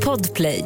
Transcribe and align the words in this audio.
Podplay. 0.00 0.60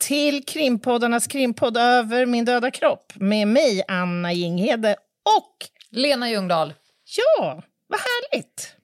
Till 0.00 0.44
krimpoddarnas 0.44 1.26
krimpodd 1.26 1.76
Över 1.76 2.26
min 2.26 2.44
döda 2.44 2.70
kropp 2.70 3.12
med 3.14 3.48
mig, 3.48 3.82
Anna 3.88 4.32
Jinghede 4.32 4.96
och... 5.36 5.56
Lena 5.90 6.30
Ljungdahl. 6.30 6.74
Ja, 7.16 7.62
vad 7.86 8.00
härligt! 8.00 8.76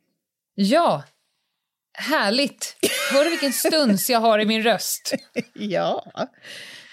Ja, 0.55 1.03
härligt. 1.99 2.77
Hör 3.13 3.25
du 3.25 3.31
vilken 3.31 3.53
stuns 3.53 4.11
jag 4.11 4.21
har 4.21 4.39
i 4.39 4.45
min 4.45 4.63
röst? 4.63 5.15
Ja, 5.55 6.13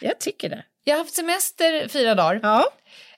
jag 0.01 0.19
tycker 0.19 0.49
det. 0.49 0.65
Jag 0.83 0.93
har 0.95 0.99
haft 0.99 1.13
semester 1.15 1.87
fyra 1.87 2.15
dagar. 2.15 2.39
Ja, 2.43 2.65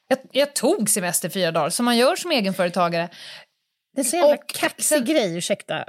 Jag, 0.08 0.18
jag 0.32 0.54
tog 0.54 0.90
semester 0.90 1.30
fyra 1.30 1.52
dagar, 1.52 1.70
som 1.70 1.86
man 1.86 1.98
gör 1.98 2.16
som 2.16 2.32
egenföretagare. 2.32 3.10
det 3.96 4.02
är 4.02 4.06
så 4.06 4.16
jävla 4.16 4.34
Och 4.36 4.48
kaxig 4.50 4.84
sen- 4.86 5.06
grej, 5.06 5.38
ursäkta. 5.38 5.86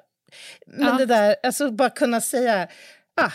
Men 0.66 0.86
Ja. 0.88 0.92
det 0.92 1.06
där, 1.06 1.36
alltså 1.42 1.70
bara 1.70 1.90
kunna 1.90 2.20
säga... 2.20 2.68
Ah, 3.20 3.30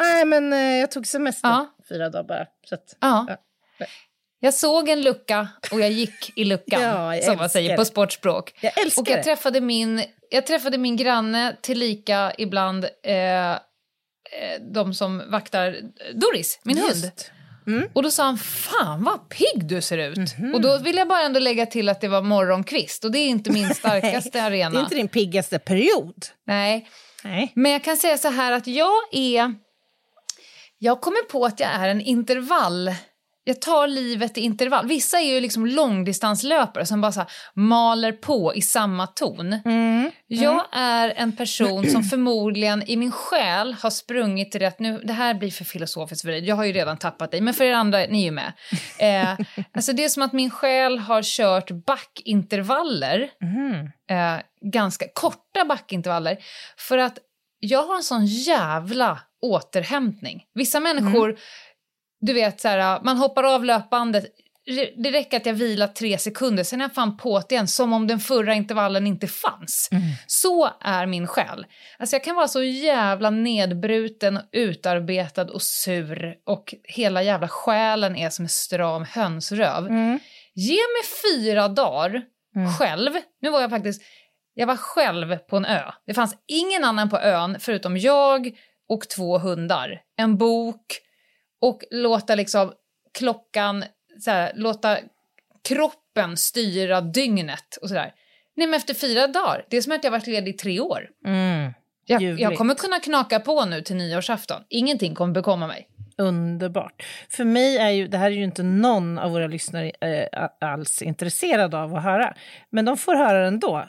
nej, 0.00 0.24
men 0.24 0.52
eh, 0.52 0.58
jag 0.80 0.90
tog 0.90 1.06
semester 1.06 1.48
Ja. 1.48 1.76
fyra 1.88 2.10
dagar 2.10 2.24
bara. 2.28 2.46
Så 2.68 2.74
att, 2.74 2.96
Ja. 3.00 3.26
Ja. 3.28 3.36
Jag 4.40 4.54
såg 4.54 4.88
en 4.88 5.00
lucka 5.02 5.48
och 5.72 5.80
jag 5.80 5.90
gick 5.90 6.38
i 6.38 6.44
luckan, 6.44 6.80
Ja, 7.16 7.22
som 7.22 7.36
man 7.36 7.50
säger 7.50 7.76
på 7.76 7.82
det. 7.82 7.86
sportspråk. 7.86 8.52
Jag 8.60 8.78
älskar 8.78 9.02
och 9.02 9.08
jag 9.08 9.18
det. 9.18 9.22
träffade 9.22 9.60
min, 9.60 10.04
jag 10.30 10.46
träffade 10.46 10.78
min 10.78 10.96
granne 10.96 11.56
tillika 11.62 12.32
ibland 12.38 12.84
eh, 13.02 13.50
eh, 13.50 13.56
de 14.72 14.94
som 14.94 15.22
vaktar 15.30 15.76
Doris, 16.14 16.60
min 16.64 16.78
hund. 16.78 16.90
Just. 17.04 17.30
Och 17.92 18.02
då 18.02 18.10
sa 18.10 18.24
han, 18.24 18.38
fan 18.38 19.04
vad 19.04 19.28
pigg 19.28 19.66
du 19.68 19.80
ser 19.82 19.98
ut. 19.98 20.38
Mhm. 20.38 20.54
Och 20.54 20.60
då 20.60 20.78
vill 20.78 20.96
jag 20.96 21.08
bara 21.08 21.22
ändå 21.22 21.40
lägga 21.40 21.66
till 21.66 21.88
att 21.88 22.00
det 22.00 22.08
var 22.08 22.22
morgonkvist 22.22 23.04
och 23.04 23.10
det 23.12 23.18
är 23.18 23.28
inte 23.28 23.50
min 23.52 23.68
starkaste 23.74 24.42
arena. 24.42 24.70
Det 24.70 24.78
är 24.78 24.82
inte 24.82 24.94
din 24.94 25.08
piggaste 25.08 25.58
period. 25.58 26.26
Nej, 26.46 26.88
Nej. 27.24 27.52
men 27.54 27.72
jag 27.72 27.84
kan 27.84 27.96
säga 27.96 28.18
så 28.18 28.28
här 28.28 28.52
att 28.52 28.66
jag 28.66 28.92
är... 29.12 29.54
Jag 30.78 31.00
kommer 31.00 31.24
på 31.28 31.44
att 31.44 31.60
jag 31.60 31.70
är 31.70 31.88
en 31.88 32.00
intervall... 32.00 32.90
Jag 33.48 33.60
tar 33.60 33.88
livet 33.88 34.38
i 34.38 34.40
intervall. 34.40 34.86
Vissa 34.86 35.20
är 35.20 35.34
ju 35.34 35.40
liksom 35.40 35.66
långdistanslöpare 35.66 36.86
som 36.86 37.00
bara 37.00 37.12
så 37.12 37.24
maler 37.54 38.12
på 38.12 38.54
i 38.54 38.62
samma 38.62 39.06
ton. 39.06 39.60
Jag 40.26 40.64
är 40.72 41.12
en 41.16 41.36
person 41.36 41.90
som 41.90 42.02
förmodligen 42.04 42.82
i 42.90 42.96
min 42.96 43.12
själ 43.12 43.76
har 43.82 43.90
sprungit 43.90 44.54
rätt... 44.54 44.78
Nu, 44.78 45.00
det 45.04 45.12
här 45.12 45.34
blir 45.34 45.50
för 45.50 45.64
filosofiskt 45.64 46.22
för 46.22 46.30
dig, 46.30 46.44
jag 46.44 46.56
har 46.56 46.64
ju 46.64 46.72
redan 46.72 46.96
tappat 46.96 47.30
dig, 47.30 47.40
men 47.40 47.54
för 47.54 47.64
er 47.64 47.72
andra, 47.72 47.98
ni 47.98 48.20
är 48.20 48.24
ju 48.24 48.30
med. 48.30 48.52
Eh, 48.98 49.38
alltså 49.72 49.92
det 49.92 50.04
är 50.04 50.08
som 50.08 50.22
att 50.22 50.32
min 50.32 50.50
själ 50.50 50.98
har 50.98 51.22
kört 51.22 51.70
backintervaller 51.70 53.30
eh, 54.10 54.36
ganska 54.60 55.06
korta 55.14 55.64
backintervaller. 55.64 56.38
För 56.76 56.98
att 56.98 57.18
jag 57.58 57.82
har 57.86 57.96
en 57.96 58.02
sån 58.02 58.26
jävla 58.26 59.20
återhämtning. 59.42 60.42
Vissa 60.54 60.80
människor, 60.80 61.38
du 62.20 62.32
vet, 62.32 62.60
så 62.60 62.68
här, 62.68 63.00
man 63.04 63.16
hoppar 63.16 63.44
av 63.44 63.64
löpbandet. 63.64 64.24
Det- 64.96 65.10
räcker 65.10 65.36
att 65.36 65.46
jag 65.46 65.54
vilar 65.54 65.86
tre 65.86 66.18
sekunder, 66.18 66.64
sen 66.64 66.80
är 66.80 66.84
jag 66.84 66.94
fan 66.94 67.16
på 67.16 67.38
det 67.48 67.54
igen 67.54 67.68
som 67.68 67.92
om 67.92 68.06
den 68.06 68.20
förra 68.20 68.54
intervallen 68.54 69.06
inte 69.06 69.26
fanns. 69.26 69.88
Så 70.26 70.70
är 70.80 71.06
min 71.06 71.26
själ. 71.26 71.66
Alltså 71.98 72.16
jag 72.16 72.24
kan 72.24 72.36
vara 72.36 72.48
så 72.48 72.62
jävla 72.62 73.30
nedbruten, 73.30 74.36
och 74.36 74.42
utarbetad 74.52 75.42
och 75.52 75.62
sur 75.62 76.34
och 76.46 76.74
hela 76.84 77.22
jävla 77.22 77.48
själen 77.48 78.16
är 78.16 78.30
som 78.30 78.44
en 78.44 78.48
stram 78.48 79.04
hönsröv. 79.04 79.88
Ge 80.54 80.74
mig 80.76 81.02
fyra 81.32 81.68
dagar 81.68 82.22
själv. 82.78 83.10
Nu 83.42 83.50
var 83.50 83.60
jag 83.60 83.70
faktiskt, 83.70 84.02
jag 84.58 84.66
var 84.66 84.76
själv 84.76 85.36
på 85.36 85.56
en 85.56 85.64
ö. 85.64 85.82
Det 86.06 86.14
fanns 86.14 86.36
ingen 86.46 86.84
annan 86.84 87.10
på 87.10 87.18
ön 87.18 87.56
förutom 87.60 87.96
jag 87.96 88.58
och 88.88 89.08
två 89.08 89.38
hundar. 89.38 90.02
En 90.16 90.36
bok 90.36 90.98
och 91.60 91.82
låta 91.90 92.34
liksom 92.34 92.72
klockan, 93.18 93.84
så 94.20 94.30
här, 94.30 94.52
låta 94.54 94.98
kroppen 95.68 96.36
styra 96.36 97.00
dygnet 97.00 97.78
och 97.82 97.88
sådär. 97.88 98.12
Nej 98.56 98.66
men 98.66 98.74
efter 98.74 98.94
fyra 98.94 99.26
dagar, 99.26 99.66
det 99.70 99.76
är 99.76 99.82
som 99.82 99.92
att 99.92 100.04
jag 100.04 100.10
varit 100.10 100.26
ledig 100.26 100.54
i 100.54 100.56
tre 100.56 100.80
år. 100.80 101.08
Mm. 101.26 101.72
Jag, 102.06 102.22
jag 102.22 102.56
kommer 102.56 102.74
kunna 102.74 103.00
knaka 103.00 103.40
på 103.40 103.64
nu 103.64 103.82
till 103.82 103.96
nyårsafton. 103.96 104.62
Ingenting 104.68 105.14
kommer 105.14 105.34
bekomma 105.34 105.66
mig. 105.66 105.88
Underbart. 106.18 107.02
För 107.28 107.44
mig 107.44 107.76
är 107.78 107.90
ju, 107.90 108.08
det 108.08 108.18
här 108.18 108.26
är 108.26 108.34
ju 108.34 108.44
inte 108.44 108.62
någon 108.62 109.18
av 109.18 109.30
våra 109.30 109.46
lyssnare 109.46 109.92
eh, 110.00 110.48
alls 110.60 111.02
intresserad 111.02 111.74
av 111.74 111.94
att 111.96 112.02
höra. 112.02 112.34
Men 112.70 112.84
de 112.84 112.96
får 112.96 113.14
höra 113.14 113.40
det 113.40 113.46
ändå. 113.46 113.84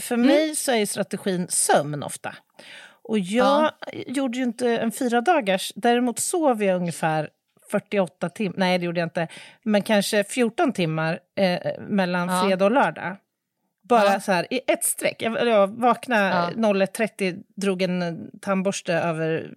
För 0.00 0.14
Mm. 0.14 0.26
mig 0.26 0.54
så 0.56 0.72
är 0.72 0.86
strategin 0.86 1.46
sömn 1.48 2.02
ofta. 2.02 2.34
Och 3.02 3.18
jag 3.18 3.70
gjorde 4.06 4.38
ju 4.38 4.44
inte 4.44 4.68
en 4.78 4.92
fyra 4.92 5.20
dagars, 5.20 5.72
däremot 5.76 6.18
sov 6.18 6.62
jag 6.62 6.76
ungefär 6.76 7.28
48 7.70 8.28
timmar, 8.28 8.54
nej 8.58 8.78
det 8.78 8.84
gjorde 8.84 9.00
jag 9.00 9.06
inte, 9.06 9.28
men 9.62 9.82
kanske 9.82 10.24
14 10.24 10.72
timmar 10.72 11.18
eh, 11.36 11.58
mellan 11.88 12.28
Ja. 12.28 12.42
fredag 12.42 12.64
och 12.64 12.70
lördag. 12.70 13.16
Bara 13.88 14.12
Ja. 14.12 14.20
så 14.20 14.32
här 14.32 14.46
i 14.50 14.60
ett 14.66 14.84
streck. 14.84 15.22
Jag, 15.22 15.46
jag 15.48 15.66
vaknade 15.80 16.28
Ja. 16.28 16.50
01.30, 16.56 17.42
drog 17.56 17.82
en 17.82 18.30
tandborste 18.40 18.94
över 18.94 19.50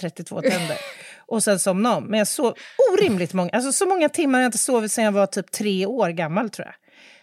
32 0.00 0.40
tänder 0.40 0.76
och 1.32 1.42
sen 1.42 1.58
somnade 1.58 1.96
om. 1.96 2.04
Men 2.04 2.18
jag 2.18 2.28
sov 2.28 2.54
orimligt 2.92 3.32
många, 3.32 3.50
alltså 3.50 3.72
så 3.72 3.86
många 3.86 4.08
timmar 4.08 4.40
jag 4.40 4.48
inte 4.48 4.58
sovit 4.58 4.92
sedan 4.92 5.04
jag 5.04 5.12
var 5.12 5.26
typ 5.26 5.50
tre 5.50 5.86
år 5.86 6.08
gammal 6.08 6.50
tror 6.50 6.66
jag. 6.66 6.74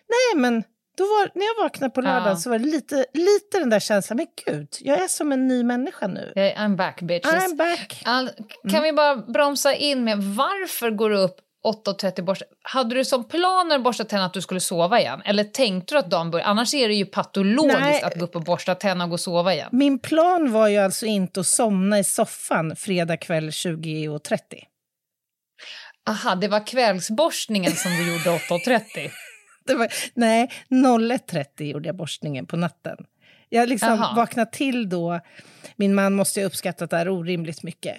Nej 0.09 0.41
men 0.41 0.63
då 0.97 1.03
var, 1.03 1.31
när 1.35 1.45
jag 1.45 1.63
vaknade 1.63 1.91
på 1.93 2.01
lördagen 2.01 2.27
Ja. 2.27 2.35
så 2.35 2.49
var 2.49 2.59
det 2.59 2.65
lite, 2.65 3.05
lite 3.13 3.59
den 3.59 3.69
där 3.69 3.79
känslan, 3.79 4.17
men 4.17 4.27
gud, 4.45 4.67
jag 4.79 5.01
är 5.01 5.07
som 5.07 5.31
en 5.31 5.47
ny 5.47 5.63
människa 5.63 6.07
nu. 6.07 6.33
I'm 6.35 6.75
back 6.75 7.01
bitches. 7.01 7.33
I'm 7.33 7.55
back. 7.57 8.01
All, 8.05 8.29
kan 8.71 8.83
vi 8.83 8.93
bara 8.93 9.15
bromsa 9.15 9.73
in 9.75 10.03
med 10.03 10.17
varför 10.17 10.89
går 10.91 11.09
du 11.09 11.17
upp 11.17 11.35
8.30 11.65 12.21
borsta? 12.21 12.45
Hade 12.61 12.95
du 12.95 13.05
som 13.05 13.27
plan 13.27 13.67
när 13.67 13.77
du 13.77 13.83
borstade 13.83 14.09
tänderna 14.09 14.25
att 14.25 14.33
du 14.33 14.41
skulle 14.41 14.59
sova 14.59 14.99
igen? 14.99 15.21
Eller 15.25 15.43
tänkte 15.43 15.95
du 15.95 15.99
att 15.99 16.09
dagen 16.09 16.31
började? 16.31 16.49
Annars 16.49 16.73
är 16.73 16.87
det 16.87 16.93
ju 16.93 17.05
patologiskt 17.05 17.79
Nej. 17.79 18.03
att 18.03 18.15
gå 18.15 18.25
upp 18.25 18.35
och 18.35 18.43
borsta 18.43 18.75
tänderna 18.75 19.03
och 19.03 19.09
gå 19.09 19.13
och 19.13 19.19
sova 19.19 19.53
igen. 19.53 19.69
Min 19.71 19.99
plan 19.99 20.51
var 20.51 20.67
ju 20.67 20.77
alltså 20.77 21.05
inte 21.05 21.39
att 21.39 21.47
somna 21.47 21.99
i 21.99 22.03
soffan 22.03 22.75
fredag 22.75 23.17
kväll 23.17 23.49
20.30. 23.49 24.39
Aha, 26.09 26.35
det 26.35 26.47
var 26.47 26.67
kvällsborstningen 26.67 27.71
som 27.71 27.91
du 27.91 28.11
gjorde 28.11 28.29
8.30. 28.29 28.81
Det 29.65 29.75
var, 29.75 29.87
nej, 30.13 30.51
01.30 30.69 31.63
gjorde 31.63 31.89
jag 31.89 31.95
borstningen 31.95 32.45
på 32.45 32.57
natten. 32.57 32.97
Jag 33.49 33.69
liksom 33.69 33.97
vaknade 34.15 34.51
till 34.51 34.89
då. 34.89 35.19
Min 35.75 35.95
man 35.95 36.13
måste 36.13 36.39
ha 36.39 36.45
uppskattat 36.47 36.89
det 36.89 36.97
här 36.97 37.09
orimligt 37.09 37.63
mycket. 37.63 37.95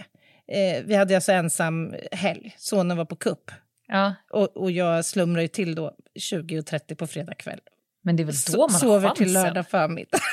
Eh, 0.50 0.82
vi 0.84 0.94
hade 0.94 1.14
alltså 1.14 1.32
ensam 1.32 1.94
helg. 2.12 2.54
Sonen 2.58 2.96
var 2.96 3.04
på 3.04 3.16
kupp. 3.16 3.50
Ja, 3.88 4.14
Och, 4.30 4.56
och 4.56 4.70
jag 4.70 5.04
slumrade 5.04 5.42
ju 5.42 5.48
till 5.48 5.74
då 5.74 5.92
20.30 6.32 6.94
på 6.94 7.06
fredag 7.06 7.34
kväll. 7.34 7.60
men 8.02 8.16
det 8.16 8.22
är 8.22 8.24
väl 8.24 8.34
då 8.52 8.60
man 8.60 8.70
har 8.70 8.78
sover 8.78 9.08
chansen? 9.08 9.24
till 9.24 9.32
lördag 9.32 9.68
förmiddag. 9.68 10.18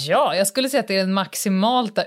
Ja, 0.00 0.34
jag 0.36 0.46
skulle 0.46 0.68
säga 0.68 0.80
att 0.80 0.88
det 0.88 0.96
är 0.98 1.02
en 1.02 1.12
maximalt, 1.12 1.98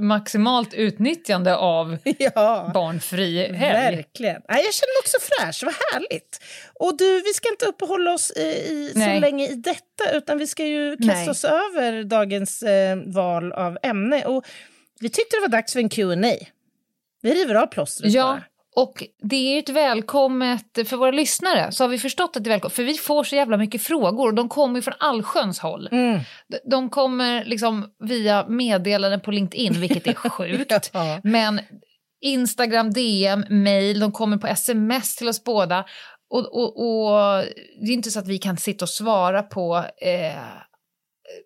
maximalt 0.00 0.74
utnyttjande 0.74 1.56
av 1.56 1.98
ja, 2.18 2.70
barnfri 2.74 3.52
helg. 3.52 3.96
verkligen. 3.96 4.42
Nej, 4.48 4.64
jag 4.64 4.74
känner 4.74 4.94
mig 4.94 5.00
också 5.02 5.16
fräsch, 5.20 5.62
vad 5.64 5.74
härligt. 5.92 6.40
Och 6.74 6.96
du, 6.98 7.22
vi 7.22 7.32
ska 7.34 7.48
inte 7.48 7.66
uppehålla 7.66 8.12
oss 8.12 8.30
i, 8.36 8.40
i, 8.42 8.90
så 8.94 9.20
länge 9.20 9.48
i 9.48 9.54
detta, 9.54 10.12
utan 10.12 10.38
vi 10.38 10.46
ska 10.46 10.66
ju 10.66 10.96
kasta 10.96 11.14
Nej. 11.14 11.28
oss 11.30 11.44
över 11.44 12.04
dagens 12.04 12.62
eh, 12.62 12.98
val 13.06 13.52
av 13.52 13.78
ämne. 13.82 14.24
Och 14.24 14.44
vi 15.00 15.08
tyckte 15.08 15.36
det 15.36 15.40
var 15.40 15.48
dags 15.48 15.72
för 15.72 15.80
en 15.80 15.88
Q&A. 15.88 16.34
Vi 17.24 17.34
river 17.34 17.54
av 17.54 17.66
plåstret 17.66 18.12
Ja, 18.12 18.24
bara. 18.24 18.42
och 18.84 19.04
det 19.22 19.36
är 19.36 19.52
ju 19.52 19.58
ett 19.58 19.68
välkommet, 19.68 20.64
för 20.88 20.96
våra 20.96 21.10
lyssnare 21.10 21.72
så 21.72 21.84
har 21.84 21.88
vi 21.88 21.98
förstått 21.98 22.36
att 22.36 22.44
det 22.44 22.48
är 22.48 22.52
välkommet, 22.52 22.72
för 22.76 22.82
vi 22.82 22.94
får 22.94 23.24
så 23.24 23.36
jävla 23.36 23.56
mycket 23.56 23.82
frågor 23.82 24.26
och 24.28 24.34
de 24.34 24.48
kommer 24.48 24.76
ju 24.76 24.82
från 24.82 24.94
allsköns 24.98 25.58
håll. 25.58 25.88
Mm. 25.92 26.20
De- 26.70 26.90
kommer 26.90 27.44
liksom 27.44 27.86
via 28.04 28.46
meddelanden 28.48 29.20
på 29.20 29.30
LinkedIn, 29.30 29.72
vilket 29.80 30.06
är 30.06 30.14
sjukt. 30.30 30.90
Ja. 30.92 31.20
Men 31.24 31.60
Instagram, 32.20 32.92
DM, 32.92 33.44
mail, 33.50 34.00
de 34.00 34.12
kommer 34.12 34.36
på 34.36 34.46
sms 34.46 35.16
till 35.16 35.28
oss 35.28 35.44
båda. 35.44 35.84
Och, 36.30 36.54
och, 36.54 36.76
och 36.86 37.44
det 37.80 37.90
är 37.90 37.92
inte 37.94 38.10
så 38.10 38.18
att 38.18 38.28
vi 38.28 38.38
kan 38.38 38.56
sitta 38.56 38.84
och 38.84 38.88
svara 38.88 39.42
på 39.42 39.76
eh, 40.02 40.42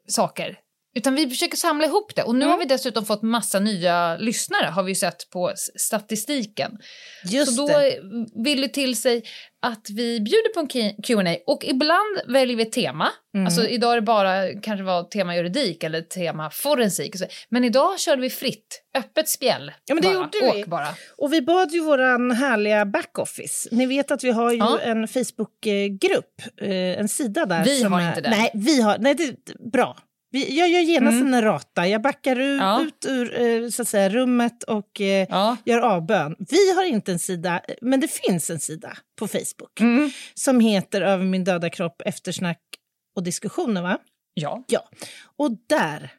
saker. 0.09 0.59
Utan 0.95 1.15
vi 1.15 1.29
försöker 1.29 1.57
samla 1.57 1.87
ihop 1.87 2.15
det. 2.15 2.23
Och 2.23 2.35
nu 2.35 2.47
har 2.47 2.59
vi 2.59 2.65
dessutom 2.65 3.05
fått 3.05 3.23
massa 3.23 3.61
nya 3.61 4.17
lyssnare 4.17 4.67
har 4.67 4.83
vi 4.83 4.95
sett 4.95 5.31
på 5.31 5.53
statistiken. 5.77 6.79
Just 7.25 7.57
så 7.57 7.67
då 7.67 7.79
det. 7.79 8.01
vill 8.45 8.61
det 8.61 8.69
till 8.69 8.97
sig 8.97 9.23
att 9.63 9.87
vi 9.91 10.21
bjuder 10.21 10.55
på 10.55 10.61
en 10.61 10.95
Q&A 11.03 11.37
och 11.47 11.65
ibland 11.65 12.19
väljer 12.27 12.57
vi 12.57 12.63
ett 12.63 12.73
tema. 12.73 13.09
Mm. 13.35 13.47
Alltså 13.47 13.69
idag 13.69 13.93
är 13.93 13.97
det 13.97 14.03
bara 14.03 14.61
kanske 14.63 14.85
var 14.85 15.03
tema 15.03 15.37
juridik 15.37 15.85
eller 15.85 16.03
tema 16.03 16.51
forensik. 16.51 17.15
Men 17.49 17.65
idag 17.65 18.01
körde 18.01 18.23
vi 18.23 18.31
fritt, 18.31 18.83
öppet 18.99 19.29
spjäll. 19.29 19.73
Ja, 19.85 19.95
men 19.95 20.03
det 20.03 20.09
bara. 20.09 20.15
gjorde 20.15 20.57
vi. 20.57 20.65
Bara. 20.67 20.89
Och 21.17 21.33
vi 21.33 21.43
bad 21.43 21.73
ju 21.73 21.81
våran 21.81 22.31
härliga 22.31 22.85
backoffice. 22.87 23.69
Ni 23.71 23.87
vet 23.87 24.11
att 24.11 24.25
vi 24.25 24.31
har 24.31 24.53
ju 24.53 24.59
Ja. 24.59 24.79
en 24.81 25.09
Facebookgrupp, 25.09 26.43
eh, 26.61 26.71
en 27.01 27.09
sida 27.09 27.47
där. 27.47 27.65
Vi 27.65 27.83
har 27.83 28.01
är, 28.01 28.09
inte 28.09 28.21
den. 28.21 28.31
Nej, 28.31 28.51
vi 28.55 28.81
har, 28.83 28.99
nej 28.99 29.15
det 29.15 29.25
är 29.25 29.71
bra. 29.71 29.99
Vi, 30.31 30.59
jag 30.59 30.69
gör 30.69 30.81
genast 30.81 31.21
en 31.23 31.43
rata, 31.43 31.87
jag 31.89 32.03
backar 32.03 32.41
ur, 32.41 32.57
Ja. 32.59 32.83
ut 32.83 33.07
ur 33.09 33.41
eh, 33.43 33.69
så 33.69 33.83
att 33.83 33.89
säga, 33.89 34.09
rummet 34.09 34.63
och 34.63 35.01
eh, 35.01 35.27
Ja. 35.31 35.57
gör 35.65 35.79
avbön. 35.81 36.37
Vi 36.39 36.75
har 36.75 36.85
inte 36.85 37.13
en 37.13 37.19
sida, 37.19 37.61
men 37.81 38.01
det 38.01 38.09
finns 38.09 38.51
en 38.51 38.61
sida 38.61 38.97
på 39.19 39.29
Facebook 39.29 39.81
Mm. 39.81 40.11
som 40.35 40.61
heter 40.61 41.01
Över 41.03 41.25
min 41.25 41.45
döda 41.45 41.71
kropp, 41.71 42.03
eftersnack 42.05 42.61
och 43.17 43.23
diskussioner. 43.23 43.83
Va? 43.83 43.99
ja. 44.35 44.65
Ja, 44.69 44.89
och 45.37 45.51
där 45.69 46.13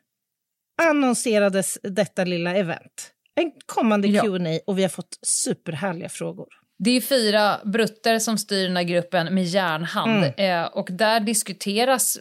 annonserades 0.82 1.78
detta 1.84 2.24
lilla 2.24 2.56
event. 2.56 3.12
En 3.36 3.52
kommande 3.66 4.08
Ja. 4.08 4.22
Q&A 4.24 4.60
och 4.68 4.78
vi 4.78 4.82
har 4.82 4.90
fått 4.90 5.18
superhärliga 5.22 6.10
frågor. 6.10 6.48
Det 6.84 6.92
är 6.92 7.02
fyra 7.02 7.60
brutter 7.66 8.20
som 8.20 8.38
styr 8.38 8.68
den 8.68 8.76
här 8.76 8.84
gruppen 8.84 9.34
med 9.36 9.44
järnhand. 9.46 10.24
Mm. 10.38 10.64
Eh, 10.64 10.68
och 10.68 10.88
där 10.92 11.20
diskuteras 11.20 12.18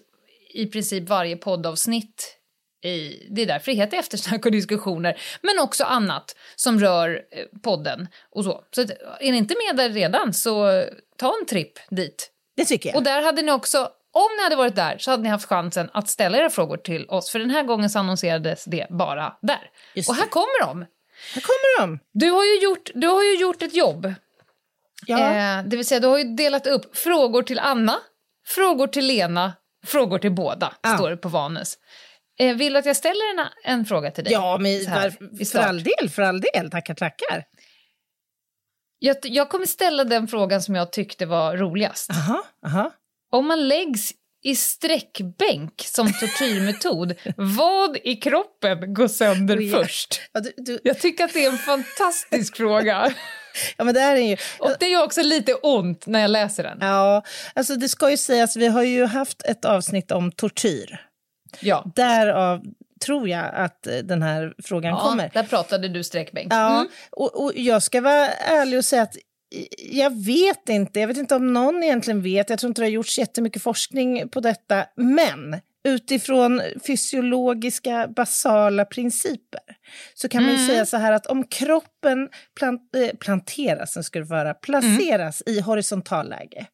i 0.59 0.67
princip 0.67 1.09
varje 1.09 1.37
poddavsnitt. 1.37 2.35
I, 2.85 3.27
det 3.31 3.43
är 3.43 3.47
därför 3.47 3.73
det 3.73 3.77
heter 3.77 3.99
eftersnack 3.99 4.47
och 4.47 4.53
diskussioner. 4.53 5.21
Men 5.43 5.59
också 5.59 5.85
annat 5.85 6.37
som 6.57 6.81
rör 6.81 7.23
eh, 7.31 7.61
podden 7.63 8.09
och 8.31 8.45
så. 8.45 8.65
Så 8.71 8.81
är 9.21 9.33
ni 9.33 9.39
inte 9.39 9.55
med 9.67 9.77
där 9.77 9.91
redan 9.91 10.35
så 10.35 10.85
ta 11.17 11.35
en 11.41 11.47
tripp 11.47 11.73
dit. 11.91 12.31
Det 12.57 12.65
tycker 12.65 12.89
jag. 12.89 12.97
Och 12.97 13.03
där 13.03 13.23
hade 13.23 13.43
ni 13.43 13.53
också, 13.53 13.79
om 14.13 14.29
ni 14.39 14.43
hade 14.43 14.57
varit 14.57 14.77
där 14.77 14.99
så 14.99 15.11
hade 15.11 15.23
ni 15.23 15.29
haft 15.29 15.49
chansen 15.49 15.91
att 15.93 16.09
ställa 16.09 16.39
era 16.39 16.51
frågor 16.51 16.77
till 16.77 17.07
oss. 17.09 17.31
För 17.31 17.39
den 17.39 17.51
här 17.51 17.63
gången 17.63 17.91
så 17.91 17.99
annonserades 17.99 18.65
det 18.65 18.87
bara 18.91 19.37
där. 19.43 19.71
Just 19.95 20.09
och 20.09 20.15
här 20.15 20.25
det. 20.25 20.31
kommer 20.31 20.67
de. 20.67 20.87
Här 21.35 21.43
kommer 21.43 21.81
de! 21.81 21.99
Du 22.13 22.31
har 22.31 22.45
ju 22.45 22.61
gjort, 22.63 22.91
du 22.95 23.07
har 23.07 23.23
ju 23.23 23.41
gjort 23.41 23.63
ett 23.63 23.75
jobb. 23.75 24.15
Ja. 25.07 25.19
Eh, 25.19 25.65
det 25.65 25.77
vill 25.77 25.87
säga, 25.87 26.01
du 26.01 26.07
har 26.07 26.19
ju 26.19 26.25
delat 26.25 26.67
upp 26.67 26.97
frågor 26.97 27.43
till 27.43 27.59
Anna, 27.59 27.99
frågor 28.47 28.87
till 28.87 29.07
Lena, 29.07 29.53
frågor 29.87 30.19
till 30.19 30.33
båda, 30.33 30.75
Ja. 30.83 30.95
står 30.97 31.11
det 31.11 31.17
på 31.17 31.29
Vanus. 31.29 31.75
Eh, 32.41 32.57
vill 32.57 32.73
du 32.73 32.79
att 32.79 32.87
jag 32.87 32.97
ställer 32.97 33.39
en, 33.39 33.47
en 33.65 33.85
fråga 33.85 34.11
till 34.11 34.25
dig? 34.25 34.33
Ja, 34.33 34.59
men 34.61 34.87
här, 34.87 35.17
var, 35.21 35.45
för 35.45 35.59
all 35.59 35.83
del, 35.83 36.11
för 36.11 36.23
all 36.23 36.41
del. 36.41 36.71
Tackar, 36.71 36.95
tackar. 36.95 37.45
Jag, 38.99 39.17
jag 39.23 39.49
kommer 39.49 39.67
ställa 39.67 40.05
den 40.05 40.29
frågan 40.29 40.63
som 40.63 40.75
jag 40.75 40.93
tyckte 40.93 41.27
var 41.27 41.57
roligast. 41.57 42.11
Aha, 42.11 42.45
aha. 42.67 42.91
Om 43.33 43.47
man 43.49 43.69
läggs 43.69 44.13
i 44.45 44.57
sträckbänk 44.57 45.83
som 45.87 46.13
tortyrmetod, 46.13 47.15
vad 47.37 47.97
i 48.05 48.17
kroppen 48.17 48.95
går 48.95 49.09
sönder 49.09 49.59
Oj, 49.59 49.71
ja. 49.71 49.79
först? 49.79 50.21
Ja, 50.33 50.41
du, 50.41 50.53
du, 50.57 50.79
Jag 50.85 50.99
tycker 51.01 51.25
att 51.25 51.33
det 51.33 51.45
är 51.45 51.51
en 51.51 51.59
fantastisk 51.59 52.57
fråga. 52.57 53.15
ja, 53.77 53.85
men 53.85 53.95
det 53.95 54.01
är 54.01 54.17
ju... 54.17 54.37
Och 54.59 54.71
det 54.81 54.87
gör 54.87 55.05
också 55.05 55.23
lite 55.23 55.55
ont 55.55 56.07
när 56.07 56.21
jag 56.21 56.31
läser 56.31 56.63
den. 56.63 56.79
Ja, 56.81 57.23
alltså 57.55 57.75
det 57.77 57.89
ska 57.89 58.11
ju 58.11 58.17
sägas, 58.17 58.57
vi 58.57 58.67
har 58.67 58.83
ju 58.83 59.05
haft 59.07 59.43
ett 59.43 59.65
avsnitt 59.65 60.11
om 60.13 60.33
tortyr. 60.33 61.01
Ja, 61.61 61.93
Därav 61.95 62.63
tror 63.05 63.29
jag 63.29 63.55
att 63.55 63.87
eh, 63.87 63.97
den 63.97 64.23
här 64.23 64.55
frågan 64.65 64.91
ja 64.95 65.01
kommer. 65.01 65.31
där 65.35 65.43
pratade 65.43 65.89
du 65.89 66.05
sträckbänk. 66.05 66.53
Ja, 66.53 66.75
Mm. 66.75 66.89
och, 67.11 67.45
och 67.45 67.53
jag 67.57 67.83
ska 67.83 68.01
vara 68.01 68.29
ärlig 68.29 68.79
och 68.79 68.85
säga 68.85 69.03
att 69.03 69.17
jag 69.79 70.25
vet 70.25 70.69
inte, 70.69 71.01
jag 71.01 71.09
vet 71.09 71.17
inte 71.17 71.35
om 71.35 71.53
någon 71.53 71.83
egentligen 71.83 72.23
vet, 72.23 72.51
jag 72.51 72.59
tror 72.59 72.69
inte 72.71 72.81
det 72.83 72.87
har 72.87 72.91
gjorts 72.91 73.19
jättemycket 73.19 73.63
forskning 73.63 74.29
på 74.29 74.41
detta, 74.41 74.85
men 74.97 75.61
utifrån 75.89 76.63
fysiologiska 76.87 78.09
basala 78.17 78.85
principer 78.85 79.61
så 80.15 80.29
kan 80.29 80.43
man 80.43 80.53
ju 80.53 80.67
säga 80.67 80.87
så 80.87 80.97
här 80.97 81.13
att 81.13 81.27
om 81.27 81.45
kroppen 81.45 82.29
plant, 82.59 82.95
eh, 82.97 83.17
planteras, 83.19 83.97
det 84.13 84.23
vara, 84.23 84.55
placeras 84.55 85.43
i 85.47 85.61
horisontalläge 85.61 86.67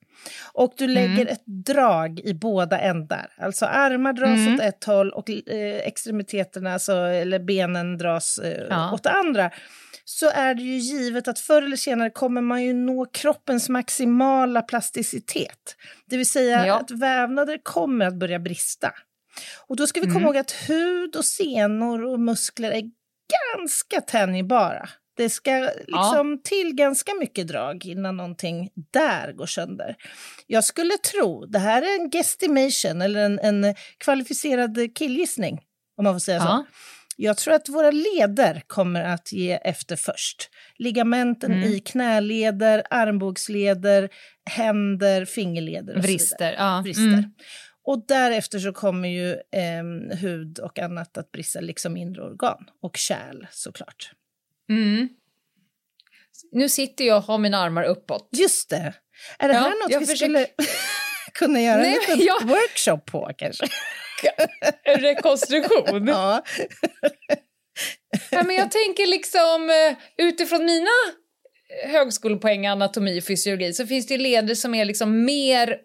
och 0.52 0.74
du 0.76 0.86
lägger 0.88 1.26
ett 1.26 1.42
drag 1.46 2.20
i 2.20 2.34
båda 2.34 2.80
ändar, 2.80 3.32
alltså 3.38 3.66
armar 3.66 4.12
dras 4.12 4.54
åt 4.54 4.60
ett 4.60 4.84
håll 4.84 5.10
och 5.10 5.30
eh, 5.30 5.76
extremiteterna, 5.76 6.72
alltså, 6.72 6.92
eller 6.92 7.38
benen 7.38 7.98
dras 7.98 8.38
eh, 8.38 8.66
Ja. 8.70 8.92
åt 8.92 9.02
det 9.02 9.10
andra, 9.10 9.50
så 10.04 10.30
är 10.30 10.54
det 10.54 10.62
ju 10.62 10.76
givet 10.76 11.28
att 11.28 11.38
förr 11.38 11.62
eller 11.62 11.76
senare 11.76 12.10
kommer 12.10 12.40
man 12.40 12.62
ju 12.62 12.72
nå 12.74 13.06
kroppens 13.06 13.68
maximala 13.68 14.62
plasticitet. 14.62 15.76
Det 16.06 16.16
vill 16.16 16.30
säga 16.30 16.66
Ja. 16.66 16.80
att 16.80 16.90
vävnader 16.90 17.58
kommer 17.62 18.06
att 18.06 18.14
börja 18.14 18.38
brista. 18.38 18.92
Och 19.66 19.76
då 19.76 19.86
ska 19.86 20.00
vi 20.00 20.06
komma 20.06 20.16
Mm. 20.18 20.24
ihåg 20.24 20.36
att 20.36 20.52
hud 20.68 21.16
och 21.16 21.24
senor 21.24 22.04
och 22.04 22.20
muskler 22.20 22.70
är 22.70 22.82
ganska 23.56 24.00
tänjbara. 24.00 24.88
Det 25.16 25.30
ska 25.30 25.68
liksom 25.86 26.40
till 26.44 26.74
ganska 26.74 27.14
mycket 27.14 27.48
drag 27.48 27.86
innan 27.86 28.16
någonting 28.16 28.70
där 28.92 29.32
går 29.32 29.46
sönder. 29.46 29.96
Jag 30.46 30.64
skulle 30.64 30.98
tro, 30.98 31.46
det 31.46 31.58
här 31.58 31.82
är 31.82 32.00
en 32.00 32.10
guesstimation 32.10 33.02
eller 33.02 33.20
en, 33.20 33.38
en 33.38 33.74
kvalificerad 33.98 34.96
killgissning, 34.96 35.60
om 35.96 36.04
man 36.04 36.14
får 36.14 36.20
säga 36.20 36.40
så. 36.40 36.46
Ja. 37.16 37.28
Jag 37.28 37.36
tror 37.36 37.54
att 37.54 37.68
våra 37.68 37.90
leder 37.90 38.62
kommer 38.66 39.00
att 39.04 39.32
ge 39.32 39.52
efter 39.52 39.96
först. 39.96 40.50
Ligamenten 40.78 41.52
Mm. 41.52 41.72
i 41.72 41.80
knäleder, 41.80 42.82
armbågsleder, 42.90 44.08
händer, 44.50 45.24
fingerleder 45.24 45.96
och 45.96 46.02
så 46.02 46.06
vidare. 46.06 46.16
Brister. 46.16 46.52
Ja. 46.58 46.80
Brister. 46.84 47.02
Mm. 47.04 47.24
Och 47.86 48.04
därefter 48.08 48.58
så 48.58 48.72
kommer 48.72 49.08
ju 49.08 49.36
ehm, 49.52 50.10
hud 50.10 50.58
och 50.58 50.78
annat 50.78 51.18
att 51.18 51.32
brista, 51.32 51.60
liksom 51.60 51.96
inre 51.96 52.22
organ. 52.22 52.64
Och 52.82 52.96
kärl 52.96 53.46
såklart. 53.50 54.10
Mm. 54.70 55.08
Nu 56.52 56.68
sitter 56.68 57.04
jag 57.04 57.16
och 57.16 57.22
har 57.24 57.38
mina 57.38 57.58
armar 57.58 57.82
uppåt. 57.84 58.28
Just 58.32 58.70
det! 58.70 58.94
Är 59.38 59.48
det 59.48 59.54
Ja, 59.54 59.60
här 59.60 59.82
något 59.82 60.02
vi 60.02 60.06
försöker- 60.06 60.16
skulle 60.16 60.46
kunna 61.38 61.60
göra 61.60 61.76
Nej, 61.76 61.86
en 61.94 62.00
liten 62.18 62.26
jag- 62.26 62.48
workshop 62.48 62.98
på 63.06 63.30
kanske? 63.38 63.66
En 64.82 65.00
rekonstruktion. 65.00 66.06
Ja. 66.08 66.42
ja, 68.30 68.42
men 68.42 68.56
jag 68.56 68.70
tänker 68.70 69.06
liksom 69.06 69.70
eh, 69.70 69.96
utifrån 70.26 70.64
mina 70.64 70.90
eh, 71.84 71.90
högskolepoäng 71.90 72.64
i 72.64 72.68
anatomi 72.68 73.20
och 73.20 73.24
fysiologi 73.24 73.72
så 73.72 73.86
finns 73.86 74.06
det 74.06 74.18
leder 74.18 74.54
som 74.54 74.74
är 74.74 74.84
liksom 74.84 75.24
mer 75.24 75.78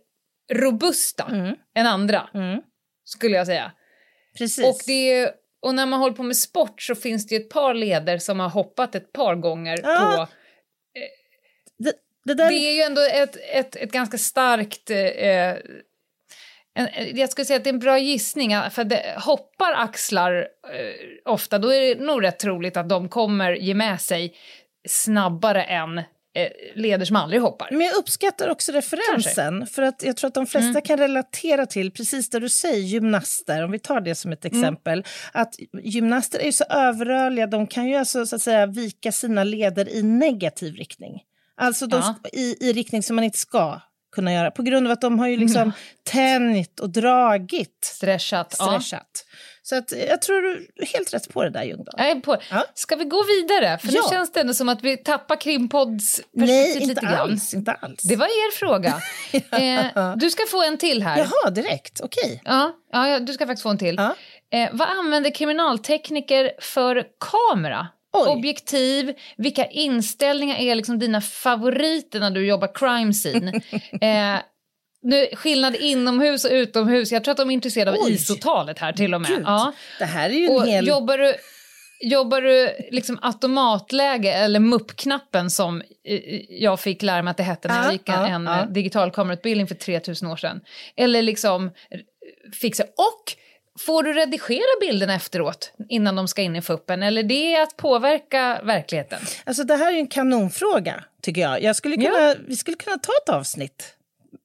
robusta 0.54 1.24
Mm. 1.32 1.56
än 1.78 1.86
andra, 1.88 2.30
Mm. 2.34 2.60
skulle 3.04 3.36
jag 3.38 3.46
säga. 3.48 3.72
Precis. 4.38 4.66
Och, 4.66 4.78
det 4.88 5.32
och 5.62 5.76
när 5.76 5.86
man 5.86 6.00
håller 6.00 6.16
på 6.16 6.24
med 6.24 6.38
sport 6.38 6.82
så 6.82 6.96
finns 6.96 7.28
det 7.28 7.36
ju 7.36 7.42
ett 7.42 7.50
par 7.50 7.74
leder 7.74 8.18
som 8.18 8.40
har 8.40 8.50
hoppat 8.50 8.96
ett 8.96 9.12
par 9.14 9.36
gånger 9.36 9.80
Ja, 9.84 10.28
på... 10.30 10.36
det, 11.84 11.94
det 12.30 12.44
där... 12.44 12.50
Det 12.50 12.56
är 12.56 12.74
ju 12.74 12.82
ändå 12.82 13.02
ett, 13.02 13.38
ett, 13.54 13.76
ett 13.76 13.92
ganska 13.92 14.18
starkt... 14.18 14.90
Eh, 14.90 15.56
en, 16.74 16.88
jag 17.16 17.30
skulle 17.30 17.46
säga 17.46 17.58
att 17.58 17.64
det 17.64 17.70
är 17.70 17.74
en 17.74 17.80
bra 17.80 18.00
gissning, 18.00 18.56
för 18.72 18.84
det, 18.84 19.16
hoppar 19.18 19.74
axlar 19.74 20.48
eh, 20.74 21.32
ofta, 21.34 21.58
då 21.58 21.74
är 21.74 21.96
det 21.96 22.04
nog 22.04 22.24
rätt 22.24 22.40
troligt 22.40 22.78
att 22.78 22.90
de 22.90 23.10
kommer 23.10 23.52
ge 23.52 23.74
med 23.74 24.02
sig 24.02 24.34
snabbare 24.88 25.64
än 25.64 25.98
eh, 25.98 26.04
leder 26.76 27.06
som 27.06 27.16
aldrig 27.16 27.42
hoppar. 27.42 27.68
Men 27.72 27.82
jag 27.82 27.96
uppskattar 27.96 28.50
också 28.50 28.72
referensen, 28.72 29.68
för 29.68 29.82
att 29.82 30.04
jag 30.04 30.18
tror 30.18 30.28
att 30.28 30.34
de 30.34 30.46
flesta 30.48 30.70
Mm. 30.70 30.82
kan 30.82 30.98
relatera 30.98 31.66
till, 31.66 31.92
precis 31.92 32.30
det 32.30 32.40
du 32.40 32.50
säger, 32.50 32.80
gymnaster, 32.82 33.64
om 33.64 33.72
vi 33.72 33.80
tar 33.80 34.02
det 34.02 34.16
som 34.16 34.32
ett 34.32 34.46
Mm. 34.46 34.60
exempel, 34.60 35.04
att 35.32 35.56
gymnaster 35.84 36.40
är 36.40 36.46
ju 36.46 36.52
så 36.52 36.64
överrörliga, 36.70 37.48
de 37.48 37.68
kan 37.68 37.88
ju 37.88 37.96
alltså 37.96 38.26
så 38.26 38.36
att 38.36 38.42
säga 38.42 38.66
vika 38.66 39.12
sina 39.12 39.44
leder 39.44 39.90
i 39.90 40.04
negativ 40.04 40.76
riktning. 40.76 41.22
Alltså 41.60 41.88
de, 41.88 41.98
Ja. 42.02 42.16
i, 42.34 42.70
i 42.70 42.74
riktning 42.74 43.04
som 43.04 43.16
man 43.16 43.26
inte 43.26 43.38
ska 43.38 43.80
kunna 44.16 44.34
göra, 44.34 44.52
på 44.52 44.62
grund 44.64 44.88
av 44.88 44.92
att 44.94 45.02
de 45.02 45.20
har 45.20 45.28
ju 45.28 45.38
liksom 45.38 45.72
tänjt 46.04 46.80
och 46.80 46.90
dragit, 46.90 47.78
Stretchat. 47.86 48.56
Ja. 48.60 48.82
Så 49.62 49.76
att 49.76 49.92
jag 50.10 50.22
tror 50.22 50.42
du 50.42 50.68
är 50.82 50.86
helt 50.86 51.14
rätt 51.14 51.34
på 51.34 51.44
det 51.44 51.50
där 51.50 51.64
Ljungdahl. 51.64 51.96
Jag 51.98 52.10
är 52.10 52.16
på. 52.16 52.38
Ja. 52.52 52.66
Ska 52.74 52.96
vi 52.96 53.06
gå 53.06 53.24
vidare? 53.24 53.78
För 53.78 53.88
Ja. 53.88 54.02
nu 54.04 54.16
känns 54.16 54.32
det 54.32 54.40
ändå 54.42 54.54
som 54.54 54.70
att 54.70 54.82
vi 54.84 54.98
tappar 54.98 55.36
krimpodds 55.36 56.22
Nej, 56.34 56.74
inte 56.74 56.88
lite 56.88 57.02
grann. 57.02 57.14
alls, 57.14 57.54
inte 57.54 57.72
alls. 57.72 58.02
Det 58.04 58.16
var 58.16 58.26
er 58.26 58.52
fråga. 58.58 59.02
eh, 59.96 60.16
du 60.18 60.30
ska 60.30 60.44
få 60.52 60.64
en 60.64 60.78
till 60.78 61.04
här. 61.04 61.18
Jaha, 61.18 61.50
direkt, 61.52 62.02
okej. 62.04 62.42
Ja, 62.46 62.72
ja, 62.92 63.08
ja, 63.10 63.20
du 63.20 63.34
ska 63.34 63.46
faktiskt 63.48 63.64
få 63.64 63.70
en 63.70 63.78
till. 63.78 64.00
Eh, 64.00 64.70
vad 64.72 64.88
använder 64.90 65.30
kriminaltekniker 65.36 66.52
för 66.62 67.04
kamera? 67.20 67.88
Oj. 68.14 68.30
Objektiv, 68.30 69.14
vilka 69.38 69.66
inställningar 69.66 70.58
är 70.58 70.76
liksom 70.76 71.00
dina 71.00 71.22
favoriter 71.22 72.20
när 72.20 72.32
du 72.32 72.46
jobbar 72.48 72.72
crime 72.76 73.14
scene? 73.14 73.52
eh, 74.02 74.42
nu, 75.02 75.28
skillnad 75.34 75.76
inomhus 75.76 76.46
och 76.46 76.52
utomhus. 76.52 77.12
Jag 77.12 77.24
tror 77.24 77.32
att 77.32 77.38
de 77.38 77.50
är 77.50 77.54
intresserade 77.54 77.92
av 77.92 77.98
Oj. 78.04 78.12
ISO-talet 78.14 78.80
här 78.80 78.94
till 78.94 79.14
och 79.14 79.22
med. 79.22 79.30
Gud, 79.30 79.44
Ja. 79.46 79.74
Det 80.00 80.06
här 80.06 80.30
är 80.30 80.34
ju 80.34 80.46
en 80.46 80.56
Och 80.56 80.68
hel... 80.68 80.88
jobbar 80.88 81.18
du, 81.18 81.34
jobbar 82.02 82.42
du 82.42 82.72
liksom 82.92 83.20
automatläge 83.22 84.34
eller 84.34 84.60
mupp-knappen 84.60 85.50
som 85.50 85.82
eh, 86.08 86.20
jag 86.50 86.80
fick 86.80 87.02
lära 87.02 87.22
mig 87.22 87.32
att 87.32 87.38
det 87.38 87.44
hette 87.44 87.68
när 87.68 87.76
Ja, 87.76 87.84
jag 87.84 87.94
gick 87.94 88.10
en, 88.10 88.48
en 88.48 88.74
digital 88.74 89.12
kamerautbildning 89.12 89.68
för 89.68 89.76
3000 89.76 90.28
år 90.28 90.38
sedan. 90.38 90.62
Eller 90.98 91.22
liksom 91.22 91.66
eh, 91.66 91.72
fixa... 92.62 92.84
Och 92.84 93.36
får 93.80 94.04
du 94.04 94.14
redigera 94.14 94.80
bilderna 94.82 95.14
efteråt 95.16 95.72
innan 95.90 96.16
de 96.16 96.28
ska 96.28 96.42
in 96.42 96.56
i 96.56 96.62
fuppen? 96.62 97.04
Eller 97.04 97.24
det 97.24 97.56
är 97.56 97.64
att 97.64 97.78
påverka 97.78 98.62
verkligheten? 98.64 99.20
Alltså 99.44 99.64
det 99.64 99.76
här 99.76 99.94
är 99.94 99.98
en 99.98 100.08
kanonfråga, 100.08 101.04
tycker 101.22 101.42
jag. 101.42 101.64
jag 101.64 101.76
skulle 101.76 101.96
kunna, 101.96 102.36
Vi 102.48 102.56
skulle 102.56 102.78
kunna 102.78 102.98
ta 102.98 103.12
ett 103.24 103.30
avsnitt 103.30 103.96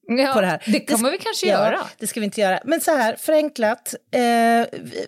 Ja, 0.07 0.33
på 0.33 0.41
det 0.41 0.47
här. 0.47 0.63
Det 0.65 0.79
kommer 0.79 1.11
vi 1.11 1.17
kanske 1.17 1.47
ja, 1.47 1.53
göra. 1.53 1.79
Det 1.97 2.07
ska 2.07 2.19
vi 2.19 2.25
inte 2.25 2.41
göra. 2.41 2.59
Men 2.65 2.81
så 2.81 2.91
här, 2.95 3.15
förenklat. 3.15 3.93
Eh, 4.11 4.19
vi- 4.21 5.05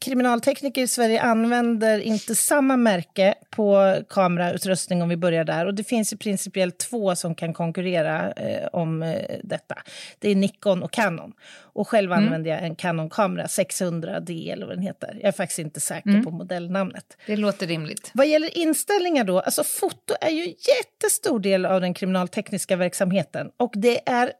kriminaltekniker 0.00 0.82
i 0.82 0.86
Sverige 0.88 1.22
använder 1.22 1.98
inte 1.98 2.34
samma 2.34 2.76
märke 2.76 3.34
på 3.50 3.96
kamerautrustning 4.08 5.02
om 5.02 5.08
vi 5.08 5.16
börjar 5.16 5.44
där. 5.44 5.66
Och 5.66 5.74
det 5.74 5.84
finns 5.84 6.12
ju 6.12 6.16
principiellt 6.16 6.78
två 6.78 7.16
som 7.16 7.34
kan 7.34 7.54
konkurrera 7.54 8.32
eh, 8.32 8.68
om 8.72 9.02
eh, 9.02 9.38
detta. 9.42 9.74
Det 10.18 10.30
är 10.30 10.34
Nikon 10.36 10.82
och 10.82 10.92
Canon. 10.92 11.32
Och 11.72 11.88
själv 11.88 12.12
Mm. 12.12 12.24
använder 12.24 12.50
jag 12.50 12.62
en 12.62 12.76
Canon-kamera, 12.76 13.46
600D 13.46 14.52
eller 14.52 14.66
vad 14.66 14.76
den 14.76 14.82
heter. 14.82 15.14
Jag 15.20 15.28
är 15.28 15.32
faktiskt 15.32 15.58
inte 15.58 15.80
säker 15.80 16.08
Mm. 16.10 16.24
på 16.24 16.30
modellnamnet. 16.30 17.16
Det 17.26 17.36
låter 17.36 17.66
rimligt. 17.66 18.10
Vad 18.14 18.26
gäller 18.26 18.58
inställningar 18.58 19.24
då, 19.24 19.40
alltså 19.40 19.64
foto 19.64 20.14
är 20.20 20.30
ju 20.30 20.44
jättestor 20.44 21.40
del 21.40 21.66
av 21.66 21.80
den 21.80 21.94
kriminaltekniska 21.94 22.76
verksamheten 22.76 23.50
och 23.56 23.72
det 23.76 24.08
är 24.08 24.32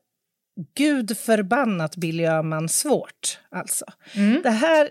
gud 0.76 1.18
förbannat 1.18 1.96
Billy 1.96 2.24
Öhman 2.26 2.68
svårt 2.68 3.38
alltså. 3.50 3.84
Det 4.42 4.50
här 4.50 4.90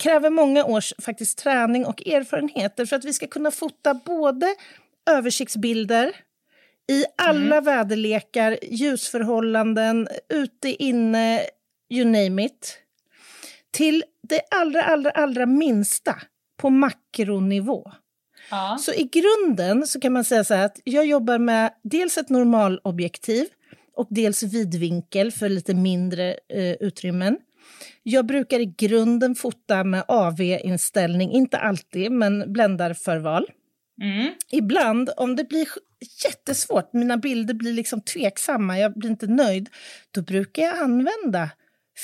kräver 0.00 0.30
många 0.30 0.64
års 0.64 0.92
faktiskt 0.98 1.38
träning 1.38 1.86
och 1.86 2.06
erfarenheter 2.06 2.86
för 2.86 2.96
att 2.96 3.04
vi 3.04 3.12
ska 3.12 3.26
kunna 3.26 3.50
fota 3.50 3.94
både 3.94 4.54
översiktsbilder 5.10 6.12
i 6.90 7.04
alla 7.16 7.60
väderlekar, 7.60 8.58
ljusförhållanden, 8.62 10.08
ute, 10.28 10.68
inne, 10.68 11.40
you 11.90 12.04
name 12.04 12.44
it. 12.44 12.78
Till 13.70 14.04
det 14.28 14.40
allra, 14.50 14.82
allra, 14.82 15.10
allra 15.10 15.46
minsta 15.46 16.16
på 16.60 16.70
makronivå. 16.70 17.92
Ja. 18.50 18.78
Så 18.80 18.92
i 18.92 19.10
grunden 19.12 19.86
så 19.86 20.00
kan 20.00 20.12
man 20.12 20.24
säga 20.24 20.44
så 20.44 20.54
här 20.54 20.66
att 20.66 20.80
jag 20.84 21.06
jobbar 21.06 21.38
med 21.38 21.74
dels 21.82 22.18
ett 22.18 22.28
normalobjektiv 22.28 23.46
och 23.96 24.06
dels 24.10 24.42
vidvinkel 24.42 25.32
för 25.32 25.48
lite 25.48 25.74
mindre 25.74 26.36
eh, 26.48 26.72
utrymmen. 26.80 27.38
Jag 28.02 28.26
brukar 28.26 28.60
i 28.60 28.74
grunden 28.78 29.34
fota 29.34 29.84
med 29.84 30.04
AV-inställning, 30.08 31.32
inte 31.32 31.58
alltid, 31.58 32.12
men 32.12 32.52
bländarförval. 32.52 33.46
Mm. 34.02 34.34
Ibland, 34.52 35.10
om 35.16 35.36
det 35.36 35.48
blir 35.48 35.68
jättesvårt, 36.24 36.92
mina 36.92 37.16
bilder 37.16 37.54
blir 37.54 37.72
liksom 37.72 38.00
tveksamma, 38.00 38.78
jag 38.78 38.92
blir 38.94 39.10
inte 39.10 39.26
nöjd, 39.26 39.68
då 40.10 40.22
brukar 40.22 40.62
jag 40.62 40.78
använda 40.78 41.50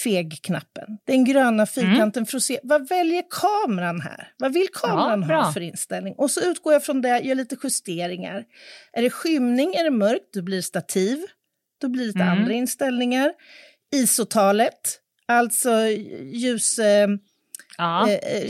feg-knappen, 0.04 0.99
den 1.06 1.25
gröna 1.25 1.66
fyrkanten, 1.66 2.26
för 2.26 2.37
att 2.37 2.42
se 2.42 2.61
vad 2.62 2.88
väljer 2.88 3.23
kameran 3.30 4.00
här? 4.00 4.33
Vad 4.38 4.52
vill 4.52 4.68
kameran 4.73 5.26
Ja, 5.28 5.42
ha 5.42 5.52
för 5.52 5.61
inställning? 5.61 6.14
Och 6.18 6.30
så 6.30 6.40
utgår 6.40 6.73
jag 6.73 6.85
från 6.85 7.02
det, 7.02 7.18
gör 7.21 7.35
lite 7.35 7.56
justeringar. 7.62 8.45
Är 8.92 9.02
det 9.02 9.11
skymning, 9.11 9.75
är 9.75 9.85
det 9.85 9.90
mörkt, 9.90 10.35
då 10.35 10.42
blir 10.42 10.56
det 10.56 10.62
stativ. 10.62 11.18
Då 11.80 11.88
blir 11.88 12.02
det 12.02 12.06
lite 12.06 12.18
Mm. 12.21 12.38
andra 12.38 12.52
inställningar. 12.52 13.33
ISO-talet, 13.95 14.99
alltså 15.28 15.87
ljus... 16.23 16.78
Eh, 16.78 17.09
Ja. 17.78 18.11
eh, 18.11 18.42
eh, 18.42 18.49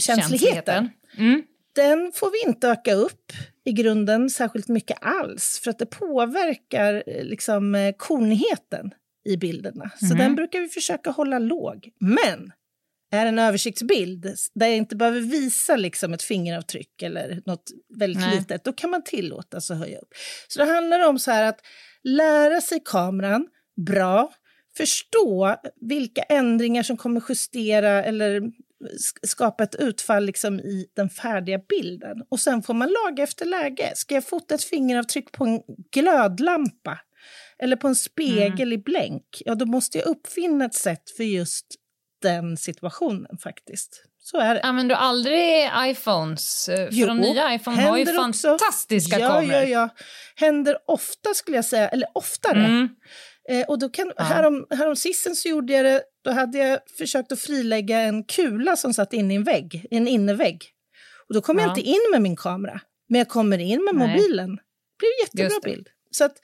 Mm. 1.18 1.42
den 1.75 2.12
får 2.14 2.30
vi 2.30 2.50
inte 2.50 2.68
öka 2.68 2.95
upp 2.95 3.33
i 3.64 3.73
grunden 3.73 4.30
särskilt 4.30 4.68
mycket 4.68 4.99
alls 5.00 5.61
för 5.64 5.71
att 5.71 5.78
det 5.78 5.87
påverkar 5.87 7.02
eh, 7.06 7.25
liksom, 7.25 7.92
kornheten 7.99 8.90
i 9.28 9.37
bilderna. 9.37 9.90
Så 10.00 10.06
Mhm. 10.06 10.18
den 10.18 10.35
brukar 10.35 10.61
vi 10.61 10.68
försöka 10.68 11.11
hålla 11.11 11.38
låg. 11.38 11.88
Men 12.00 12.52
är 13.12 13.26
en 13.26 13.38
översiktsbild 13.38 14.35
där 14.54 14.66
jag 14.66 14.76
inte 14.76 14.97
behöver 14.97 15.21
visa 15.21 15.76
liksom, 15.76 16.14
ett 16.14 16.23
fingeravtryck 16.23 17.02
eller 17.02 17.42
något 17.47 17.71
väldigt 17.99 18.23
Nej. 18.23 18.37
litet, 18.38 18.64
då 18.64 18.73
kan 18.73 18.90
man 18.90 19.02
tillåtas 19.04 19.71
att 19.71 19.78
höja 19.78 19.99
upp. 19.99 20.09
Så 20.49 20.59
det 20.59 20.64
handlar 20.64 21.09
om 21.09 21.18
så 21.18 21.30
här 21.30 21.45
att 21.45 21.61
lära 22.02 22.61
sig 22.61 22.80
kameran 22.85 23.47
bra, 23.87 24.33
förstå 24.76 25.56
vilka 25.80 26.23
ändringar 26.23 26.83
som 26.83 26.97
kommer 26.97 27.23
justera 27.28 28.04
eller 28.04 28.40
sk- 28.40 29.26
skapa 29.26 29.62
ett 29.64 29.75
utfall 29.75 30.25
liksom 30.26 30.61
i 30.61 30.87
den 30.97 31.11
färdiga 31.11 31.59
bilden. 31.68 32.16
Och 32.28 32.40
sen 32.40 32.62
får 32.62 32.75
man 32.75 32.88
laga 33.04 33.23
efter 33.23 33.45
läge. 33.47 33.92
Ska 33.95 34.14
jag 34.14 34.25
fota 34.28 34.54
ett 34.54 34.64
fingeravtryck 34.64 35.33
på 35.33 35.45
en 35.45 35.61
glödlampa 35.92 36.99
eller 37.59 37.76
på 37.76 37.88
en 37.88 37.97
spegel 37.97 38.73
i 38.73 38.78
blänk, 38.78 39.42
ja 39.45 39.54
då 39.54 39.66
måste 39.66 39.99
jag 39.99 40.06
uppfinna 40.06 40.64
ett 40.64 40.75
sätt 40.75 41.11
för 41.16 41.25
just 41.25 41.66
den 42.23 42.56
situationen 42.56 43.38
faktiskt. 43.42 44.02
Så 44.18 44.38
är 44.38 44.54
det. 44.54 44.61
Använder 44.62 44.95
du 44.95 44.99
aldrig 45.00 45.68
iPhones? 45.90 46.68
Eh, 46.68 46.76
För 46.76 46.88
Jo, 46.92 47.06
de 47.06 47.18
nya 47.18 47.54
iPhone 47.54 47.83
har 47.83 47.99
ju 47.99 48.04
händer 48.04 48.28
också. 48.28 48.49
fantastiska 48.49 49.18
ja, 49.18 49.28
kameror. 49.28 49.52
Ja, 49.52 49.64
ja, 49.64 49.88
Händer 50.37 50.76
ofta 50.87 51.35
skulle 51.35 51.56
jag 51.56 51.64
säga, 51.64 51.88
eller 51.88 52.09
oftare. 52.14 52.64
Mm. 52.64 52.88
Eh, 53.49 53.67
och 53.69 53.79
då 53.79 53.88
kan, 53.88 54.12
Ja. 54.17 54.23
härom, 54.25 54.67
härom 54.71 54.97
sisten 54.97 55.37
så 55.37 55.49
gjorde 55.49 55.73
jag 55.73 55.85
det, 55.85 56.03
då 56.25 56.31
hade 56.31 56.59
jag 56.59 56.79
försökt 56.99 57.33
att 57.33 57.41
frilägga 57.41 58.00
en 58.00 58.25
kula 58.25 58.76
som 58.76 58.95
satt 58.95 59.12
inne 59.12 59.35
i 59.35 59.37
en 59.37 59.45
vägg, 59.45 59.87
en 59.91 60.09
innervägg. 60.09 60.65
Och 61.29 61.35
då 61.35 61.41
kom 61.41 61.59
jag 61.59 61.67
Ja. 61.67 61.71
inte 61.71 61.81
in 61.91 62.00
med 62.12 62.23
min 62.23 62.37
kamera, 62.37 62.81
men 63.09 63.19
jag 63.19 63.29
kommer 63.29 63.59
in 63.59 63.85
med 63.85 63.95
Nej. 63.95 64.09
mobilen. 64.09 64.57
Det 64.57 64.99
blir 64.99 65.09
en 65.09 65.45
jättebra 65.47 65.61
det. 65.62 65.71
bild. 65.76 65.88
Så 66.11 66.25
att, 66.25 66.37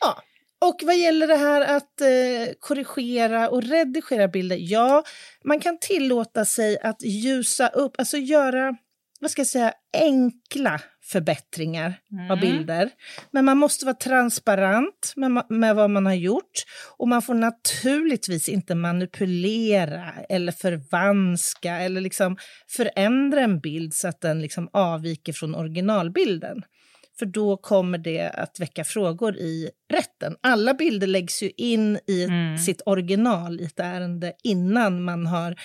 ja. 0.00 0.22
Och 0.60 0.80
vad 0.82 0.96
gäller 0.98 1.26
det 1.26 1.36
här 1.36 1.60
att 1.76 2.00
eh, 2.00 2.54
korrigera 2.60 3.48
och 3.48 3.62
redigera 3.62 4.28
bilder, 4.28 4.56
ja, 4.60 5.04
man 5.44 5.60
kan 5.60 5.78
tillåta 5.78 6.44
sig 6.44 6.78
att 6.80 7.02
ljusa 7.02 7.68
upp, 7.68 7.94
alltså 7.98 8.16
göra, 8.16 8.76
vad 9.20 9.30
ska 9.30 9.40
jag 9.40 9.46
säga, 9.46 9.72
enkla 9.92 10.80
förbättringar 11.12 11.94
av 12.30 12.38
Mm. 12.38 12.40
bilder. 12.40 12.90
Men 13.30 13.44
man 13.44 13.58
måste 13.58 13.84
vara 13.84 13.94
transparent 13.96 15.12
med, 15.16 15.44
med 15.48 15.76
vad 15.76 15.90
man 15.90 16.06
har 16.06 16.14
gjort. 16.14 16.52
Och 16.96 17.08
man 17.08 17.22
får 17.22 17.34
naturligtvis 17.34 18.48
inte 18.48 18.74
manipulera 18.74 20.12
eller 20.28 20.52
förvanska 20.52 21.76
eller 21.76 22.00
liksom 22.00 22.36
förändra 22.76 23.40
en 23.40 23.60
bild 23.60 23.94
så 23.94 24.08
att 24.08 24.20
den 24.20 24.40
liksom 24.42 24.68
avviker 24.72 25.32
från 25.32 25.54
originalbilden. 25.54 26.62
För 27.18 27.26
då 27.26 27.56
kommer 27.56 27.98
det 27.98 28.28
att 28.30 28.60
väcka 28.60 28.84
frågor 28.84 29.36
i 29.36 29.70
rätten. 29.92 30.36
Alla 30.42 30.74
bilder 30.74 31.06
läggs 31.06 31.42
ju 31.42 31.50
in 31.56 31.98
i 32.06 32.24
Mm. 32.24 32.58
sitt 32.58 32.82
original 32.86 33.60
i 33.60 33.64
ett 33.64 33.80
ärende 33.80 34.32
innan 34.44 35.02
man 35.02 35.26
har 35.26 35.56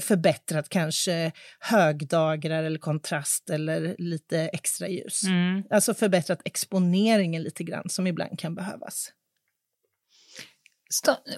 förbättrat 0.00 0.68
kanske 0.68 1.32
högdagrar 1.60 2.62
eller 2.62 2.78
kontrast 2.78 3.50
eller 3.50 3.94
lite 3.98 4.38
extra 4.40 4.88
ljus. 4.88 5.22
Mm. 5.24 5.62
Alltså 5.70 5.94
förbättrat 5.94 6.40
exponeringen 6.44 7.42
lite 7.42 7.64
grann 7.64 7.88
som 7.88 8.06
ibland 8.06 8.38
kan 8.38 8.54
behövas. 8.54 9.12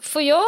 Får 0.02 0.22
jag, 0.22 0.44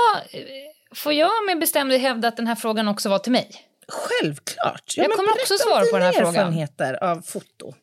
får 0.94 1.12
jag 1.12 1.30
med 1.46 1.58
bestämdhet 1.60 2.00
hävda 2.00 2.28
att 2.28 2.36
den 2.36 2.46
här 2.46 2.54
frågan 2.54 2.88
också 2.88 3.08
var 3.08 3.18
till 3.18 3.32
mig? 3.32 3.50
Självklart! 3.88 4.94
Jag 4.96 5.08
men 5.08 5.16
kommer 5.16 5.30
också 5.32 5.54
svara 5.58 5.84
på 5.92 5.98
den 5.98 6.02
här 6.02 6.12
frågan. 6.12 6.34
erfarenheter 6.34 7.04
av 7.04 7.20
foto. 7.22 7.74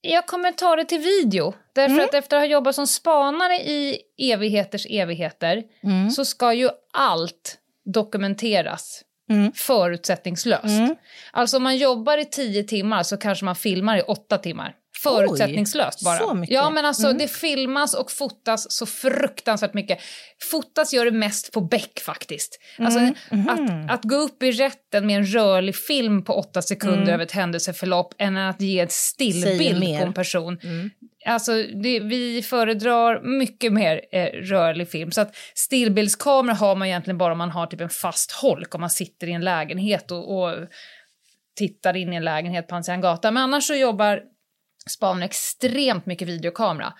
Jag 0.00 0.26
kommer 0.26 0.52
ta 0.52 0.76
det 0.76 0.84
till 0.84 1.00
video. 1.00 1.54
Därför 1.74 1.94
Mm. 1.94 2.04
att 2.04 2.14
efter 2.14 2.36
att 2.36 2.40
ha 2.40 2.46
jobbat 2.46 2.74
som 2.74 2.86
spanare 2.86 3.54
i 3.56 4.00
evigheters 4.18 4.86
evigheter 4.90 5.62
Mm. 5.82 6.10
så 6.10 6.24
ska 6.24 6.52
ju 6.54 6.70
allt 6.92 7.58
dokumenteras 7.84 9.02
Mm. 9.30 9.52
förutsättningslöst. 9.52 10.64
Mm. 10.64 10.96
Alltså 11.32 11.56
om 11.56 11.62
man 11.62 11.76
jobbar 11.76 12.18
i 12.18 12.24
tio 12.24 12.62
timmar 12.64 13.02
så 13.02 13.16
kanske 13.16 13.44
man 13.44 13.56
filmar 13.56 13.96
i 13.98 14.02
åtta 14.02 14.38
timmar. 14.38 14.74
Förutsättningslöst 15.10 16.04
bara. 16.04 16.18
så 16.18 16.34
mycket. 16.34 16.54
Ja 16.54 16.70
men 16.70 16.84
alltså 16.84 17.06
Mm. 17.06 17.18
det 17.18 17.28
filmas 17.28 17.94
och 17.94 18.10
fotas 18.10 18.72
så 18.72 18.86
fruktansvärt 18.86 19.74
mycket. 19.74 19.98
Fotas 20.50 20.92
gör 20.94 21.04
det 21.04 21.10
mest 21.10 21.52
på 21.52 21.60
bäck 21.60 22.00
faktiskt. 22.00 22.58
Alltså 22.78 22.98
Mm. 22.98 23.48
att, 23.48 23.60
Mhm. 23.60 23.90
att 23.90 24.04
gå 24.04 24.16
upp 24.16 24.42
i 24.42 24.50
rätten 24.52 25.06
med 25.06 25.16
en 25.16 25.26
rörlig 25.26 25.76
film 25.76 26.24
på 26.24 26.32
åtta 26.34 26.62
sekunder 26.62 26.98
Mm. 27.02 27.14
över 27.14 27.24
ett 27.24 27.32
händelseförlopp 27.32 28.14
än 28.18 28.36
att 28.36 28.60
ge 28.60 28.80
en 28.80 28.88
stillbild 28.90 29.80
på 29.98 30.04
en 30.04 30.12
person. 30.12 30.58
Mm. 30.62 30.90
Alltså, 31.26 31.52
det, 31.62 32.00
vi 32.00 32.42
föredrar 32.42 33.20
mycket 33.38 33.72
mer 33.72 34.00
eh, 34.12 34.24
rörlig 34.26 34.88
film. 34.90 35.10
Så 35.12 35.20
att 35.20 35.36
stillbildskamera 35.54 36.54
har 36.56 36.76
man 36.76 36.88
egentligen 36.88 37.18
bara 37.18 37.32
om 37.32 37.38
man 37.38 37.50
har 37.50 37.66
typ 37.66 37.80
en 37.80 37.88
fast 37.88 38.32
holk, 38.32 38.74
om 38.74 38.80
man 38.80 38.90
sitter 38.90 39.26
i 39.28 39.32
en 39.32 39.40
lägenhet 39.44 40.10
och, 40.10 40.42
och 40.42 40.54
tittar 41.56 41.96
in 41.96 42.12
i 42.12 42.16
en 42.16 42.24
lägenhet 42.24 42.68
på 42.68 42.82
sidan 42.82 43.00
gatan. 43.00 43.34
Men 43.34 43.42
annars 43.42 43.64
så 43.66 43.74
jobbar 43.74 44.20
spanar 44.90 45.26
extremt 45.26 46.06
mycket 46.06 46.28
videokamera. 46.28 46.92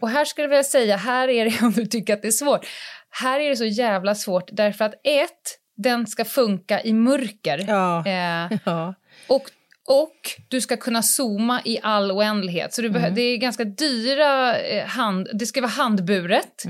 Och 0.00 0.08
här 0.08 0.24
skulle 0.24 0.44
jag 0.44 0.48
vilja 0.48 0.64
säga, 0.64 0.96
här 0.96 1.28
är 1.28 1.44
det 1.44 1.62
om 1.66 1.72
du 1.72 1.86
tycker 1.86 2.14
att 2.14 2.22
det 2.22 2.28
är 2.28 2.32
svårt, 2.32 2.66
här 3.10 3.40
är 3.40 3.50
det 3.50 3.56
så 3.56 3.64
jävla 3.64 4.14
svårt 4.14 4.48
därför 4.52 4.84
att 4.84 4.94
ett, 5.04 5.58
den 5.76 6.06
ska 6.06 6.24
funka 6.24 6.82
i 6.82 6.92
mörker. 6.92 7.64
Ja. 7.68 8.06
Eh, 8.06 8.58
Ja. 8.64 8.94
och, 9.26 9.50
och 9.88 10.16
du 10.48 10.60
ska 10.60 10.76
kunna 10.76 11.02
zooma 11.02 11.60
i 11.64 11.78
all 11.82 12.12
oändlighet. 12.12 12.74
Så 12.74 12.82
behö- 12.82 13.10
Det 13.14 13.20
är 13.22 13.36
ganska 13.36 13.64
dyra 13.64 14.58
eh, 14.58 14.86
hand... 14.86 15.28
Det 15.32 15.46
ska 15.46 15.60
vara 15.60 15.70
handburet. 15.70 16.62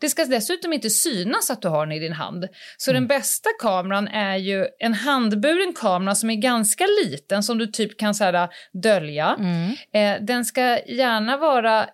Det 0.00 0.08
ska 0.08 0.24
dessutom 0.24 0.72
inte 0.72 0.90
synas 0.90 1.50
att 1.50 1.62
du 1.62 1.68
har 1.68 1.86
den 1.86 1.92
i 1.96 1.98
din 1.98 2.12
hand. 2.12 2.48
Så 2.76 2.92
den 2.92 3.06
bästa 3.06 3.48
kameran 3.62 4.08
är 4.08 4.36
ju 4.36 4.66
en 4.78 4.94
handburen 4.94 5.72
kamera 5.72 6.14
som 6.14 6.30
är 6.30 6.34
ganska 6.34 6.84
liten 7.04 7.42
som 7.42 7.58
du 7.58 7.66
typ 7.66 7.98
kan 7.98 8.14
så 8.14 8.24
här, 8.24 8.48
dölja. 8.82 9.36
Eh, 9.94 10.24
den 10.24 10.44
ska 10.44 10.60
gärna 10.86 11.36
vara 11.36 11.86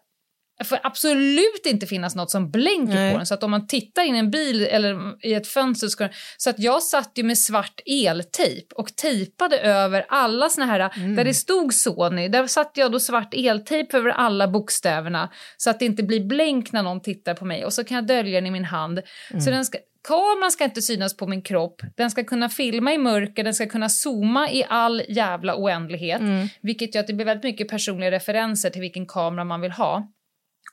får 0.65 0.79
absolut 0.83 1.67
inte 1.67 1.87
finnas 1.87 2.17
något 2.17 2.31
som 2.31 2.51
blänker 2.51 2.95
Nej. 2.95 3.13
på 3.13 3.19
den. 3.19 3.27
Så 3.27 3.35
att 3.35 3.43
om 3.43 3.51
man 3.51 3.67
tittar 3.67 4.03
in 4.03 4.17
i 4.17 4.19
en 4.19 4.31
bil 4.31 4.63
eller 4.63 5.27
i 5.27 5.35
ett 5.35 5.47
fönster 5.47 5.89
så 5.89 6.09
Så 6.37 6.51
att 6.51 6.59
jag 6.59 6.83
satt 6.83 7.13
ju 7.15 7.23
med 7.23 7.39
svart 7.39 7.81
eltejp 7.87 8.75
och 8.75 8.97
tejpade 8.97 9.59
över 9.59 10.05
alla 10.09 10.49
såna 10.49 10.67
här, 10.67 11.15
där 11.17 11.25
det 11.25 11.35
stod 11.35 11.75
Sony, 11.75 12.29
där 12.29 12.47
satt 12.47 12.73
jag 12.75 12.93
då 12.93 13.01
svart 13.01 13.35
eltejp 13.35 13.97
över 13.97 14.11
alla 14.11 14.49
bokstäverna 14.49 15.31
så 15.57 15.71
att 15.71 15.79
det 15.79 15.85
inte 15.85 16.03
blir 16.03 16.25
blänk 16.25 16.73
när 16.73 16.83
någon 16.83 17.03
tittar 17.03 17.35
på 17.35 17.45
mig 17.45 17.65
och 17.65 17.73
så 17.73 17.85
kan 17.85 17.95
jag 17.95 18.07
dölja 18.07 18.41
den 18.41 18.47
i 18.47 18.51
min 18.51 18.65
hand. 18.65 19.01
Så 19.45 19.51
den 19.51 19.65
ska, 19.65 19.79
kameran 20.09 20.51
ska 20.51 20.65
inte 20.65 20.83
synas 20.83 21.17
på 21.17 21.27
min 21.27 21.43
kropp, 21.43 21.83
den 21.97 22.11
ska 22.11 22.25
kunna 22.25 22.49
filma 22.49 22.93
i 22.93 22.99
mörker, 22.99 23.45
den 23.45 23.55
ska 23.55 23.67
kunna 23.67 23.89
zooma 23.89 24.51
i 24.51 24.65
all 24.69 25.03
jävla 25.09 25.57
oändlighet, 25.57 26.21
vilket 26.61 26.95
gör 26.95 27.01
att 27.01 27.07
det 27.07 27.15
blir 27.15 27.27
väldigt 27.27 27.45
mycket 27.45 27.69
personliga 27.69 28.11
referenser 28.11 28.71
till 28.71 28.81
vilken 28.81 29.07
kamera 29.07 29.45
man 29.45 29.61
vill 29.61 29.73
ha. 29.73 30.09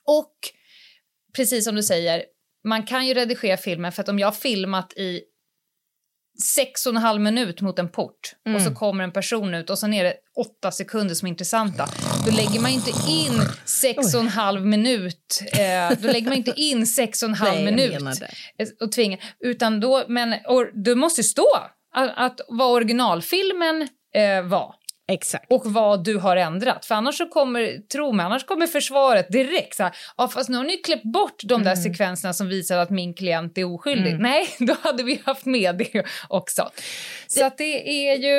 Och 0.07 0.33
precis 1.35 1.65
som 1.65 1.75
du 1.75 1.83
säger, 1.83 2.23
man 2.63 2.83
kan 2.83 3.07
ju 3.07 3.13
redigera 3.13 3.57
filmen 3.57 3.91
för 3.91 4.01
att 4.01 4.09
om 4.09 4.19
jag 4.19 4.27
har 4.27 4.31
filmat 4.31 4.93
i 4.93 5.21
sex 6.43 6.85
och 6.85 6.89
en 6.89 7.01
halv 7.01 7.21
minut 7.21 7.61
mot 7.61 7.79
en 7.79 7.89
port 7.89 8.35
och 8.55 8.61
så 8.61 8.75
kommer 8.75 9.03
en 9.03 9.11
person 9.11 9.53
ut 9.53 9.69
och 9.69 9.79
så 9.79 9.87
är 9.87 10.03
det 10.03 10.13
åtta 10.35 10.71
sekunder 10.71 11.15
som 11.15 11.25
är 11.25 11.29
intressanta. 11.29 11.89
Då 12.25 12.31
lägger 12.31 12.59
man 12.59 12.71
inte 12.71 12.91
in 13.09 13.41
sex 13.65 14.13
och 14.13 14.21
en 14.21 14.27
halv 14.27 14.65
minut. 14.65 15.41
Eh, 15.51 15.97
då 15.99 16.11
lägger 16.11 16.29
man 16.29 16.37
inte 16.37 16.53
in 16.55 16.87
sex 16.87 17.23
och 17.23 17.29
en 17.29 17.35
halv 17.35 17.63
Nej, 17.63 17.65
minut 17.65 18.21
eh, 18.57 18.67
och 18.81 18.91
tvinga. 18.91 19.17
Utan 19.39 19.79
då, 19.79 20.05
men 20.07 20.35
och, 20.47 20.67
du 20.73 20.95
måste 20.95 21.23
stå 21.23 21.47
att, 21.95 22.13
att 22.15 22.41
vad 22.47 22.71
originalfilmen 22.71 23.87
eh, 24.15 24.41
var 24.43 24.75
Exakt. 25.07 25.51
och 25.51 25.65
vad 25.65 26.03
du 26.03 26.17
har 26.17 26.37
ändrat. 26.37 26.85
För 26.85 26.95
annars 26.95 27.17
så 27.17 27.25
kommer, 27.25 27.87
tro 27.87 28.11
mig, 28.11 28.25
annars 28.25 28.45
kommer 28.45 28.67
försvaret 28.67 29.31
direkt 29.31 29.75
så 29.75 29.83
här, 29.83 29.95
ja 30.17 30.27
fast 30.27 30.49
nu 30.49 30.57
har 30.57 30.63
ni 30.63 30.77
klippt 30.77 31.03
bort 31.03 31.41
de 31.43 31.63
där 31.63 31.75
sekvenserna 31.75 32.33
som 32.33 32.47
visar 32.47 32.77
att 32.77 32.89
min 32.89 33.13
klient 33.13 33.57
är 33.57 33.63
oskyldig. 33.73 34.19
Nej, 34.19 34.47
då 34.59 34.75
hade 34.81 35.03
vi 35.03 35.21
haft 35.25 35.45
med 35.45 35.75
det 35.77 36.03
också. 36.29 36.69
Så 37.27 37.45
att 37.45 37.57
det 37.57 38.09
är 38.09 38.15
ju 38.15 38.37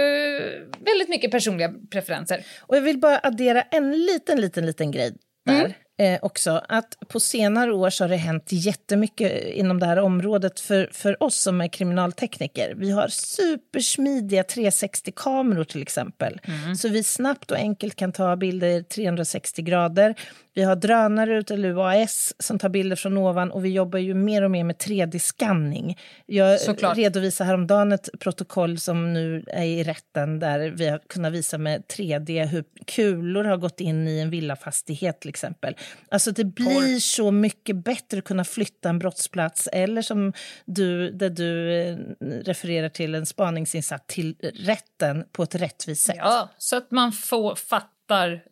väldigt 0.84 1.08
mycket 1.08 1.30
personliga 1.30 1.72
preferenser. 1.90 2.44
Och 2.60 2.76
jag 2.76 2.82
vill 2.82 2.98
bara 2.98 3.18
addera 3.22 3.62
en 3.62 3.92
liten, 3.92 4.40
liten, 4.40 4.66
liten 4.66 4.90
grej 4.90 5.12
där. 5.46 5.76
Eh, 5.98 6.18
också, 6.22 6.62
att 6.68 6.98
på 7.08 7.20
senare 7.20 7.72
år 7.72 7.90
så 7.90 8.04
har 8.04 8.08
det 8.08 8.16
hänt 8.16 8.48
jättemycket 8.52 9.44
inom 9.44 9.80
det 9.80 9.86
här 9.86 9.98
området 9.98 10.60
för, 10.60 10.90
för 10.92 11.22
oss 11.22 11.36
som 11.36 11.60
är 11.60 11.68
kriminaltekniker. 11.68 12.74
Vi 12.76 12.90
har 12.90 13.08
supersmidiga 13.08 14.42
360-kameror 14.42 15.64
till 15.64 15.82
exempel. 15.82 16.40
Så 16.78 16.88
vi 16.88 17.02
snabbt 17.02 17.50
och 17.50 17.56
enkelt 17.56 17.96
kan 17.96 18.12
ta 18.12 18.36
bilder 18.36 18.82
360 18.82 19.62
grader. 19.62 20.14
Vi 20.54 20.62
har 20.62 20.76
drönare 20.76 21.38
ut, 21.38 21.50
eller 21.50 21.68
UAS, 21.68 22.34
som 22.38 22.58
tar 22.58 22.68
bilder 22.68 22.96
från 22.96 23.16
ovan 23.16 23.50
och 23.50 23.64
vi 23.64 23.68
jobbar 23.68 23.98
ju 23.98 24.14
mer 24.14 24.42
och 24.42 24.50
mer 24.50 24.64
med 24.64 24.76
3D-skanning. 24.76 25.98
Jag 26.26 26.60
Såklart. 26.60 26.96
redovisade 26.96 27.48
häromdagen 27.48 27.92
ett 27.92 28.08
protokoll 28.20 28.78
som 28.78 29.12
nu 29.12 29.44
är 29.46 29.64
i 29.64 29.84
rätten 29.84 30.38
där 30.38 30.70
vi 30.70 30.88
har 30.88 30.98
kunnat 30.98 31.32
visa 31.32 31.58
med 31.58 31.82
3D 31.86 32.46
hur 32.46 32.64
kulor 32.86 33.44
har 33.44 33.56
gått 33.56 33.80
in 33.80 34.08
i 34.08 34.20
en 34.20 34.30
villafastighet 34.30 35.20
till 35.20 35.28
exempel. 35.28 35.76
Alltså 36.08 36.30
det 36.30 36.44
blir 36.44 37.00
så 37.00 37.30
mycket 37.30 37.76
bättre 37.76 38.18
att 38.18 38.24
kunna 38.24 38.44
flytta 38.44 38.88
en 38.88 38.98
brottsplats 38.98 39.68
eller 39.72 40.02
som 40.02 40.32
du, 40.64 41.10
där 41.10 41.30
du 41.30 41.80
eh, 41.80 41.96
refererar 42.44 42.88
till 42.88 43.14
en 43.14 43.26
spaningsinsats 43.26 44.04
till 44.06 44.36
rätten 44.54 45.24
på 45.32 45.42
ett 45.42 45.54
rättvist 45.54 46.02
sätt. 46.06 46.16
Ja, 46.18 46.48
så 46.58 46.76
att 46.76 46.90
man 46.90 47.12
får, 47.12 47.54
fattar, 47.54 48.42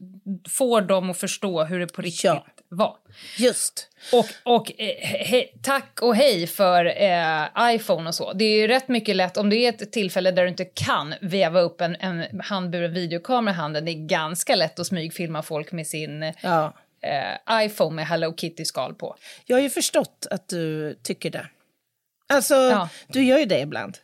får 0.49 0.81
dem 0.81 1.11
att 1.11 1.19
förstå 1.19 1.65
hur 1.65 1.81
det 1.81 1.87
på 1.87 2.03
riktigt 2.03 2.25
Ja. 2.25 2.47
var. 2.69 2.97
Just. 3.39 3.89
Och, 4.13 4.27
och 4.43 4.73
eh, 4.81 5.07
he, 5.27 5.45
tack 5.63 5.99
och 6.03 6.17
hej 6.17 6.47
för 6.47 7.03
eh, 7.03 7.75
iPhone 7.75 8.09
och 8.09 8.15
så. 8.15 8.33
Det 8.33 8.45
är 8.45 8.61
ju 8.61 8.69
rätt 8.69 8.89
mycket 8.89 9.17
lätt, 9.17 9.37
om 9.37 9.51
det 9.51 9.57
är 9.57 9.69
ett 9.69 9.93
tillfälle 9.93 10.31
där 10.31 10.43
du 10.43 10.49
inte 10.49 10.65
kan 10.65 11.15
veva 11.21 11.61
upp 11.61 11.81
en, 11.81 11.97
en 11.97 12.41
handburen 12.41 12.93
videokamera 12.93 13.55
i 13.55 13.57
handen, 13.57 13.85
det 13.85 13.91
är 13.91 14.07
ganska 14.07 14.57
lätt 14.57 14.79
att 14.79 14.87
smygfilma 14.87 15.43
folk 15.43 15.73
med 15.73 15.87
sin 15.87 16.33
Ja. 16.41 16.75
Eh, 17.05 17.65
iPhone 17.67 17.97
med 17.97 18.07
Hello 18.07 18.35
Kitty-skal 18.37 18.95
på. 18.95 19.17
Jag 19.47 19.57
har 19.57 19.63
ju 19.63 19.71
förstått 19.71 20.27
att 20.31 20.49
du 20.49 20.95
tycker 21.03 21.31
det. 21.31 21.47
Alltså, 22.33 22.55
Ja. 22.55 22.89
du 23.09 23.23
gör 23.25 23.39
ju 23.39 23.45
det 23.45 23.61
ibland. 23.61 23.99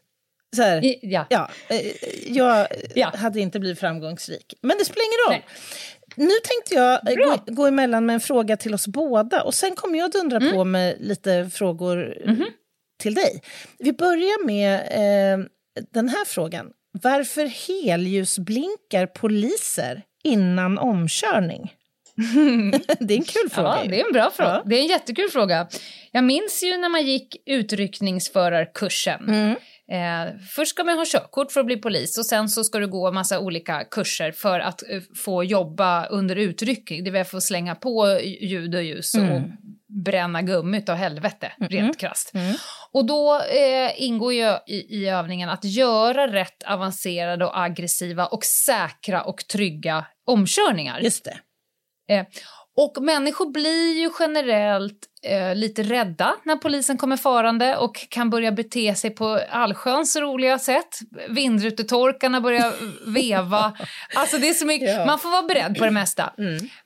Så 0.57 0.63
här, 0.63 0.85
I, 0.85 0.99
ja. 1.03 1.27
ja, 1.31 1.49
eh, 1.69 1.87
jag 2.27 2.67
Ja. 2.95 3.13
hade 3.17 3.41
inte 3.41 3.61
blivit 3.61 3.81
framgångsrik. 3.81 4.55
Men 4.63 4.79
det 4.79 4.85
spelar 4.85 5.05
ingen 5.05 5.27
roll. 5.29 5.33
Nej. 5.33 6.27
Nu 6.29 6.35
tänkte 6.45 6.75
jag 6.75 7.11
eh, 7.11 7.15
Bra. 7.17 7.45
gå, 7.47 7.53
gå 7.55 7.67
emellan 7.67 8.07
med 8.07 8.15
en 8.15 8.21
fråga 8.21 8.57
till 8.57 8.75
oss 8.75 8.87
båda 8.87 9.43
och 9.43 9.55
sen 9.55 9.75
kommer 9.77 9.99
jag 9.99 10.11
dundra 10.13 10.37
Mm. 10.37 10.53
på 10.53 10.65
med 10.65 10.97
lite 11.01 11.51
frågor 11.53 12.19
Mhm. 12.27 12.47
till 13.03 13.15
dig. 13.15 13.43
Vi 13.79 13.93
börjar 13.93 14.45
med 14.47 14.75
eh, 14.75 15.47
den 15.91 16.09
här 16.09 16.25
frågan. 16.25 16.71
Varför 17.03 17.47
helljusblinkar 17.47 19.07
poliser 19.07 20.03
innan 20.25 20.79
omkörning? 20.79 21.75
det 23.01 23.15
är 23.15 23.19
en 23.19 23.25
kul 23.25 23.51
fråga. 23.51 23.79
Ja, 23.83 23.85
det 23.89 24.01
är 24.01 24.07
en 24.07 24.13
bra 24.13 24.31
fråga. 24.37 24.51
Ja. 24.51 24.63
Det 24.67 24.77
är 24.77 24.81
en 24.81 24.87
jättekul 24.89 25.31
fråga. 25.31 25.69
Jag 26.13 26.25
minns 26.25 26.63
ju 26.65 26.77
när 26.77 26.89
man 26.89 27.07
gick 27.07 27.37
utryckningsförarkursen. 27.47 29.29
Mm. 29.29 29.57
Eh, 29.93 30.33
först 30.55 30.71
ska 30.71 30.85
man 30.85 30.99
ha 30.99 31.05
körkort 31.07 31.53
för 31.53 31.61
att 31.61 31.67
bli 31.67 31.77
polis 31.77 32.19
och 32.19 32.27
sen 32.27 32.49
så 32.49 32.65
ska 32.65 32.79
du 32.79 32.89
gå 32.89 33.09
en 33.09 33.15
massa 33.15 33.39
olika 33.41 33.85
kurser 33.85 34.33
för 34.33 34.61
att 34.61 34.83
eh, 34.91 35.01
få 35.25 35.45
jobba 35.45 36.07
under 36.07 36.37
utryckning. 36.37 37.05
Det 37.05 37.11
vill 37.11 37.19
säga 37.19 37.25
få 37.25 37.41
slänga 37.41 37.75
på 37.75 38.19
ljud 38.41 38.75
och 38.75 38.83
ljus 38.83 39.15
och 39.15 39.21
Mm. 39.21 39.43
bränna 40.05 40.43
gummit 40.43 40.89
av 40.89 40.97
helvete, 40.97 41.53
rent 41.61 41.99
krasst. 41.99 42.33
Och 42.93 43.05
då 43.07 43.41
eh, 43.41 44.03
ingår 44.03 44.33
ju 44.33 44.57
i, 44.67 44.97
i 44.99 45.09
övningen 45.09 45.49
att 45.49 45.65
göra 45.65 46.33
rätt 46.33 46.63
avancerade 46.67 47.45
och 47.45 47.61
aggressiva 47.61 48.27
och 48.27 48.45
säkra 48.45 49.23
och 49.23 49.47
trygga 49.53 50.07
omkörningar. 50.27 51.01
Just 51.01 51.25
det. 51.25 51.39
Eh, 52.11 52.27
och 52.77 53.03
människor 53.03 53.51
blir 53.51 54.01
ju 54.01 54.11
generellt 54.21 55.10
eh, 55.27 55.55
lite 55.55 55.83
rädda 55.83 56.35
när 56.45 56.57
polisen 56.57 56.97
kommer 56.99 57.17
farande 57.17 57.77
och 57.77 58.07
kan 58.09 58.31
börja 58.31 58.53
bete 58.53 58.95
sig 58.95 59.11
på 59.11 59.41
allsköns 59.51 60.17
roliga 60.17 60.59
sätt. 60.59 60.99
Vindrutetorkarna 61.29 62.41
börjar 62.41 62.73
veva. 63.13 63.73
Alltså 64.15 64.39
det 64.39 64.49
är 64.49 64.55
så 64.55 64.67
mycket, 64.67 64.89
Ja. 64.89 65.07
Man 65.07 65.19
får 65.19 65.31
vara 65.31 65.43
beredd 65.43 65.79
på 65.79 65.85
det 65.85 65.91
mesta. 65.91 66.33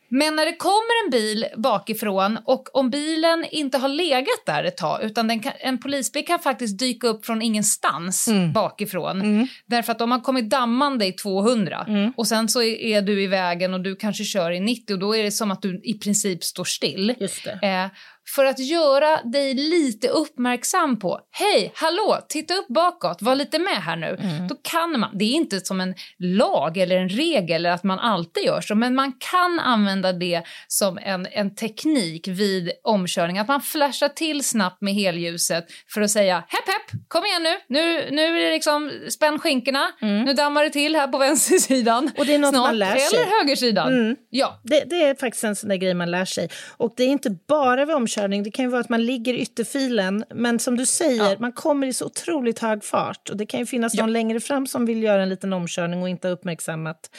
Men 0.08 0.36
när 0.36 0.46
det 0.46 0.56
kommer 0.56 1.04
en 1.04 1.10
bil 1.10 1.46
bakifrån 1.56 2.38
och 2.44 2.76
om 2.76 2.90
bilen 2.90 3.44
inte 3.50 3.78
har 3.78 3.88
legat 3.88 4.46
där 4.46 4.64
ett 4.64 4.76
tag 4.76 5.02
utan 5.02 5.40
kan, 5.40 5.52
en 5.60 5.78
polisbil 5.78 6.26
kan 6.26 6.38
faktiskt 6.38 6.78
dyka 6.78 7.06
upp 7.08 7.26
från 7.26 7.42
ingenstans 7.42 8.28
bakifrån 8.54 9.48
därför 9.66 9.92
att 9.92 9.98
de 9.98 10.12
har 10.12 10.20
kommit 10.20 10.50
dammande 10.50 11.06
i 11.06 11.12
200 11.12 11.86
och 12.16 12.26
sen 12.26 12.48
så 12.48 12.62
är, 12.62 13.02
du 13.02 13.22
i 13.22 13.26
vägen 13.26 13.74
och 13.74 13.80
du 13.80 13.96
kanske 13.96 14.24
kör 14.24 14.50
i 14.50 14.60
90 14.60 14.92
och 14.94 14.98
då 14.98 15.16
är 15.16 15.22
det 15.22 15.30
som 15.32 15.50
att 15.50 15.62
du 15.62 15.80
i 15.84 15.94
princip 15.94 16.44
står 16.44 16.64
still. 16.64 17.14
Eh, 17.62 17.86
för 18.34 18.44
att 18.44 18.58
göra 18.58 19.22
dig 19.22 19.54
lite 19.54 20.08
uppmärksam 20.08 20.98
på, 20.98 21.20
hej, 21.30 21.72
hallå, 21.74 22.18
titta 22.28 22.54
upp 22.54 22.68
bakåt, 22.68 23.22
var 23.22 23.34
lite 23.34 23.58
med 23.58 23.76
här 23.76 23.96
nu. 23.96 24.18
Då 24.48 24.54
kan 24.62 25.00
man, 25.00 25.18
det 25.18 25.24
är 25.24 25.32
inte 25.32 25.60
som 25.60 25.80
en 25.80 25.94
lag 26.18 26.76
eller 26.76 26.96
en 26.96 27.08
regel 27.08 27.66
att 27.66 27.84
man 27.84 27.98
alltid 27.98 28.44
gör 28.44 28.60
så, 28.60 28.74
men 28.74 28.94
man 28.94 29.12
kan 29.12 29.60
använda 29.60 30.12
det 30.12 30.42
som 30.68 30.98
en, 30.98 31.26
en 31.30 31.54
teknik 31.54 32.28
vid 32.28 32.70
omkörning, 32.84 33.38
att 33.38 33.48
man 33.48 33.60
flashar 33.60 34.08
till 34.08 34.44
snabbt 34.44 34.80
med 34.80 34.94
helljuset 34.94 35.66
för 35.94 36.00
att 36.00 36.10
säga 36.10 36.34
hepp 36.34 36.66
hepp, 36.66 37.08
kom 37.08 37.24
igen 37.24 37.42
nu, 37.42 37.56
nu, 37.68 38.10
nu 38.10 38.38
är 38.38 38.46
det 38.46 38.50
liksom 38.50 38.90
spänn 39.08 39.38
skinkorna, 39.38 39.92
nu 40.00 40.32
dammar 40.32 40.64
det 40.64 40.70
till 40.70 40.96
här 40.96 41.08
på 41.08 41.18
vänstersidan. 41.18 42.10
Och 42.18 42.26
det 42.26 42.34
är 42.34 42.38
något 42.38 42.54
Snart, 42.54 42.66
man 42.66 42.78
lär 42.78 42.96
sig. 42.96 43.18
Eller 43.18 43.38
högersidan. 43.40 44.16
Ja. 44.30 44.60
Det, 44.62 44.84
det 44.86 45.02
är 45.02 45.14
faktiskt 45.14 45.44
en 45.44 45.56
sån 45.56 45.68
där 45.68 45.76
grej 45.76 45.94
man 45.94 46.10
lär 46.10 46.24
sig. 46.24 46.48
Och 46.76 46.94
det 46.96 47.04
är 47.04 47.08
inte 47.08 47.30
bara 47.48 47.84
vid 47.84 47.94
omkörning, 47.94 48.13
det 48.44 48.50
kan 48.50 48.64
ju 48.64 48.70
vara 48.70 48.80
att 48.80 48.88
man 48.88 49.04
ligger 49.04 49.34
i 49.34 49.40
ytterfilen. 49.40 50.24
Men 50.34 50.58
som 50.58 50.76
du 50.76 50.86
säger, 50.86 51.30
Ja. 51.30 51.36
man 51.38 51.52
kommer 51.52 51.86
i 51.86 51.92
så 51.92 52.06
otroligt 52.06 52.58
hög 52.58 52.84
fart. 52.84 53.30
Och 53.30 53.36
det 53.36 53.46
kan 53.46 53.60
ju 53.60 53.66
finnas 53.66 53.94
någon 53.94 54.12
längre 54.12 54.40
fram 54.40 54.66
som 54.66 54.86
vill 54.86 55.02
göra 55.02 55.22
en 55.22 55.28
liten 55.28 55.52
omkörning 55.52 56.02
och 56.02 56.08
inte 56.08 56.28
har 56.28 56.32
uppmärksammat 56.32 57.10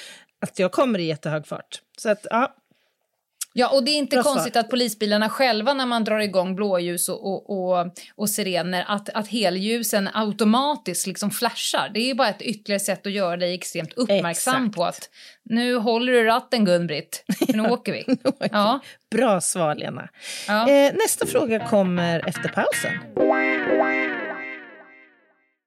att 0.42 0.60
jag 0.60 0.72
kommer 0.72 1.00
i 1.00 1.04
jättehög 1.06 1.48
fart. 1.48 1.82
Så 1.98 2.10
att, 2.10 2.26
ja, 2.30 2.56
Ja, 3.58 3.70
och 3.70 3.84
det 3.84 3.92
är 3.92 3.96
inte 3.96 4.16
Bra 4.16 4.24
konstigt 4.24 4.54
svar. 4.54 4.62
att 4.62 4.70
polisbilarna 4.70 5.30
själva 5.30 5.74
när 5.74 5.86
man 5.86 6.04
drar 6.04 6.20
igång 6.20 6.56
blåljus 6.56 7.10
och, 7.10 7.26
och, 7.26 7.50
och, 7.50 7.88
och 8.16 8.30
sirener 8.30 8.86
att, 8.88 9.10
att 9.10 9.28
helljusen 9.28 10.10
automatiskt 10.14 11.08
liksom 11.08 11.32
flashar. 11.32 11.92
Det 11.94 12.10
är 12.10 12.16
bara 12.16 12.30
ett 12.30 12.42
ytterligare 12.42 12.80
sätt 12.80 13.06
att 13.06 13.12
göra 13.12 13.38
dig 13.38 13.54
extremt 13.54 13.94
uppmärksam 13.94 14.56
Exakt. 14.66 14.76
på 14.76 14.86
att 14.86 15.10
nu 15.44 15.76
håller 15.76 16.14
du 16.14 16.24
ratten 16.24 16.66
Gun-Britt, 16.66 17.24
nu 17.48 17.70
åker 17.70 17.94
vi. 17.94 18.18
Ja. 18.52 18.80
bra 19.12 19.42
svar 19.42 19.76
Lena. 19.76 20.10
Ja. 20.48 20.70
Eh, 20.70 20.94
nästa 20.94 21.26
fråga 21.26 21.68
kommer 21.68 22.28
efter 22.28 22.50
pausen. 22.50 22.92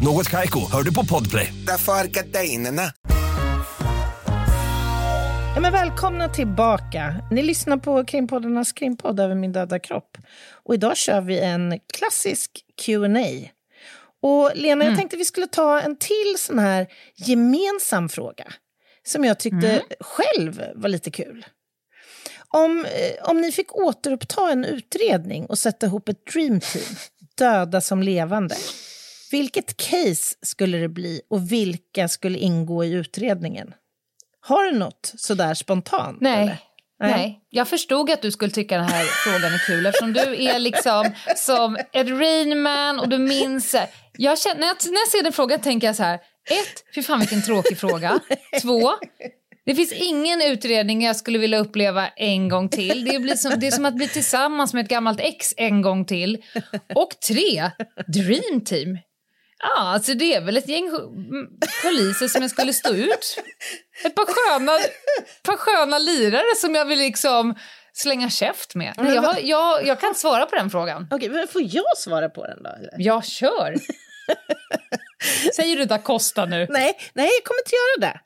Något 0.00 0.28
Kaiko, 0.28 0.60
hör 0.72 0.82
du 0.82 0.94
på 0.94 1.04
Podplay. 1.04 1.54
Därför 1.66 1.92
är 1.92 2.04
gardinerna. 2.04 2.82
Ja, 5.54 5.60
men 5.60 5.72
välkomna 5.72 6.28
tillbaka. 6.28 7.14
Ni 7.30 7.42
lyssnar 7.42 7.76
på 7.76 8.04
krimpoddarnas 8.04 8.72
krimpodd 8.72 9.20
över 9.20 9.34
min 9.34 9.52
döda 9.52 9.78
kropp. 9.78 10.18
Och 10.64 10.74
idag 10.74 10.96
kör 10.96 11.20
vi 11.20 11.38
en 11.38 11.80
klassisk 11.98 12.50
Q&A. 12.82 13.48
Och 14.22 14.50
Lena, 14.54 14.84
jag 14.84 14.96
tänkte 14.96 15.16
vi 15.16 15.24
skulle 15.24 15.46
ta 15.46 15.80
en 15.80 15.96
till 15.96 16.34
sån 16.38 16.58
här 16.58 16.86
gemensam 17.16 18.08
fråga 18.08 18.44
som 19.06 19.24
jag 19.24 19.38
tyckte 19.38 19.82
själv 20.00 20.62
var 20.74 20.88
lite 20.88 21.10
kul. 21.10 21.46
Om, 22.48 22.84
eh, 22.84 23.30
om 23.30 23.40
ni 23.40 23.52
fick 23.52 23.76
återuppta 23.76 24.50
en 24.50 24.64
utredning 24.64 25.46
och 25.46 25.58
sätta 25.58 25.86
ihop 25.86 26.08
ett 26.08 26.26
dream 26.32 26.60
team, 26.60 26.96
döda 27.38 27.80
som 27.80 28.02
levande, 28.02 28.56
vilket 29.32 29.76
case 29.76 30.36
skulle 30.42 30.78
det 30.78 30.88
bli 30.88 31.20
och 31.30 31.52
vilka 31.52 32.08
skulle 32.08 32.38
ingå 32.38 32.84
i 32.84 32.92
utredningen? 32.92 33.74
Har 34.40 34.64
du 34.64 34.78
något 34.78 35.12
sådär 35.16 35.54
spontant? 35.54 36.20
Nej. 36.20 36.42
eller? 36.42 36.58
Nej. 37.00 37.40
jag 37.50 37.68
förstod 37.68 38.10
att 38.10 38.22
du 38.22 38.30
skulle 38.30 38.50
tycka 38.50 38.76
den 38.76 38.88
här 38.88 39.04
frågan 39.04 39.54
är 39.54 39.66
kul 39.66 39.86
eftersom 39.86 40.12
du 40.12 40.44
är 40.44 40.58
liksom 40.58 41.10
som 41.36 41.76
ett 41.76 42.08
Rainman 42.08 43.00
och 43.00 43.08
du 43.08 43.18
minns... 43.18 43.76
Jag 44.20 44.38
känner, 44.38 44.60
när, 44.60 44.66
jag, 44.66 44.76
när 44.86 45.00
jag 45.00 45.08
ser 45.08 45.22
den 45.22 45.32
frågan 45.32 45.60
tänker 45.60 45.86
jag 45.86 45.96
så 45.96 46.02
här. 46.02 46.14
Ett, 46.50 46.94
fy 46.94 47.02
fan 47.02 47.20
vilken 47.20 47.42
tråkig 47.42 47.78
fråga. 47.78 48.20
Två, 48.62 48.90
det 49.66 49.74
finns 49.74 49.92
ingen 49.92 50.42
utredning 50.42 51.02
jag 51.02 51.16
skulle 51.16 51.38
vilja 51.38 51.58
uppleva 51.58 52.08
en 52.08 52.48
gång 52.48 52.68
till. 52.68 53.04
Det, 53.04 53.18
blir 53.18 53.34
som, 53.34 53.52
det 53.60 53.66
är 53.66 53.70
som 53.70 53.84
att 53.84 53.94
bli 53.94 54.08
tillsammans 54.08 54.74
med 54.74 54.84
ett 54.84 54.90
gammalt 54.90 55.20
ex 55.20 55.54
en 55.56 55.82
gång 55.82 56.04
till. 56.04 56.38
Och 56.94 57.10
tre, 57.28 57.70
Dream 58.06 58.60
Team. 58.64 58.98
Ja, 59.62 59.78
alltså 59.78 60.14
det 60.14 60.34
är 60.34 60.40
väl 60.40 60.56
ett 60.56 60.68
gäng 60.68 60.86
mm, 60.88 61.46
poliser 61.82 62.28
som 62.28 62.42
jag 62.42 62.50
skulle 62.50 62.72
stå 62.72 62.94
ut. 62.94 63.42
Ett 64.04 64.14
par 64.14 64.24
sköna, 64.26 64.72
par 65.42 65.56
sköna 65.56 65.98
lirare 65.98 66.56
som 66.56 66.74
jag 66.74 66.84
vill 66.84 66.98
liksom 66.98 67.54
slänga 67.92 68.30
käft 68.30 68.74
med. 68.74 68.94
Nej, 68.98 69.14
jag, 69.14 69.22
har, 69.22 69.38
jag, 69.42 69.86
jag 69.86 70.00
kan 70.00 70.08
inte 70.08 70.20
svara 70.20 70.46
på 70.46 70.56
den 70.56 70.70
frågan. 70.70 71.06
Okej, 71.10 71.28
men 71.28 71.48
får 71.48 71.62
jag 71.64 71.96
svara 71.98 72.28
på 72.28 72.46
den 72.46 72.62
då? 72.62 72.70
Eller? 72.70 72.94
Jag 72.96 73.24
kör. 73.24 73.74
Säger 75.56 75.76
du 75.76 75.84
da 75.84 75.98
Costa 75.98 76.44
nu? 76.44 76.66
Nej, 76.70 76.98
nej, 77.12 77.30
jag 77.38 77.44
kommer 77.44 77.60
inte 77.60 77.74
göra 77.76 78.12
det. 78.12 78.20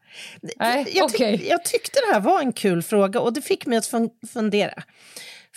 Nej, 0.59 0.87
jag, 0.97 1.11
tyck- 1.11 1.14
okej. 1.14 1.47
jag 1.49 1.64
tyckte 1.64 2.01
det 2.07 2.12
här 2.12 2.21
var 2.21 2.40
en 2.40 2.53
kul 2.53 2.83
fråga 2.83 3.21
och 3.21 3.33
det 3.33 3.42
fick 3.42 3.66
mig 3.66 3.79
att 3.79 3.90
fun- 3.90 4.11
fundera. 4.33 4.83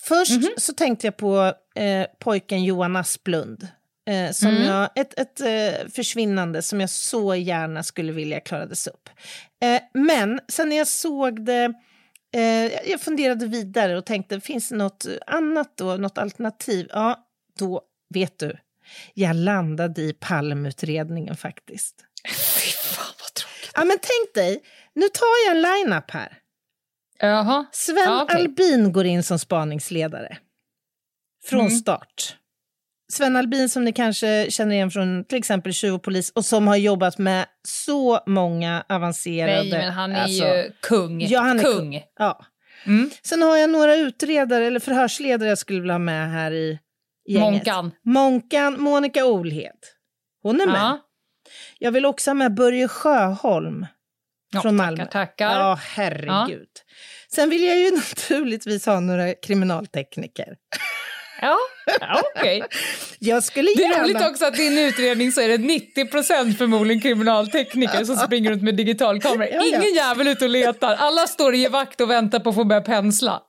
Först 0.04 0.32
Mhm. 0.32 0.50
så 0.58 0.74
tänkte 0.74 1.08
jag 1.08 1.18
på 1.18 1.54
eh, 1.76 2.06
pojken 2.20 2.64
Johan 2.64 2.96
Asplund. 2.96 3.68
Eh, 4.08 4.32
som 4.32 4.48
Mm. 4.50 4.64
jag, 4.64 4.90
ett 4.96 5.20
ett 5.20 5.42
eh, 5.42 5.88
försvinnande 5.90 6.62
som 6.62 6.82
jag 6.82 6.90
så 6.90 7.36
gärna 7.36 7.84
skulle 7.84 8.12
vilja 8.12 8.40
klarades 8.40 8.88
upp. 8.88 9.10
Eh, 9.64 9.82
men 9.94 10.40
sen 10.48 10.70
när 10.70 10.78
jag 10.78 10.88
såg 10.88 11.46
det, 11.46 11.74
eh, 12.36 12.90
jag 12.90 13.02
funderade 13.02 13.46
vidare 13.48 13.98
och 13.98 14.06
tänkte, 14.06 14.40
finns 14.42 14.70
det 14.70 14.76
något 14.76 15.06
annat 15.28 15.78
då, 15.78 15.96
något 15.98 16.18
alternativ? 16.18 16.88
Ja, 16.92 17.28
då, 17.60 17.82
vet 18.14 18.40
du, 18.40 18.58
jag 19.14 19.36
landade 19.36 20.02
i 20.02 20.14
Palmutredningen 20.14 21.38
faktiskt. 21.38 21.96
Fy 22.28 22.72
fan 22.72 23.14
vad 23.22 23.34
tråkigt. 23.34 23.72
Ja, 23.76 23.84
men 23.86 23.98
tänk 24.02 24.34
dig, 24.34 24.64
nu 24.94 25.08
tar 25.10 25.48
jag 25.48 25.56
en 25.56 25.62
line-up 25.62 26.12
här. 26.12 26.38
Jaha. 27.20 27.66
Sven 27.72 27.98
Ja, 28.06 28.24
okej. 28.24 28.36
Albin 28.42 28.92
går 28.94 29.06
in 29.06 29.24
som 29.24 29.40
spaningsledare. 29.40 30.38
Från 31.46 31.60
Mm. 31.60 31.72
start. 31.72 32.36
Sven 33.14 33.36
Albin 33.36 33.70
som 33.70 33.84
ni 33.84 33.94
kanske 33.94 34.46
känner 34.50 34.76
igen 34.76 34.92
från 34.92 35.26
till 35.26 35.38
exempel 35.38 35.74
Tjuv 35.74 35.94
och 35.94 36.04
polis 36.04 36.32
och 36.36 36.46
som 36.46 36.68
har 36.68 36.76
jobbat 36.76 37.18
med 37.18 37.46
så 37.68 38.20
många 38.26 38.86
avancerade... 38.90 39.64
Nej, 39.64 39.72
men 39.72 39.94
han 39.94 40.12
är 40.12 40.24
alltså, 40.24 40.46
ju 40.46 40.72
kung. 40.82 41.22
Ja, 41.22 41.40
han 41.40 41.60
är 41.60 41.64
kung. 41.64 42.02
Ja. 42.20 42.46
Mm. 42.86 43.10
Sen 43.24 43.42
har 43.42 43.58
jag 43.58 43.70
några 43.70 43.96
utredare 43.96 44.66
eller 44.66 44.80
förhörsledare 44.80 45.50
jag 45.50 45.58
skulle 45.58 45.80
vilja 45.80 45.94
ha 45.94 46.00
med 46.00 46.32
här 46.32 46.52
i 46.52 46.80
gänget. 47.30 47.52
Månkan. 47.52 47.92
Månkan 48.04 48.82
Monica 48.82 49.26
Olhed. 49.26 49.80
Hon 50.42 50.62
är 50.62 50.68
med. 50.68 50.76
Ja. 50.76 51.00
Jag 51.80 51.92
vill 51.92 52.06
också 52.06 52.30
ha 52.30 52.36
med 52.36 52.54
Börje 52.54 52.88
Sjöholm 52.88 53.86
Ja, 54.52 54.62
från 54.62 54.78
tackar, 54.78 54.86
Malmö. 54.92 55.06
tackar. 55.06 55.60
Ja, 55.60 55.80
herregud. 55.82 56.68
Sen 57.32 57.50
vill 57.50 57.64
jag 57.64 57.78
ju 57.78 57.92
naturligtvis 57.96 58.86
ha 58.86 59.00
några 59.00 59.34
kriminaltekniker. 59.34 60.56
Ja, 61.46 61.58
ja 62.02 62.22
okej. 62.36 62.64
Jag 63.20 63.44
skulle 63.44 63.70
Det 63.76 63.84
är 63.84 63.90
gärna... 63.92 64.04
roligt 64.04 64.22
också 64.32 64.46
att 64.46 64.60
i 64.60 64.70
din 64.70 64.78
utredning 64.78 65.32
så 65.32 65.42
är 65.42 65.48
det 65.48 65.58
90% 65.58 66.58
förmodligen 66.58 67.02
kriminaltekniker 67.02 68.04
som 68.06 68.16
springer 68.16 68.52
runt 68.52 68.64
med 68.64 68.76
digitalkameror. 68.76 69.50
Ja, 69.54 69.62
ja. 69.72 69.78
Ingen 69.78 69.94
jävel 69.96 70.28
ute 70.28 70.46
och 70.46 70.52
letar. 70.52 70.96
Alla 70.96 71.28
står 71.28 71.56
ger 71.56 71.70
vakt 71.70 72.02
och 72.02 72.10
väntar 72.10 72.40
på 72.40 72.50
att 72.50 72.56
få 72.56 72.64
börja 72.64 72.82
pensla. 72.82 73.42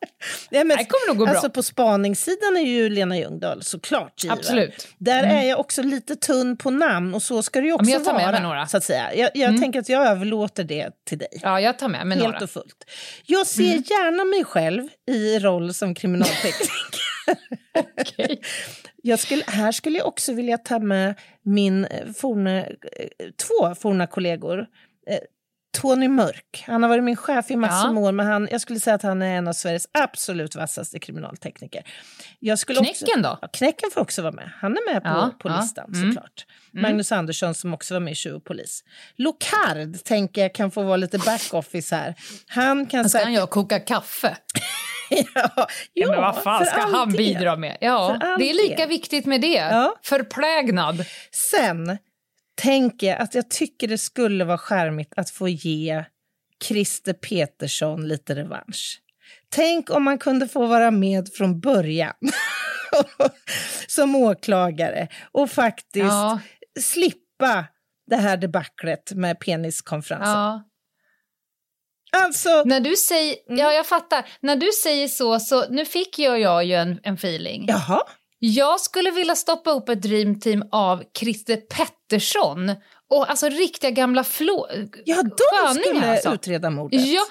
Nej, 0.50 0.64
men, 0.64 0.76
Det 0.76 0.84
kommer 0.84 1.08
nog 1.08 1.16
gå 1.18 1.24
bra. 1.24 1.34
Alltså 1.34 1.50
på 1.50 1.62
spaningssidan 1.62 2.56
är 2.56 2.60
ju 2.66 2.88
Lena 2.88 3.18
Ljungdahl 3.18 3.62
såklart 3.62 4.22
given. 4.24 4.38
Absolut. 4.38 4.88
Där 4.98 5.22
är 5.22 5.42
jag 5.42 5.60
också 5.60 5.82
lite 5.82 6.16
tunn 6.16 6.56
på 6.56 6.70
namn 6.70 7.14
och 7.14 7.22
så 7.22 7.42
ska 7.42 7.60
det 7.60 7.66
ju 7.66 7.72
också 7.72 7.84
men 7.84 7.92
jag 7.92 8.04
tar 8.04 8.12
med 8.12 8.22
vara. 8.22 8.32
mig 8.32 8.42
några. 8.42 8.66
Så 8.66 8.76
att 8.76 8.84
säga. 8.84 9.14
Jag, 9.14 9.30
jag 9.34 9.60
tänker 9.60 9.80
att 9.80 9.88
jag 9.88 10.06
överlåter 10.06 10.64
det 10.64 10.90
till 11.08 11.18
dig. 11.18 11.40
Ja, 11.42 11.60
jag 11.60 11.78
tar 11.78 11.88
med 11.88 12.06
mig 12.06 12.18
Helt 12.18 12.32
några. 12.32 12.44
och 12.44 12.50
fullt. 12.50 12.84
Jag 13.26 13.46
ser 13.46 13.62
gärna 13.62 14.24
mig 14.24 14.44
själv 14.44 14.88
i 15.10 15.38
roll 15.38 15.74
som 15.74 15.94
kriminaltekniker. 15.94 16.66
Okej. 18.00 18.40
Jag 19.02 19.18
skulle, 19.18 19.44
här 19.46 19.72
skulle 19.72 19.98
jag 19.98 20.06
också 20.06 20.32
vilja 20.32 20.58
ta 20.58 20.78
med 20.78 21.14
min 21.42 21.84
eh, 21.84 22.12
forna, 22.12 22.58
eh, 22.60 22.66
två 23.46 23.74
forna 23.74 24.06
kollegor. 24.06 24.58
Eh, 25.10 25.18
Tony 25.82 26.08
Mörk. 26.08 26.64
Han 26.66 26.82
har 26.82 26.90
varit 26.90 27.04
min 27.04 27.16
chef 27.16 27.50
i 27.50 27.56
massor 27.56 27.88
Ja. 27.88 27.92
med 27.92 28.02
år, 28.02 28.12
men 28.12 28.26
han, 28.26 28.48
jag 28.50 28.60
skulle 28.60 28.80
säga 28.80 28.94
att 28.96 29.02
han 29.02 29.22
är 29.22 29.36
en 29.38 29.48
av 29.48 29.52
Sveriges 29.52 29.88
absolut 29.92 30.54
vassaste 30.56 30.98
kriminaltekniker. 30.98 31.82
Jag 32.40 32.58
skulle 32.58 32.80
också, 32.80 33.04
Knäcken 33.04 33.22
då? 33.22 33.38
Ja, 33.42 33.48
Knäcken 33.52 33.90
får 33.90 34.00
också 34.00 34.22
vara 34.22 34.32
med. 34.32 34.50
Han 34.60 34.72
är 34.76 34.92
med 34.92 35.02
på, 35.02 35.08
Ja, 35.08 35.30
på 35.38 35.48
ja. 35.48 35.60
listan 35.60 35.94
Mm. 35.94 36.08
såklart. 36.12 36.46
Magnus 36.72 37.12
Andersson 37.12 37.54
som 37.54 37.74
också 37.74 37.94
var 37.94 38.00
med 38.00 38.12
i 38.12 38.14
Tjuv 38.14 38.34
och 38.34 38.44
polis. 38.44 38.84
Locard 39.16 40.04
tänker 40.04 40.42
jag 40.42 40.54
kan 40.54 40.70
få 40.70 40.82
vara 40.82 40.96
lite 40.96 41.18
backoffice 41.18 41.90
här. 41.94 42.14
Han 42.46 42.86
kan 42.86 43.08
Ska 43.08 43.18
han 43.18 43.24
säkert... 43.24 43.34
jag 43.40 43.50
koka 43.50 43.80
kaffe? 43.80 44.36
ja, 45.34 45.68
Ja, 45.92 46.08
men 46.10 46.20
vad 46.20 46.42
fan 46.42 46.66
ska 46.66 46.80
han 46.80 47.08
del. 47.08 47.16
bidra 47.18 47.56
med? 47.56 47.76
Ja, 47.80 48.16
det 48.38 48.50
är 48.50 48.54
lika 48.68 48.76
del. 48.76 48.88
viktigt 48.88 49.26
med 49.26 49.40
det. 49.40 49.48
Ja. 49.54 49.96
Förplägnad. 50.02 51.04
Sen 51.50 51.98
tänker 52.62 53.06
jag 53.06 53.20
att 53.20 53.34
jag 53.34 53.50
tycker 53.50 53.88
det 53.88 53.98
skulle 53.98 54.44
vara 54.44 54.58
charmigt 54.58 55.12
att 55.16 55.30
få 55.30 55.48
ge 55.48 56.04
Christer 56.64 57.12
Petersson 57.12 58.08
lite 58.08 58.34
revansch. 58.34 59.00
Tänk 59.48 59.90
om 59.90 60.02
man 60.04 60.18
kunde 60.18 60.48
få 60.48 60.66
vara 60.66 60.90
med 60.90 61.28
från 61.34 61.60
början 61.60 62.14
som 63.88 64.16
åklagare 64.16 65.08
och 65.32 65.50
faktiskt 65.50 66.04
Ja. 66.06 66.40
slippa 66.80 67.64
det 68.06 68.16
här 68.16 68.36
debaclet 68.36 69.12
med 69.12 69.38
peniskonferensen. 69.40 70.32
Ja. 70.32 70.62
Alltså, 72.12 72.62
När 72.64 72.80
du 72.80 72.96
säger, 72.96 73.36
Mm. 73.48 73.58
ja 73.60 73.72
jag 73.72 73.86
fattar. 73.86 74.26
När 74.40 74.56
du 74.56 74.72
säger 74.82 75.08
så, 75.08 75.40
så 75.40 75.68
nu 75.68 75.84
fick 75.84 76.18
jag, 76.18 76.40
jag 76.40 76.64
ju 76.64 76.74
en, 76.74 77.00
en 77.02 77.14
feeling. 77.14 77.64
jaha, 77.68 78.00
Jag 78.38 78.80
skulle 78.80 79.10
vilja 79.10 79.34
stoppa 79.36 79.70
upp 79.70 79.88
ett 79.88 80.02
dreamteam 80.02 80.64
av 80.72 81.02
Christer 81.18 81.56
Pettersson 81.56 82.72
och 83.10 83.30
alltså 83.30 83.48
riktiga 83.48 83.90
gamla 83.90 84.24
flå... 84.24 84.68
Ja, 85.04 85.22
de 85.22 85.30
sköningar, 85.56 85.82
skulle 85.82 86.12
alltså. 86.12 86.34
utreda 86.34 86.70
mordet. 86.70 87.00
Ja, 87.06 87.22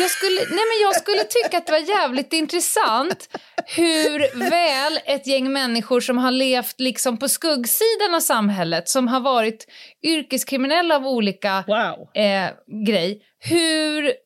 jag 0.00 0.10
skulle, 0.10 0.40
nej 0.40 0.64
men 0.70 0.82
jag 0.82 0.96
skulle 0.96 1.24
tycka 1.24 1.58
att 1.58 1.66
det 1.66 1.72
var 1.72 1.78
jävligt 1.98 2.32
intressant 2.32 3.28
hur 3.66 4.50
väl 4.50 4.98
ett 5.04 5.26
gäng 5.26 5.52
människor 5.52 6.00
som 6.00 6.18
har 6.18 6.30
levt 6.30 6.80
liksom 6.80 7.16
på 7.18 7.28
skuggsidan 7.28 8.14
av 8.14 8.20
samhället, 8.20 8.88
som 8.88 9.08
har 9.08 9.20
varit 9.20 9.66
yrkeskriminella 10.02 10.96
av 10.96 11.06
olika 11.06 11.64
Wow. 11.66 12.22
eh, 12.22 12.50
grej, 12.86 13.22
hur... 13.38 14.23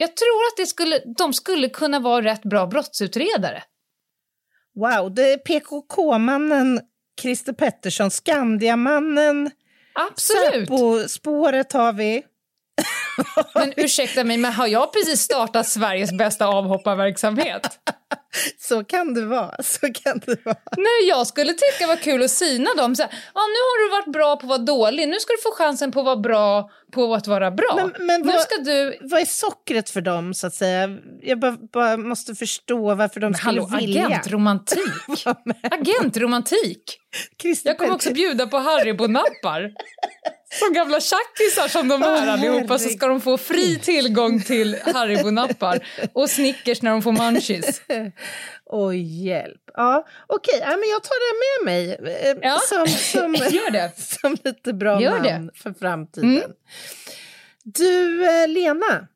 Jag 0.00 0.16
tror 0.16 0.46
att 0.52 0.56
det 0.56 0.66
skulle, 0.66 1.02
de 1.18 1.32
skulle 1.32 1.68
kunna 1.68 2.00
vara 2.00 2.24
rätt 2.24 2.42
bra 2.42 2.66
brottsutredare. 2.66 3.62
Wow, 4.74 5.14
det 5.14 5.32
är 5.32 5.38
PKK-mannen 5.38 6.80
Christer 7.20 7.52
Pettersson, 7.52 8.10
Skandiamannen, 8.10 9.50
Absolut. 9.94 10.68
Säpo-spåret 10.68 11.72
har 11.72 11.92
vi. 11.92 12.22
Men 13.54 13.72
ursäkta 13.76 14.24
mig, 14.24 14.36
men 14.36 14.52
har 14.52 14.66
jag 14.66 14.92
precis 14.92 15.20
startat 15.20 15.68
Sveriges 15.68 16.12
bästa 16.12 16.46
avhopparverksamhet? 16.46 17.78
Så 18.58 18.84
kan 18.84 19.14
det 19.14 19.26
vara. 19.26 19.54
Så 19.62 19.92
kan 19.92 20.18
det 20.26 20.44
vara. 20.44 20.56
Nej, 20.76 21.08
jag 21.08 21.26
skulle 21.26 21.52
tycka 21.52 21.76
det 21.80 21.86
var 21.86 21.96
kul 21.96 22.22
att 22.22 22.30
syna 22.30 22.70
dem. 22.76 22.96
Så 22.96 23.02
här, 23.02 23.10
ja, 23.34 23.40
nu 23.40 23.60
har 23.60 23.84
du 23.84 23.90
varit 23.90 24.12
bra 24.12 24.36
på 24.36 24.42
att 24.44 24.48
vara 24.48 24.58
dålig, 24.58 25.08
nu 25.08 25.20
ska 25.20 25.32
du 25.32 25.42
få 25.42 25.54
chansen 25.56 25.92
på 25.92 26.00
att 26.00 26.06
vara 26.06 26.16
bra 26.16 26.70
på 26.92 27.14
att 27.14 27.26
vara 27.26 27.50
bra. 27.50 27.74
Men- 27.76 28.06
men 28.06 28.20
nu 28.20 28.32
vad- 28.32 28.40
ska 28.40 28.56
du... 28.56 28.98
Vad 29.00 29.20
är 29.20 29.24
sockret 29.24 29.90
för 29.90 30.00
dem, 30.00 30.34
så 30.34 30.46
att 30.46 30.54
säga? 30.54 30.88
Jag 31.22 31.38
bara, 31.40 31.56
bara 31.72 31.96
måste 31.96 32.34
förstå 32.34 32.94
varför 32.94 33.20
de 33.20 33.34
skulle 33.34 33.60
Hallå, 33.60 33.76
vilja. 33.80 34.06
agentromantik! 34.06 34.80
agentromantik! 35.70 36.98
Jag 37.64 37.78
kommer 37.78 37.94
också 37.94 38.12
bjuda 38.12 38.46
på 38.46 38.56
Haribo-nappar. 38.58 39.72
Som 40.52 40.72
gamla 40.72 41.00
tjackisar 41.00 41.68
som 41.68 41.88
de 41.88 42.02
är 42.02 42.26
allihopa 42.26 42.78
så 42.78 42.88
ska 42.88 43.06
de 43.06 43.20
få 43.20 43.38
fri 43.38 43.78
tillgång 43.78 44.42
till 44.42 44.76
Haribo-nappar 44.84 45.80
och 46.12 46.30
Snickers 46.30 46.82
när 46.82 46.90
de 46.90 47.02
får 47.02 47.12
munchies. 47.12 47.80
Oj, 48.66 49.26
hjälp. 49.26 49.60
Ja, 49.74 50.06
Okej, 50.26 50.58
ja, 50.60 50.66
men 50.66 50.88
jag 50.88 51.02
tar 51.02 51.20
det 51.20 51.64
med 51.64 51.74
mig 51.74 52.12
eh, 52.30 52.36
Ja. 52.42 52.58
som, 52.68 52.86
som, 52.86 53.34
Gör 53.50 53.70
det. 53.70 53.92
som 54.20 54.36
lite 54.44 54.72
bra 54.72 55.02
Gör 55.02 55.20
det. 55.20 55.32
namn 55.32 55.50
för 55.54 55.72
framtiden. 55.72 56.30
Mm. 56.36 56.50
Du, 57.64 58.24
eh, 58.28 58.48
Lena, 58.48 59.06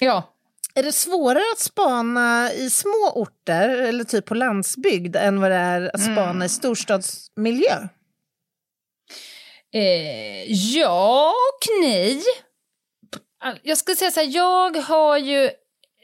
Ja. 0.00 0.34
är 0.74 0.82
det 0.82 0.92
svårare 0.92 1.42
att 1.52 1.60
spana 1.60 2.52
i 2.52 2.70
små 2.70 3.12
orter 3.14 3.68
eller 3.68 4.04
typ 4.04 4.24
på 4.26 4.34
landsbygd 4.34 5.16
än 5.16 5.40
vad 5.40 5.50
det 5.50 5.56
är 5.56 5.90
att 5.94 6.02
spana 6.02 6.30
Mm. 6.30 6.42
i 6.42 6.48
storstadsmiljö? 6.48 7.88
Eh, 9.74 10.52
ja 10.52 11.30
och 11.30 11.82
nej. 11.82 12.22
Jag 13.62 13.78
skulle 13.78 13.96
säga 13.96 14.10
så 14.10 14.20
här, 14.20 14.26
jag 14.26 14.76
har 14.76 15.18
ju 15.18 15.50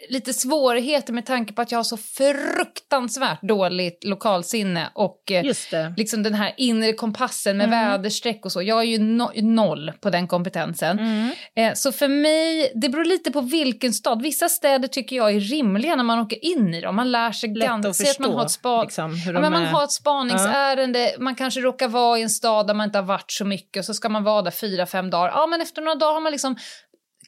lite 0.08 0.32
svårigheter 0.32 1.12
med 1.12 1.26
tanke 1.26 1.52
på 1.52 1.62
att 1.62 1.72
jag 1.72 1.78
har 1.78 1.84
så 1.84 1.96
fruktansvärt 1.96 3.42
dåligt 3.42 4.04
lokalsinne 4.04 4.90
och 4.94 5.30
eh, 5.30 5.44
Just 5.44 5.70
det. 5.70 5.94
liksom 5.96 6.22
den 6.22 6.34
här 6.34 6.54
inre 6.56 6.92
kompassen 6.92 7.56
med 7.56 7.70
väderstreck 7.70 8.44
och 8.44 8.52
så. 8.52 8.62
Jag 8.62 8.78
är 8.78 8.82
ju 8.84 8.98
no 8.98 9.30
noll 9.42 9.92
på 10.00 10.10
den 10.10 10.28
kompetensen. 10.28 10.98
Mm. 10.98 11.30
Eh, 11.56 11.72
så 11.74 11.92
för 11.92 12.08
mig, 12.08 12.72
det 12.74 12.88
beror 12.88 13.04
lite 13.04 13.30
på 13.30 13.40
vilken 13.40 13.92
stad. 13.92 14.22
Vissa 14.22 14.48
städer 14.48 14.88
tycker 14.88 15.16
jag 15.16 15.30
är 15.36 15.40
rimliga 15.40 15.96
när 15.96 16.04
man 16.04 16.18
åker 16.18 16.44
in 16.44 16.74
i 16.74 16.80
dem. 16.80 16.96
Man 16.96 17.12
lär 17.12 17.32
sig 17.32 17.54
Lätt 17.54 17.68
ganska... 17.68 17.88
att 17.90 17.96
säg 17.96 18.10
att 18.10 18.18
man 18.18 18.28
förstå 18.28 18.38
har 18.38 18.44
ett 18.44 18.50
spa- 18.50 18.82
liksom, 18.82 19.16
Ja, 19.26 19.32
men 19.40 19.52
man 19.52 19.62
är. 19.62 19.66
har 19.66 19.84
ett 19.84 19.92
spaningsärende, 19.92 21.14
man 21.18 21.34
kanske 21.34 21.60
råkar 21.60 21.88
vara 21.88 22.18
i 22.18 22.22
en 22.22 22.30
stad 22.30 22.66
där 22.66 22.74
man 22.74 22.84
inte 22.84 22.98
har 22.98 23.04
varit 23.04 23.30
så 23.30 23.44
mycket 23.44 23.80
och 23.80 23.84
så 23.84 23.94
ska 23.94 24.08
man 24.08 24.24
vara 24.24 24.42
där 24.42 24.50
fyra, 24.50 24.86
fem 24.86 25.10
dagar. 25.10 25.28
Ja, 25.34 25.46
men 25.46 25.60
efter 25.60 25.82
några 25.82 25.94
dagar 25.94 26.12
har 26.14 26.20
man 26.20 26.32
liksom 26.32 26.56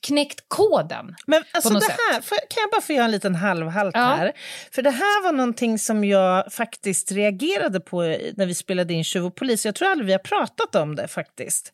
knäckt 0.00 0.44
koden. 0.48 1.14
Men 1.26 1.44
alltså 1.52 1.74
det 1.74 1.86
här, 2.10 2.20
får, 2.20 2.36
kan 2.36 2.60
jag 2.60 2.70
bara 2.70 2.80
få 2.80 2.92
göra 2.92 3.04
en 3.04 3.10
liten 3.10 3.34
halvhalt 3.34 3.94
Ja. 3.94 4.00
här? 4.00 4.32
För 4.72 4.82
det 4.82 4.90
här 4.90 5.22
var 5.24 5.32
någonting 5.32 5.78
som 5.78 6.04
jag 6.04 6.52
faktiskt 6.52 7.12
reagerade 7.12 7.80
på 7.80 8.02
när 8.36 8.46
vi 8.46 8.54
spelade 8.54 8.94
in 8.94 9.04
Tjuv 9.04 9.24
och 9.26 9.34
polis. 9.36 9.66
Jag 9.66 9.74
tror 9.74 9.88
aldrig 9.88 10.06
vi 10.06 10.12
har 10.12 10.18
pratat 10.18 10.74
om 10.74 10.96
det 10.96 11.08
faktiskt. 11.08 11.72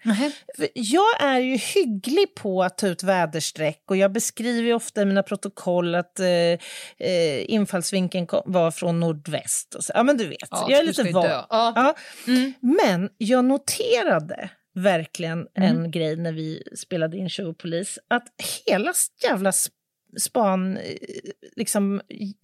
För 0.57 0.69
Jag 0.75 1.23
är 1.23 1.39
ju 1.39 1.57
hygglig 1.57 2.35
på 2.35 2.63
att 2.63 2.79
ta 2.79 2.87
ut 2.87 3.03
väderstreck 3.03 3.83
och 3.89 3.97
jag 3.97 4.13
beskriver 4.13 4.75
ofta 4.75 5.03
i 5.03 5.05
mina 5.05 5.23
protokoll 5.23 5.95
att 5.95 6.21
eh, 6.21 6.27
eh, 7.09 7.51
infallsvinkeln 7.51 8.27
var 8.47 8.71
från 8.71 9.01
nordväst. 9.01 9.77
Ja 9.95 10.03
men 10.03 10.17
du 10.17 10.29
vet, 10.29 10.39
Ja, 10.51 10.67
jag 10.71 10.79
är 10.81 10.85
lite 10.85 11.03
van. 11.03 11.23
dö. 11.23 11.43
Ja. 11.51 11.95
Mm. 12.27 12.53
Men 12.61 13.09
jag 13.19 13.45
noterade 13.45 14.49
verkligen 14.75 15.49
en 15.55 15.91
grej 15.91 16.17
när 16.17 16.33
vi 16.33 16.63
spelade 16.77 17.17
in 17.17 17.29
Show 17.29 17.53
Police, 17.53 18.01
att 18.09 18.29
hela 18.67 18.93
jävla 19.23 19.51
sp- 19.51 19.71
span, 20.19 20.77
eh, 20.77 20.97
liksom 21.57 22.01
i- 22.09 22.35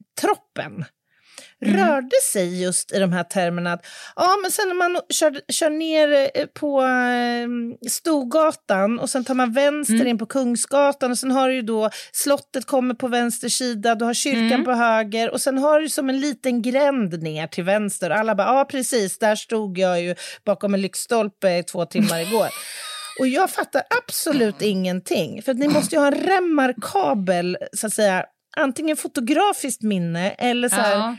troppen 1.60 1.86
rörde 1.86 2.16
sig 2.32 2.62
just 2.62 2.92
i 2.92 2.98
de 2.98 3.12
här 3.12 3.24
termerna 3.24 3.72
att 3.72 3.86
ja, 4.16 4.36
men 4.42 4.50
sen 4.50 4.68
när 4.68 4.74
man 4.74 5.00
kör, 5.08 5.40
kör 5.52 5.70
ner 5.70 6.30
eh, 6.34 6.46
på 6.46 6.82
eh, 6.82 7.88
Storgatan 7.90 8.98
och 8.98 9.10
sen 9.10 9.24
tar 9.24 9.34
man 9.34 9.52
vänster 9.52 10.04
in 10.06 10.18
på 10.18 10.26
Kungsgatan 10.26 11.10
och 11.10 11.18
sen 11.18 11.30
har 11.30 11.48
du 11.48 11.54
ju 11.54 11.62
då 11.62 11.90
slottet 12.12 12.66
kommer 12.66 12.94
på 12.94 13.08
vänster 13.08 13.48
sida, 13.48 13.94
du 13.94 14.04
har 14.04 14.14
kyrkan 14.14 14.64
på 14.64 14.72
höger 14.72 15.30
och 15.30 15.40
sen 15.40 15.58
har 15.58 15.80
du 15.80 15.88
som 15.88 16.08
en 16.08 16.20
liten 16.20 16.62
gränd 16.62 17.22
ner 17.22 17.46
till 17.46 17.64
vänster. 17.64 18.10
Alla 18.10 18.34
bara, 18.34 18.46
ja 18.46 18.64
precis, 18.64 19.18
där 19.18 19.36
stod 19.36 19.78
jag 19.78 20.02
ju 20.02 20.14
bakom 20.44 20.74
en 20.74 20.80
lyktstolpe 20.80 21.58
i 21.58 21.62
två 21.62 21.86
timmar 21.86 22.20
igår. 22.20 22.48
Och 23.20 23.28
jag 23.28 23.50
fattar 23.50 23.82
absolut 24.04 24.62
ingenting, 24.62 25.42
för 25.42 25.54
ni 25.54 25.68
måste 25.68 25.94
ju 25.94 26.00
ha 26.00 26.06
en 26.06 26.14
remarkabel, 26.14 27.58
så 27.72 27.86
att 27.86 27.92
säga, 27.92 28.24
antingen 28.56 28.96
fotografiskt 28.96 29.82
minne 29.82 30.30
eller 30.30 30.68
så 30.68 30.74
här, 30.74 30.94
Ja. 30.94 31.16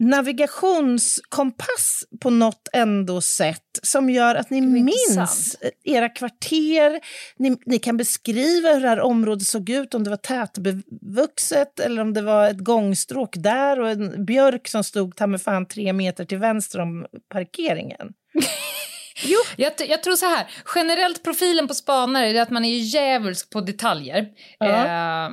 Navigationskompass 0.00 2.04
på 2.20 2.30
något 2.30 2.68
ändå 2.72 3.20
sätt 3.20 3.78
som 3.82 4.10
gör 4.10 4.34
att 4.34 4.50
ni 4.50 4.60
minns 4.60 5.56
era 5.84 6.08
kvarter. 6.08 7.00
Ni, 7.36 7.56
ni 7.66 7.78
kan 7.78 7.96
beskriva 7.96 8.72
hur 8.72 8.80
det 8.80 8.88
här 8.88 9.00
området 9.00 9.46
såg 9.46 9.70
ut, 9.70 9.94
om 9.94 10.04
det 10.04 10.10
var 10.10 10.16
tätbevuxet 10.16 11.80
eller 11.80 12.02
om 12.02 12.14
det 12.14 12.22
var 12.22 12.50
ett 12.50 12.64
gångstråk 12.64 13.34
där 13.36 13.80
och 13.80 13.90
en 13.90 14.24
björk 14.24 14.68
som 14.68 14.84
stod 14.84 15.16
ta 15.16 15.26
mig 15.26 15.40
fan 15.40 15.66
tre 15.66 15.92
meter 15.92 16.24
till 16.24 16.38
vänster 16.38 16.80
om 16.80 17.06
parkeringen. 17.28 18.12
Jag, 19.56 19.76
t- 19.76 19.86
jag 19.88 20.02
tror 20.02 20.16
så 20.16 20.26
här, 20.26 20.46
generellt 20.74 21.24
profilen 21.24 21.68
på 21.68 21.74
spanare 21.74 22.30
är 22.30 22.42
att 22.42 22.50
man 22.50 22.64
är 22.64 22.78
djävulsk 22.78 23.50
på 23.50 23.60
detaljer. 23.60 24.28
Ja. 24.58 24.66
Eh, 25.26 25.30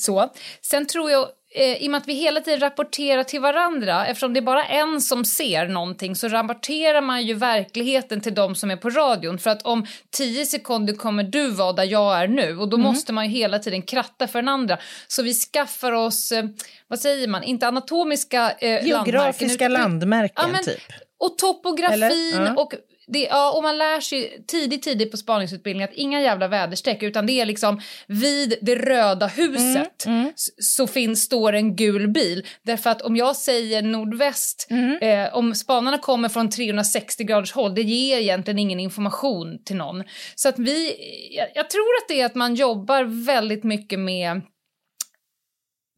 så. 0.00 0.32
Sen 0.62 0.86
tror 0.86 1.10
jag, 1.10 1.28
eh, 1.54 1.82
i 1.82 1.86
och 1.86 1.90
med 1.90 1.98
att 1.98 2.08
vi 2.08 2.14
hela 2.14 2.40
tiden 2.40 2.60
rapporterar 2.60 3.24
till 3.24 3.40
varandra, 3.40 4.06
eftersom 4.06 4.32
det 4.34 4.40
är 4.40 4.42
bara 4.42 4.64
en 4.64 5.00
som 5.00 5.24
ser 5.24 5.66
någonting 5.68 6.16
så 6.16 6.28
rapporterar 6.28 7.00
man 7.00 7.22
ju 7.26 7.34
verkligheten 7.34 8.20
till 8.20 8.34
de 8.34 8.54
som 8.54 8.70
är 8.70 8.76
på 8.76 8.90
radion. 8.90 9.38
För 9.38 9.50
att 9.50 9.62
om 9.62 9.86
tio 10.10 10.46
sekunder 10.46 10.94
kommer 10.94 11.22
du 11.22 11.50
vara 11.50 11.72
där 11.72 11.84
jag 11.84 12.18
är 12.22 12.28
nu 12.28 12.58
och 12.58 12.68
då 12.68 12.76
Mm. 12.76 12.86
måste 12.92 13.12
man 13.12 13.24
ju 13.24 13.30
hela 13.30 13.58
tiden 13.58 13.82
kratta 13.82 14.28
för 14.28 14.38
den 14.38 14.48
andra. 14.48 14.78
Så 15.08 15.22
vi 15.22 15.34
skaffar 15.34 15.92
oss, 15.92 16.32
eh, 16.32 16.44
vad 16.88 17.00
säger 17.00 17.28
man, 17.28 17.42
inte 17.42 17.66
anatomiska 17.68 18.50
eh, 18.50 18.68
landmärken. 18.70 18.86
Geografiska 18.88 19.64
utan- 19.66 19.72
landmärken, 19.72 20.34
Ja, 20.46 20.52
men- 20.52 20.64
typ. 20.64 20.80
och 21.18 21.38
topografin 21.38 22.34
Eller? 22.36 22.58
Och 22.58 22.72
det, 23.06 23.18
ja, 23.30 23.52
och 23.56 23.62
man 23.62 23.78
lär 23.78 24.00
sig 24.00 24.44
tidigt, 24.48 24.82
tidigt 24.82 25.10
på 25.10 25.16
spaningsutbildning 25.16 25.84
att 25.84 25.92
inga 25.94 26.20
jävla 26.20 26.48
väderstreck 26.48 27.02
utan 27.02 27.26
det 27.26 27.40
är 27.40 27.46
liksom 27.46 27.80
vid 28.06 28.54
det 28.62 28.74
röda 28.76 29.26
huset 29.26 30.06
s- 30.34 30.74
så 30.76 30.86
finns, 30.86 31.22
står 31.24 31.52
en 31.52 31.76
gul 31.76 32.08
bil. 32.08 32.46
Därför 32.62 32.90
att 32.90 33.02
om 33.02 33.16
jag 33.16 33.36
säger 33.36 33.82
nordväst, 33.82 34.66
eh, 35.02 35.34
om 35.34 35.54
spanarna 35.54 35.98
kommer 35.98 36.28
från 36.28 36.50
360 36.50 37.24
graders 37.24 37.52
håll, 37.52 37.74
det 37.74 37.82
ger 37.82 38.18
egentligen 38.18 38.58
ingen 38.58 38.80
information 38.80 39.58
till 39.64 39.76
någon. 39.76 40.04
Så 40.34 40.48
att 40.48 40.58
vi, 40.58 40.94
jag, 41.36 41.48
jag 41.54 41.70
tror 41.70 41.82
att 42.02 42.08
det 42.08 42.20
är 42.20 42.26
att 42.26 42.34
man 42.34 42.54
jobbar 42.54 43.24
väldigt 43.26 43.64
mycket 43.64 43.98
med 43.98 44.40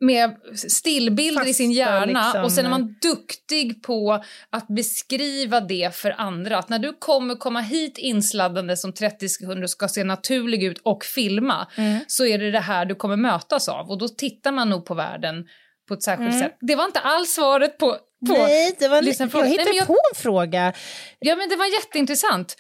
med 0.07 0.37
stillbilder 0.69 1.49
i 1.49 1.55
sin 1.55 1.71
Fasta, 1.71 1.79
hjärna 1.93 2.25
liksom. 2.27 2.45
och 2.45 2.53
sen 2.53 2.67
är 2.67 2.71
man 2.71 2.95
duktig 3.03 3.83
på 3.83 4.25
att 4.51 4.67
beskriva 4.69 5.61
det 5.61 5.95
för 5.97 6.15
andra. 6.19 6.59
Att 6.59 6.69
när 6.69 6.79
du 6.79 6.93
kommer 6.99 7.35
komma 7.35 7.61
hit 7.61 7.99
insladdande 7.99 8.77
som 8.77 8.93
30 8.93 9.29
sekunder 9.29 9.63
och 9.63 9.71
ska 9.71 9.89
se 9.89 10.05
naturlig 10.05 10.63
ut 10.63 10.81
och 10.83 11.05
filma 11.05 11.69
Mm. 11.77 11.99
så 12.07 12.27
är 12.27 12.39
det 12.39 12.51
det 12.51 12.61
här 12.61 12.85
du 12.85 12.95
kommer 12.95 13.17
mötas 13.17 13.69
av 13.69 13.91
och 13.91 13.99
då 13.99 14.09
tittar 14.09 14.53
man 14.53 14.71
nog 14.71 14.87
på 14.87 14.95
världen 14.95 15.45
på 15.89 15.95
ett 15.95 16.03
särskilt 16.03 16.29
Mm. 16.35 16.41
sätt. 16.43 16.57
Det 16.61 16.75
var 16.77 16.85
inte 16.85 17.01
alls 17.01 17.31
svaret 17.35 17.79
på... 17.79 17.93
på 18.29 18.33
Nej, 18.33 18.77
det 18.79 18.89
var, 18.89 18.97
jag 18.97 19.03
hittade 19.05 19.41
Nej, 19.65 19.77
jag- 19.77 19.87
på 19.87 19.93
en 20.15 20.21
fråga. 20.23 20.73
Ja 21.19 21.37
men 21.37 21.49
det 21.49 21.57
var 21.57 21.67
jätteintressant. 21.67 22.57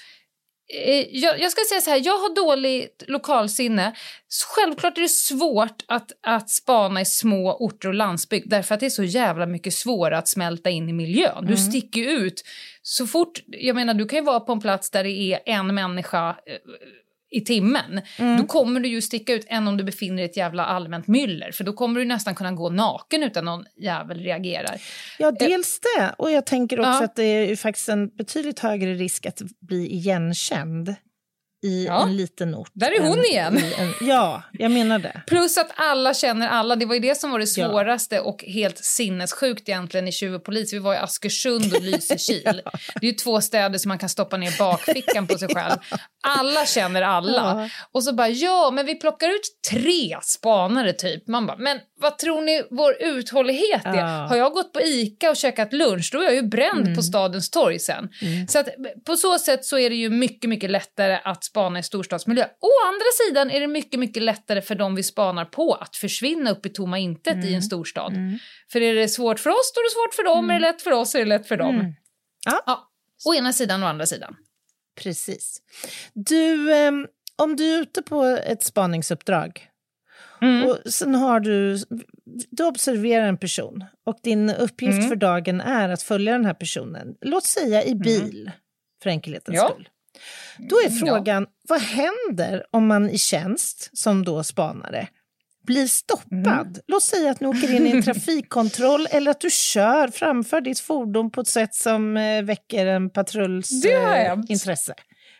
Eh, 0.68 1.06
jag, 1.10 1.40
jag, 1.40 1.52
ska 1.52 1.60
säga 1.68 1.80
så 1.80 1.90
här, 1.90 2.02
jag 2.04 2.18
har 2.18 2.34
dåligt 2.34 3.04
lokalsinne. 3.08 3.94
Självklart 4.54 4.98
är 4.98 5.02
det 5.02 5.08
svårt 5.08 5.82
att, 5.88 6.12
att 6.22 6.50
spana 6.50 7.00
i 7.00 7.04
små 7.04 7.56
orter 7.56 7.88
och 7.88 7.94
landsbygd 7.94 8.50
därför 8.50 8.74
att 8.74 8.80
det 8.80 8.86
är 8.86 8.90
så 8.90 9.04
jävla 9.04 9.46
mycket 9.46 9.74
svårare 9.74 10.18
att 10.18 10.28
smälta 10.28 10.70
in 10.70 10.88
i 10.88 10.92
miljön. 10.92 11.38
Du 11.40 11.54
mm. 11.54 11.56
sticker 11.56 12.02
ut. 12.02 12.44
Så 12.82 13.06
fort, 13.06 13.42
jag 13.46 13.76
menar 13.76 13.94
du 13.94 14.06
kan 14.06 14.18
ju 14.18 14.24
vara 14.24 14.40
på 14.40 14.52
en 14.52 14.60
plats 14.60 14.90
där 14.90 15.04
det 15.04 15.10
är 15.10 15.40
en 15.46 15.74
människa 15.74 16.28
eh, 16.28 16.34
i 17.34 17.40
timmen, 17.40 18.00
mm. 18.18 18.36
då 18.36 18.46
kommer 18.46 18.80
du 18.80 18.88
ju 18.88 19.02
sticka 19.02 19.32
ut 19.32 19.46
än 19.48 19.68
om 19.68 19.76
du 19.76 19.84
befinner 19.84 20.16
dig 20.16 20.24
i 20.24 20.28
ett 20.28 20.36
jävla 20.36 20.64
allmänt 20.64 21.06
myller. 21.06 21.52
För 21.52 21.64
då 21.64 21.72
kommer 21.72 22.00
du 22.00 22.06
nästan 22.06 22.34
kunna 22.34 22.52
gå 22.52 22.70
naken 22.70 23.22
utan 23.22 23.44
någon 23.44 23.64
jävel 23.76 24.18
reagerar. 24.18 24.80
Ja, 25.18 25.30
dels 25.30 25.80
det. 25.80 26.14
Och 26.18 26.30
jag 26.30 26.46
tänker 26.46 26.80
också 26.80 26.90
ja. 26.90 27.04
att 27.04 27.16
det 27.16 27.22
är 27.22 27.56
faktiskt 27.56 27.88
en 27.88 28.08
betydligt 28.08 28.58
högre 28.58 28.94
risk 28.94 29.26
att 29.26 29.42
bli 29.60 29.94
igenkänd 29.94 30.94
i 31.64 31.84
ja. 31.86 32.02
en 32.02 32.16
liten 32.16 32.54
ort. 32.54 32.70
Där 32.72 32.90
är 32.90 33.00
hon 33.00 33.18
en, 33.18 33.24
igen! 33.24 33.56
En, 33.78 33.94
ja, 34.00 34.42
jag 34.52 34.70
menar 34.70 34.98
det. 34.98 35.22
Plus 35.26 35.58
att 35.58 35.70
alla 35.74 36.14
känner 36.14 36.48
alla. 36.48 36.76
Det 36.76 36.86
var 36.86 36.94
ju 36.94 37.00
det 37.00 37.14
som 37.14 37.30
var 37.30 37.38
det 37.38 37.46
svåraste 37.46 38.14
ja. 38.14 38.22
och 38.22 38.44
helt 38.44 38.78
sinnessjukt 38.78 39.68
egentligen 39.68 40.08
i 40.08 40.12
Tjuv 40.12 40.34
och 40.34 40.44
polis. 40.44 40.72
Vi 40.72 40.78
var 40.78 40.94
i 40.94 40.96
Askersund 40.96 41.74
och 41.74 41.82
Lysekil. 41.82 42.42
ja. 42.64 42.70
Det 43.00 43.06
är 43.06 43.10
ju 43.10 43.16
två 43.16 43.40
städer 43.40 43.78
som 43.78 43.88
man 43.88 43.98
kan 43.98 44.08
stoppa 44.08 44.36
ner 44.36 44.58
bakfickan 44.58 45.26
på 45.26 45.38
sig 45.38 45.48
själv. 45.48 45.76
Alla 46.26 46.66
känner 46.66 47.02
alla. 47.02 47.70
Och 47.92 48.04
så 48.04 48.12
bara, 48.12 48.28
ja, 48.28 48.70
men 48.70 48.86
vi 48.86 48.94
plockar 48.94 49.28
ut 49.28 49.70
tre 49.70 50.18
spanare 50.22 50.92
typ. 50.92 51.28
Man 51.28 51.46
bara, 51.46 51.56
men 51.56 51.78
vad 52.04 52.18
tror 52.18 52.40
ni 52.40 52.62
vår 52.70 53.02
uthållighet 53.02 53.86
är? 53.86 54.26
Har 54.28 54.36
jag 54.36 54.52
gått 54.52 54.72
på 54.72 54.80
Ica 54.80 55.30
och 55.30 55.36
käkat 55.36 55.72
lunch, 55.72 56.10
då 56.12 56.20
är 56.20 56.24
jag 56.24 56.34
ju 56.34 56.42
bränd 56.42 56.82
mm. 56.82 56.94
på 56.94 57.02
stadens 57.02 57.50
torg 57.50 57.78
sen. 57.78 58.08
Mm. 58.22 58.48
Så 58.48 58.58
att 58.58 58.68
på 59.06 59.16
så 59.16 59.38
sätt 59.38 59.64
så 59.64 59.78
är 59.78 59.90
det 59.90 59.96
ju 59.96 60.10
mycket, 60.10 60.50
mycket 60.50 60.70
lättare 60.70 61.20
att 61.24 61.44
spana 61.44 61.78
i 61.78 61.82
storstadsmiljö. 61.82 62.44
Å 62.44 62.70
andra 62.86 63.06
sidan 63.26 63.50
är 63.50 63.60
det 63.60 63.66
mycket, 63.66 64.00
mycket 64.00 64.22
lättare 64.22 64.62
för 64.62 64.74
dem 64.74 64.94
vi 64.94 65.02
spanar 65.02 65.44
på 65.44 65.74
att 65.74 65.96
försvinna 65.96 66.50
upp 66.50 66.66
i 66.66 66.68
tomma 66.68 66.98
intet 66.98 67.34
mm. 67.34 67.44
i 67.44 67.48
en 67.48 67.52
mm. 67.52 67.62
storstad. 67.62 68.12
Mm. 68.12 68.38
För 68.72 68.80
är 68.80 68.94
det 68.94 69.08
svårt 69.08 69.40
för 69.40 69.50
oss, 69.50 69.72
då 69.74 69.80
är 69.80 69.84
det 69.84 69.94
svårt 69.94 70.14
för 70.14 70.34
dem. 70.34 70.44
Är 70.44 70.48
det 70.48 70.58
mm. 70.58 70.72
lätt 70.72 70.82
för 70.82 70.90
oss, 70.90 71.14
är 71.14 71.18
det 71.18 71.24
lätt 71.24 71.48
för 71.48 71.56
dem. 71.56 71.94
Ja. 72.46 72.62
ja. 72.66 72.90
Å 73.26 73.34
ena 73.34 73.52
sidan 73.52 73.82
och 73.82 73.86
å 73.86 73.90
andra 73.90 74.06
sidan. 74.06 74.36
Precis. 75.02 75.58
Du, 76.12 76.72
eh, 76.72 76.92
om 77.36 77.56
du 77.56 77.74
är 77.74 77.80
ute 77.80 78.02
på 78.02 78.24
ett 78.24 78.62
spaningsuppdrag 78.62 79.68
Mm. 80.44 80.68
Och 80.68 80.78
sen 80.92 81.14
har 81.14 81.40
du, 81.40 81.78
du 82.50 82.64
observerar 82.64 83.26
en 83.26 83.38
person 83.38 83.84
och 84.06 84.18
din 84.22 84.50
uppgift 84.50 84.98
mm. 84.98 85.08
för 85.08 85.16
dagen 85.16 85.60
är 85.60 85.88
att 85.88 86.02
följa 86.02 86.32
den 86.32 86.44
här 86.44 86.54
personen. 86.54 87.14
Låt 87.20 87.44
säga 87.44 87.84
i 87.84 87.94
bil, 87.94 88.40
mm. 88.40 88.52
för 89.02 89.10
enkelhetens 89.10 89.56
ja. 89.56 89.68
skull. 89.68 89.88
Då 90.58 90.76
är 90.76 90.90
frågan, 90.90 91.42
ja. 91.42 91.50
vad 91.68 91.80
händer 91.80 92.64
om 92.70 92.86
man 92.86 93.10
i 93.10 93.18
tjänst, 93.18 93.90
som 93.92 94.24
då 94.24 94.42
spanare, 94.42 95.08
blir 95.66 95.86
stoppad? 95.86 96.66
Mm. 96.66 96.74
Låt 96.86 97.02
säga 97.02 97.30
att 97.30 97.38
du 97.38 97.46
åker 97.46 97.74
in 97.74 97.86
i 97.86 97.90
en 97.90 98.02
trafikkontroll 98.12 99.06
eller 99.10 99.30
att 99.30 99.40
du 99.40 99.50
kör 99.50 100.08
framför 100.08 100.60
ditt 100.60 100.80
fordon 100.80 101.30
på 101.30 101.40
ett 101.40 101.48
sätt 101.48 101.74
som 101.74 102.16
eh, 102.16 102.42
väcker 102.42 102.86
en 102.86 103.10
patrulls 103.10 103.70
intresse. 104.48 104.94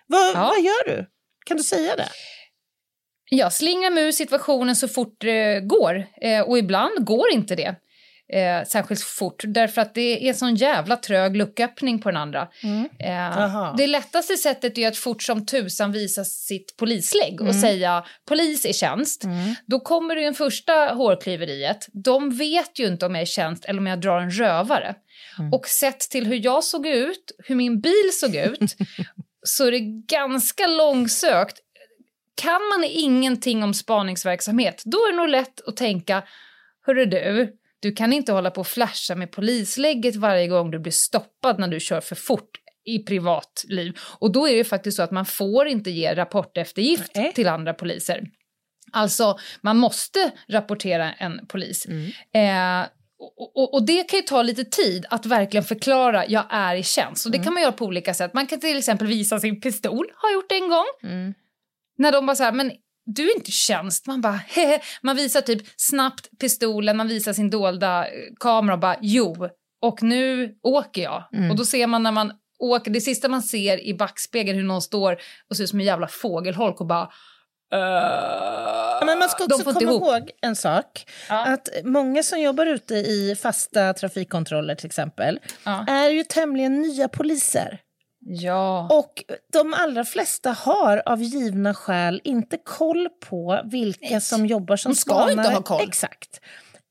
Vad, 0.06 0.34
ja. 0.34 0.52
vad 0.54 0.64
gör 0.64 0.96
du? 0.96 1.06
Kan 1.46 1.56
du 1.56 1.62
säga 1.62 1.96
det? 1.96 2.08
Jag 3.36 3.52
slingrar 3.52 3.90
mig 3.90 4.04
ur 4.04 4.12
situationen 4.12 4.76
så 4.76 4.88
fort 4.88 5.16
det 5.20 5.60
går. 5.60 6.06
Eh, 6.20 6.40
och 6.40 6.58
ibland 6.58 7.04
går 7.04 7.30
inte 7.32 7.54
det 7.56 7.74
eh, 8.32 8.64
särskilt 8.66 9.00
fort 9.00 9.42
därför 9.46 9.82
att 9.82 9.94
det 9.94 10.28
är 10.28 10.32
sån 10.32 10.54
jävla 10.54 10.96
trög 10.96 11.36
lucköppning 11.36 12.00
på 12.00 12.10
den 12.10 12.16
andra. 12.16 12.48
Mm. 12.62 12.88
Eh, 12.98 13.76
det 13.76 13.86
lättaste 13.86 14.36
sättet 14.36 14.78
är 14.78 14.88
att 14.88 14.96
fort 14.96 15.22
som 15.22 15.46
tusan 15.46 15.92
visa 15.92 16.24
sitt 16.24 16.76
polislägg 16.76 17.40
mm. 17.40 17.48
och 17.48 17.54
säga 17.54 18.04
polis 18.28 18.66
i 18.66 18.72
tjänst. 18.72 19.24
Mm. 19.24 19.54
Då 19.66 19.80
kommer 19.80 20.16
det 20.16 20.24
en 20.24 20.34
första 20.34 20.72
hårklyveriet. 20.72 21.88
De 21.92 22.36
vet 22.36 22.78
ju 22.78 22.86
inte 22.86 23.06
om 23.06 23.14
jag 23.14 23.20
är 23.20 23.24
i 23.24 23.26
tjänst 23.26 23.64
eller 23.64 23.80
om 23.80 23.86
jag 23.86 24.00
drar 24.00 24.20
en 24.20 24.30
rövare. 24.30 24.94
Mm. 25.38 25.52
Och 25.52 25.66
sett 25.66 26.00
till 26.00 26.26
hur 26.26 26.44
jag 26.44 26.64
såg 26.64 26.86
ut, 26.86 27.32
hur 27.38 27.54
min 27.54 27.80
bil 27.80 28.10
såg 28.12 28.34
ut 28.34 28.76
så 29.42 29.66
är 29.66 29.70
det 29.70 29.80
ganska 30.06 30.66
långsökt 30.66 31.63
kan 32.34 32.60
man 32.68 32.84
ingenting 32.84 33.62
om 33.62 33.74
spaningsverksamhet, 33.74 34.82
då 34.84 34.98
är 34.98 35.10
det 35.10 35.16
nog 35.16 35.28
lätt 35.28 35.68
att 35.68 35.76
tänka, 35.76 36.22
hörru 36.86 37.06
du, 37.06 37.56
du 37.80 37.92
kan 37.92 38.12
inte 38.12 38.32
hålla 38.32 38.50
på 38.50 38.60
och 38.60 38.66
flasha 38.66 39.14
med 39.14 39.30
polislägget 39.30 40.16
varje 40.16 40.48
gång 40.48 40.70
du 40.70 40.78
blir 40.78 40.92
stoppad 40.92 41.58
när 41.58 41.68
du 41.68 41.80
kör 41.80 42.00
för 42.00 42.14
fort 42.14 42.50
i 42.84 42.98
privatliv. 42.98 43.98
Och 44.18 44.32
då 44.32 44.48
är 44.48 44.56
det 44.56 44.64
faktiskt 44.64 44.96
så 44.96 45.02
att 45.02 45.10
man 45.10 45.26
får 45.26 45.66
inte 45.66 45.90
ge 45.90 46.14
rapporteftergift 46.14 47.12
Nej. 47.14 47.32
till 47.32 47.48
andra 47.48 47.74
poliser. 47.74 48.22
Alltså, 48.92 49.38
man 49.60 49.76
måste 49.76 50.32
rapportera 50.48 51.12
en 51.12 51.46
polis. 51.46 51.86
Mm. 51.86 52.10
Eh, 52.34 52.88
och, 53.18 53.56
och, 53.56 53.74
och, 53.74 53.86
det 53.86 54.08
kan 54.08 54.18
ju 54.18 54.22
ta 54.22 54.42
lite 54.42 54.64
tid 54.64 55.06
att 55.10 55.26
verkligen 55.26 55.64
förklara 55.64 56.26
jag 56.26 56.44
är 56.50 56.76
i 56.76 56.82
tjänst. 56.82 57.26
Och 57.26 57.32
det 57.32 57.38
mm. 57.38 57.44
kan 57.44 57.54
man 57.54 57.62
göra 57.62 57.72
på 57.72 57.84
olika 57.84 58.14
sätt. 58.14 58.34
Man 58.34 58.46
kan 58.46 58.60
till 58.60 58.78
exempel 58.78 59.06
visa 59.06 59.40
sin 59.40 59.60
pistol, 59.60 60.06
har 60.14 60.32
gjort 60.32 60.48
det 60.48 60.54
en 60.54 60.68
gång. 60.68 60.86
Mm. 61.02 61.34
När 61.98 62.12
de 62.12 62.26
bara 62.26 62.36
så 62.36 62.42
här, 62.42 62.52
men 62.52 62.72
du 63.06 63.30
är 63.30 63.36
inte 63.36 63.50
tjänst. 63.50 64.06
Man 64.06 64.20
bara, 64.20 64.32
hehe. 64.32 64.80
Man 65.02 65.16
visar 65.16 65.40
typ 65.40 65.62
snabbt 65.76 66.38
pistolen, 66.40 66.96
man 66.96 67.08
visar 67.08 67.32
sin 67.32 67.50
dolda 67.50 68.06
eh, 68.06 68.12
kamera 68.40 68.74
och 68.74 68.80
bara, 68.80 68.96
jo, 69.00 69.48
och 69.82 70.02
nu 70.02 70.54
åker 70.62 71.02
jag. 71.02 71.24
Mm. 71.32 71.50
Och 71.50 71.56
då 71.56 71.64
ser 71.64 71.86
man 71.86 72.02
när 72.02 72.12
man 72.12 72.32
åker, 72.58 72.90
det 72.90 73.00
sista 73.00 73.28
man 73.28 73.42
ser 73.42 73.84
i 73.84 73.94
backspegeln 73.94 74.58
hur 74.58 74.64
någon 74.64 74.82
står 74.82 75.16
och 75.50 75.56
ser 75.56 75.64
ut 75.64 75.70
som 75.70 75.80
en 75.80 75.86
jävla 75.86 76.08
fågelholk 76.08 76.80
och 76.80 76.86
bara 76.86 77.10
Uh, 77.74 79.06
men 79.06 79.18
man 79.18 79.28
ska 79.28 79.44
också 79.44 79.64
komma 79.64 79.80
ihop. 79.80 80.02
ihåg 80.02 80.30
en 80.42 80.56
sak. 80.56 81.06
Ja. 81.28 81.44
Att 81.44 81.68
många 81.84 82.22
som 82.22 82.40
jobbar 82.40 82.66
ute 82.66 82.94
i 82.94 83.36
fasta 83.42 83.94
trafikkontroller 83.94 84.74
till 84.74 84.86
exempel 84.86 85.40
ja. 85.64 85.84
är 85.88 86.08
ju 86.08 86.24
tämligen 86.24 86.82
nya 86.82 87.08
poliser. 87.08 87.80
Ja. 88.26 88.88
Och 88.90 89.24
de 89.52 89.74
allra 89.74 90.04
flesta 90.04 90.52
har 90.52 91.02
av 91.06 91.22
givna 91.22 91.74
skäl 91.74 92.20
inte 92.24 92.58
koll 92.64 93.08
på 93.28 93.60
vilka 93.64 94.08
Nej. 94.10 94.20
som 94.20 94.46
jobbar 94.46 94.76
som 94.76 94.94
spanare. 94.94 95.26
De 95.26 95.32
ska 95.32 95.42
inte 95.42 95.54
ha 95.54 95.62
koll. 95.62 95.88
Exakt 95.88 96.40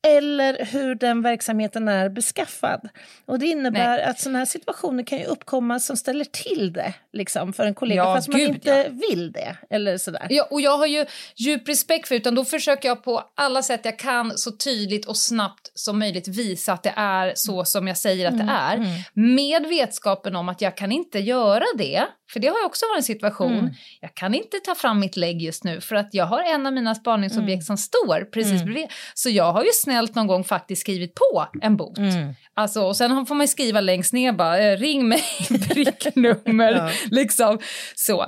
eller 0.06 0.64
hur 0.64 0.94
den 0.94 1.22
verksamheten 1.22 1.88
är 1.88 2.08
beskaffad. 2.08 2.88
Och 3.26 3.38
Det 3.38 3.46
innebär 3.46 3.96
Nej. 3.96 4.04
att 4.04 4.20
sådana 4.20 4.38
här 4.38 4.46
situationer 4.46 5.02
kan 5.02 5.18
ju 5.18 5.24
uppkomma 5.24 5.80
som 5.80 5.96
ställer 5.96 6.24
till 6.24 6.72
det 6.72 6.94
liksom, 7.12 7.52
för 7.52 7.66
en 7.66 7.74
kollega 7.74 8.02
ja, 8.02 8.14
fast 8.14 8.28
man 8.28 8.40
inte 8.40 8.70
ja. 8.70 8.84
vill 9.10 9.32
det. 9.32 9.56
Eller 9.70 9.98
sådär. 9.98 10.26
Ja, 10.30 10.48
och 10.50 10.60
jag 10.60 10.78
har 10.78 10.86
ju 10.86 11.06
djup 11.36 11.68
respekt 11.68 12.08
för 12.08 12.14
det, 12.14 12.18
utan 12.18 12.34
då 12.34 12.44
försöker 12.44 12.88
jag 12.88 13.04
på 13.04 13.24
alla 13.34 13.62
sätt 13.62 13.80
jag 13.84 13.98
kan 13.98 14.38
så 14.38 14.52
tydligt 14.52 15.06
och 15.06 15.16
snabbt 15.16 15.70
som 15.74 15.98
möjligt 15.98 16.28
visa 16.28 16.72
att 16.72 16.82
det 16.82 16.94
är 16.96 17.32
så 17.36 17.64
som 17.64 17.88
jag 17.88 17.96
säger 17.96 18.26
att 18.26 18.34
mm. 18.34 18.46
det 18.46 18.52
är. 18.52 18.76
Mm. 18.76 19.34
Med 19.34 19.66
vetskapen 19.66 20.36
om 20.36 20.48
att 20.48 20.60
jag 20.60 20.76
kan 20.76 20.92
inte 20.92 21.18
göra 21.18 21.64
det 21.78 22.06
för 22.32 22.40
det 22.40 22.48
har 22.48 22.58
ju 22.58 22.64
också 22.64 22.86
varit 22.86 22.98
en 22.98 23.02
situation. 23.02 23.58
Mm. 23.58 23.74
Jag 24.00 24.14
kan 24.14 24.34
inte 24.34 24.60
ta 24.60 24.74
fram 24.74 25.00
mitt 25.00 25.16
lägg 25.16 25.42
just 25.42 25.64
nu 25.64 25.80
för 25.80 25.96
att 25.96 26.08
jag 26.12 26.26
har 26.26 26.42
en 26.42 26.66
av 26.66 26.72
mina 26.72 26.94
spaningsobjekt 26.94 27.50
mm. 27.50 27.62
som 27.62 27.76
står 27.76 28.30
precis 28.30 28.52
mm. 28.52 28.64
bredvid. 28.64 28.86
Så 29.14 29.30
jag 29.30 29.52
har 29.52 29.64
ju 29.64 29.70
snällt 29.72 30.14
någon 30.14 30.26
gång 30.26 30.44
faktiskt 30.44 30.80
skrivit 30.80 31.14
på 31.14 31.46
en 31.62 31.76
bot. 31.76 31.98
Mm. 31.98 32.34
Alltså, 32.54 32.82
och 32.82 32.96
sen 32.96 33.26
får 33.26 33.34
man 33.34 33.48
skriva 33.48 33.80
längst 33.80 34.12
ner 34.12 34.32
bara, 34.32 34.58
eh, 34.58 34.76
ring 34.76 35.08
mig, 35.08 35.22
pricknummer, 35.68 36.72
ja. 36.72 36.90
liksom. 37.10 37.58
Så. 37.94 38.26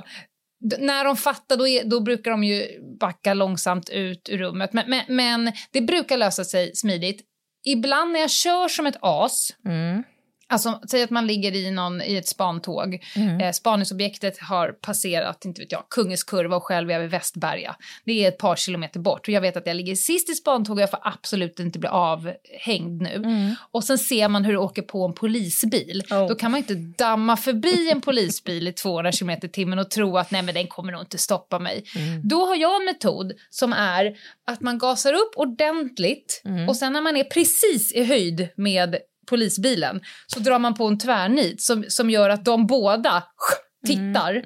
När 0.79 1.05
de 1.05 1.17
fattar 1.17 1.57
då, 1.57 1.67
är, 1.67 1.83
då 1.83 1.99
brukar 1.99 2.31
de 2.31 2.43
ju 2.43 2.65
backa 2.99 3.33
långsamt 3.33 3.89
ut 3.89 4.29
ur 4.29 4.37
rummet. 4.37 4.73
Men, 4.73 4.89
men, 4.89 5.03
men 5.07 5.51
det 5.71 5.81
brukar 5.81 6.17
lösa 6.17 6.43
sig 6.43 6.75
smidigt. 6.75 7.21
Ibland 7.67 8.11
när 8.11 8.19
jag 8.19 8.29
kör 8.29 8.67
som 8.67 8.85
ett 8.85 8.97
as 9.01 9.55
mm. 9.65 10.03
Alltså, 10.49 10.81
säg 10.89 11.03
att 11.03 11.09
man 11.09 11.27
ligger 11.27 11.55
i, 11.55 11.71
någon, 11.71 12.01
i 12.01 12.15
ett 12.15 12.27
spantåg. 12.27 13.03
Mm. 13.15 13.41
Eh, 13.41 13.51
spaningsobjektet 13.51 14.39
har 14.39 14.71
passerat 14.71 15.45
inte 15.45 15.61
vet 15.61 15.71
jag, 15.71 15.89
Kungens 15.89 16.23
kurva 16.23 16.55
och 16.55 16.63
själv 16.63 16.89
är 16.89 16.93
jag 16.93 17.01
vid 17.01 17.09
Västberga. 17.09 17.75
Det 18.05 18.23
är 18.23 18.27
ett 18.27 18.37
par 18.37 18.55
kilometer 18.55 18.99
bort 18.99 19.27
och 19.27 19.29
jag 19.29 19.41
vet 19.41 19.57
att 19.57 19.67
jag 19.67 19.75
ligger 19.75 19.95
sist 19.95 20.29
i 20.29 20.33
spantåget 20.33 20.77
och 20.77 20.81
jag 20.81 20.91
får 20.91 20.99
absolut 21.03 21.59
inte 21.59 21.79
bli 21.79 21.89
avhängd 21.89 23.01
nu. 23.01 23.15
Mm. 23.15 23.55
Och 23.71 23.83
sen 23.83 23.97
ser 23.97 24.29
man 24.29 24.45
hur 24.45 24.53
det 24.53 24.59
åker 24.59 24.81
på 24.81 25.05
en 25.05 25.13
polisbil. 25.13 26.03
Oh. 26.11 26.27
Då 26.27 26.35
kan 26.35 26.51
man 26.51 26.57
inte 26.57 26.75
damma 26.75 27.37
förbi 27.37 27.91
en 27.91 28.01
polisbil 28.01 28.67
i 28.67 28.73
200 28.73 29.11
km 29.11 29.29
i 29.29 29.49
timmen 29.49 29.79
och 29.79 29.91
tro 29.91 30.17
att 30.17 30.31
nej 30.31 30.41
men 30.41 30.53
den 30.53 30.67
kommer 30.67 30.91
nog 30.91 31.01
inte 31.01 31.17
stoppa 31.17 31.59
mig. 31.59 31.83
Mm. 31.95 32.21
Då 32.27 32.45
har 32.45 32.55
jag 32.55 32.81
en 32.81 32.85
metod 32.85 33.33
som 33.49 33.73
är 33.73 34.15
att 34.45 34.61
man 34.61 34.77
gasar 34.77 35.13
upp 35.13 35.33
ordentligt 35.35 36.41
mm. 36.45 36.69
och 36.69 36.75
sen 36.75 36.93
när 36.93 37.01
man 37.01 37.17
är 37.17 37.23
precis 37.23 37.93
i 37.93 38.03
höjd 38.03 38.49
med 38.55 38.97
polisbilen 39.29 40.01
så 40.27 40.39
drar 40.39 40.59
man 40.59 40.73
på 40.73 40.87
en 40.87 40.97
tvärnit 40.99 41.61
som, 41.61 41.85
som 41.87 42.09
gör 42.09 42.29
att 42.29 42.45
de 42.45 42.67
båda 42.67 43.23
tittar. 43.87 44.41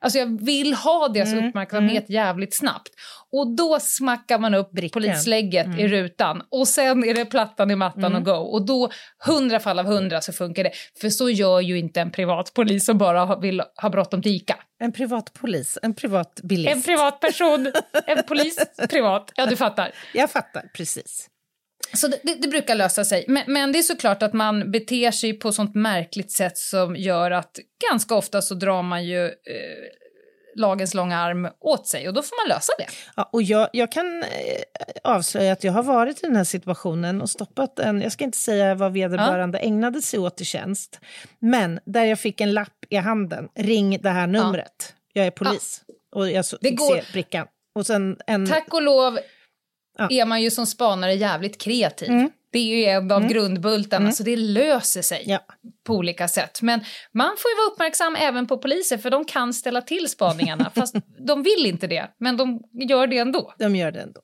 Alltså 0.00 0.18
jag 0.18 0.44
vill 0.44 0.74
ha 0.74 1.08
deras 1.08 1.32
uppmärksamhet 1.48 2.10
jävligt 2.10 2.54
snabbt. 2.54 2.88
Och 3.32 3.56
då 3.56 3.78
smackar 3.80 4.38
man 4.38 4.54
upp 4.54 4.70
polislägget 4.92 5.66
i 5.78 5.88
rutan 5.88 6.42
och 6.50 6.68
sen 6.68 7.04
är 7.04 7.14
det 7.14 7.24
plattan 7.24 7.70
i 7.70 7.76
mattan 7.76 8.14
och 8.14 8.24
go. 8.24 8.32
Och 8.32 8.66
då, 8.66 8.90
hundra 9.26 9.60
fall 9.60 9.78
av 9.78 9.84
hundra 9.86 10.20
så 10.20 10.32
funkar 10.32 10.64
det. 10.64 10.70
För 11.00 11.10
så 11.10 11.30
gör 11.30 11.60
ju 11.60 11.78
inte 11.78 12.00
en 12.00 12.10
privatpolis 12.10 12.86
som 12.86 12.98
bara 12.98 13.36
vill 13.36 13.62
ha 13.82 13.88
bråttom 13.90 14.22
till 14.22 14.32
Ica. 14.32 14.56
En 14.78 14.92
privat 14.92 15.32
polis, 15.32 15.78
en 15.82 15.94
privat 15.94 16.40
bilist. 16.42 16.76
En 16.76 16.82
privatperson, 16.82 17.72
en 18.06 18.22
polis, 18.28 18.58
privat. 18.90 19.32
Ja, 19.36 19.46
du 19.46 19.56
fattar. 19.56 19.92
Jag 20.14 20.30
fattar, 20.30 20.62
precis. 20.74 21.28
Så 21.94 22.08
det, 22.08 22.20
det, 22.22 22.34
det 22.34 22.48
brukar 22.48 22.74
lösa 22.74 23.04
sig. 23.04 23.24
Men, 23.28 23.42
men 23.46 23.72
det 23.72 23.78
är 23.78 23.82
såklart 23.82 24.22
att 24.22 24.32
man 24.32 24.70
beter 24.70 25.10
sig 25.10 25.32
på 25.32 25.52
sånt 25.52 25.74
märkligt 25.74 26.32
sätt 26.32 26.58
som 26.58 26.96
gör 26.96 27.30
att 27.30 27.58
ganska 27.90 28.14
ofta 28.14 28.42
så 28.42 28.54
drar 28.54 28.82
man 28.82 29.04
ju 29.04 29.24
eh, 29.26 29.32
lagens 30.56 30.94
långa 30.94 31.18
arm 31.18 31.48
åt 31.60 31.88
sig 31.88 32.08
och 32.08 32.14
då 32.14 32.22
får 32.22 32.44
man 32.44 32.56
lösa 32.56 32.72
det. 32.78 32.86
Ja, 33.16 33.30
och 33.32 33.42
jag, 33.42 33.68
jag 33.72 33.92
kan 33.92 34.22
eh, 34.22 34.28
avslöja 35.04 35.52
att 35.52 35.64
jag 35.64 35.72
har 35.72 35.82
varit 35.82 36.18
i 36.18 36.26
den 36.26 36.36
här 36.36 36.44
situationen 36.44 37.22
och 37.22 37.30
stoppat 37.30 37.78
en, 37.78 38.00
jag 38.02 38.12
ska 38.12 38.24
inte 38.24 38.38
säga 38.38 38.74
vad 38.74 38.92
vederbörande 38.92 39.58
ägnade 39.58 40.02
sig 40.02 40.18
åt 40.18 40.40
i 40.40 40.44
tjänst, 40.44 41.00
men 41.38 41.80
där 41.86 42.04
jag 42.04 42.18
fick 42.20 42.40
en 42.40 42.54
lapp 42.54 42.84
i 42.90 42.96
handen, 42.96 43.48
ring 43.54 43.98
det 44.02 44.10
här 44.10 44.26
numret, 44.26 44.94
jag 45.12 45.26
är 45.26 45.30
polis. 45.30 45.80
Och 46.14 46.30
jag 46.30 46.44
så, 46.44 46.56
Det 46.60 46.70
går- 46.70 46.96
se 46.96 47.02
brickan. 47.12 47.46
Och 47.74 47.86
sen 47.86 48.16
en... 48.26 48.46
Tack 48.46 48.74
och 48.74 48.82
lov 48.82 49.18
Ja. 49.98 50.08
är 50.10 50.24
man 50.24 50.42
ju 50.42 50.50
som 50.50 50.66
spanare 50.66 51.14
jävligt 51.14 51.60
kreativ. 51.60 52.08
Mm. 52.10 52.30
Det 52.50 52.58
är 52.58 52.76
ju 52.76 52.84
en 52.84 53.10
av 53.12 53.26
grundbultarna, 53.28 54.12
så 54.12 54.22
det 54.22 54.36
löser 54.36 55.02
sig 55.02 55.22
Ja. 55.26 55.38
på 55.86 55.94
olika 55.94 56.28
sätt. 56.28 56.62
Men 56.62 56.80
man 57.12 57.36
får 57.38 57.50
ju 57.50 57.56
vara 57.56 57.66
uppmärksam 57.72 58.16
även 58.16 58.46
på 58.46 58.58
poliser, 58.58 58.98
för 58.98 59.10
de 59.10 59.24
kan 59.24 59.54
ställa 59.54 59.82
till 59.82 60.08
spaningarna. 60.08 60.70
fast 60.74 60.94
de 61.26 61.42
vill 61.42 61.66
inte 61.66 61.86
det, 61.86 62.10
men 62.18 62.36
de 62.36 62.62
gör 62.88 63.06
det 63.06 63.18
ändå. 63.18 63.54
De 63.58 63.76
gör 63.76 63.90
det 63.92 64.00
ändå. 64.00 64.20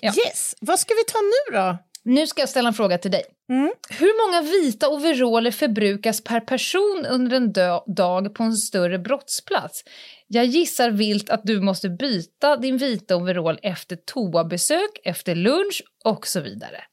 Ja. 0.00 0.12
Yes, 0.26 0.54
vad 0.60 0.80
ska 0.80 0.94
vi 0.94 1.04
ta 1.12 1.18
nu 1.18 1.56
då? 1.58 1.78
Nu 2.02 2.26
ska 2.26 2.42
jag 2.42 2.48
ställa 2.48 2.68
en 2.68 2.74
fråga 2.74 2.98
till 2.98 3.10
dig. 3.10 3.22
Mm. 3.50 3.72
Hur 3.90 4.26
många 4.26 4.50
vita 4.52 4.88
overaller 4.88 5.50
förbrukas 5.50 6.20
per 6.24 6.40
person 6.40 7.06
under 7.10 7.36
en 7.36 7.52
dag 7.96 8.34
på 8.34 8.42
en 8.42 8.56
större 8.56 8.98
brottsplats? 8.98 9.84
Jag 10.28 10.44
gissar 10.44 10.90
vilt 10.90 11.30
att 11.30 11.40
du 11.44 11.60
måste 11.60 11.88
byta 11.88 12.56
din 12.56 12.76
vita 12.76 13.16
overall 13.16 13.58
efter 13.62 13.96
toabesök, 13.96 15.00
efter 15.04 15.34
lunch 15.34 15.82
och 16.04 16.26
så 16.26 16.40
vidare. 16.40 16.84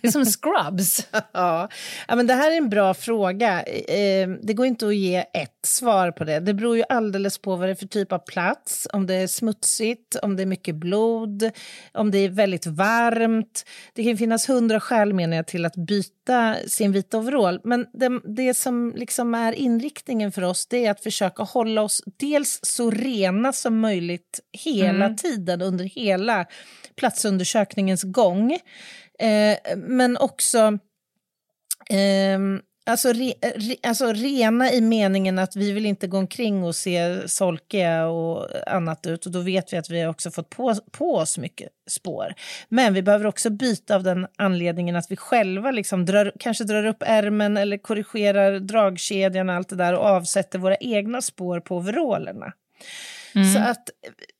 Det 0.00 0.08
är 0.08 0.10
som 0.10 0.24
scrubs. 0.24 1.06
Ja, 1.32 1.68
ja 2.08 2.16
men 2.16 2.26
det 2.26 2.34
här 2.34 2.50
är 2.50 2.56
en 2.56 2.68
bra 2.68 2.94
fråga. 2.94 3.62
Eh, 3.62 4.28
det 4.42 4.54
går 4.54 4.66
inte 4.66 4.86
att 4.86 4.96
ge 4.96 5.16
ett 5.16 5.66
svar 5.66 6.10
på 6.10 6.24
det. 6.24 6.40
Det 6.40 6.54
beror 6.54 6.76
ju 6.76 6.84
alldeles 6.88 7.38
på 7.38 7.56
vad 7.56 7.68
det 7.68 7.72
är 7.72 7.74
för 7.74 7.86
typ 7.86 8.12
av 8.12 8.18
plats, 8.18 8.88
om 8.92 9.06
det 9.06 9.14
är 9.14 9.26
smutsigt, 9.26 10.16
om 10.22 10.36
det 10.36 10.42
är 10.42 10.46
mycket 10.46 10.74
blod, 10.74 11.50
om 11.92 12.10
det 12.10 12.18
är 12.18 12.28
väldigt 12.28 12.66
varmt. 12.66 13.64
Det 13.94 14.04
kan 14.04 14.16
finnas 14.16 14.48
hundra 14.48 14.80
skäl 14.80 15.14
menar 15.14 15.36
jag 15.36 15.46
till 15.46 15.64
att 15.64 15.76
byta 15.76 16.56
sin 16.66 16.92
vita 16.92 17.18
overall. 17.18 17.60
Men 17.64 17.86
det, 17.92 18.20
det 18.24 18.54
som 18.54 18.92
liksom 18.96 19.34
är 19.34 19.52
inriktningen 19.52 20.32
för 20.32 20.42
oss 20.42 20.66
det 20.66 20.86
är 20.86 20.90
att 20.90 21.02
försöka 21.02 21.42
hålla 21.42 21.82
oss 21.82 22.02
dels 22.16 22.60
så 22.62 22.90
rena 22.90 23.52
som 23.52 23.80
möjligt 23.80 24.40
hela 24.52 25.14
tiden 25.14 25.62
under 25.62 25.84
hela 25.84 26.46
platsundersökningens 26.96 28.02
gång. 28.02 28.58
Eh, 29.20 29.76
men 29.76 30.16
också 30.16 30.58
eh, 31.90 32.38
alltså, 32.86 33.12
re, 33.12 33.32
re, 33.40 33.76
alltså 33.82 34.12
rena 34.12 34.72
i 34.72 34.80
meningen 34.80 35.38
att 35.38 35.56
vi 35.56 35.72
vill 35.72 35.86
inte 35.86 36.06
gå 36.06 36.18
omkring 36.18 36.64
och 36.64 36.76
se 36.76 37.28
solkiga 37.28 38.06
och 38.06 38.48
annat 38.66 39.06
ut 39.06 39.26
och 39.26 39.32
då 39.32 39.40
vet 39.40 39.72
vi 39.72 39.76
att 39.76 39.90
vi 39.90 40.00
har 40.00 40.10
också 40.10 40.30
fått 40.30 40.50
på, 40.50 40.74
på 40.90 41.14
oss 41.14 41.38
mycket 41.38 41.68
spår. 41.90 42.34
Men 42.68 42.94
vi 42.94 43.02
behöver 43.02 43.26
också 43.26 43.50
byta 43.50 43.94
av 43.94 44.02
den 44.02 44.26
anledningen 44.38 44.96
att 44.96 45.10
vi 45.10 45.16
själva 45.16 45.70
liksom 45.70 46.06
drar, 46.06 46.32
kanske 46.38 46.64
drar 46.64 46.86
upp 46.86 47.02
ärmen 47.06 47.56
eller 47.56 47.78
korrigerar 47.78 48.58
dragkedjan 48.58 49.48
och 49.48 49.54
allt 49.54 49.68
det 49.68 49.76
där 49.76 49.94
och 49.94 50.04
avsätter 50.04 50.58
våra 50.58 50.76
egna 50.76 51.22
spår 51.22 51.60
på 51.60 51.76
overallerna. 51.76 52.52
Så 53.32 53.58
att, 53.58 53.90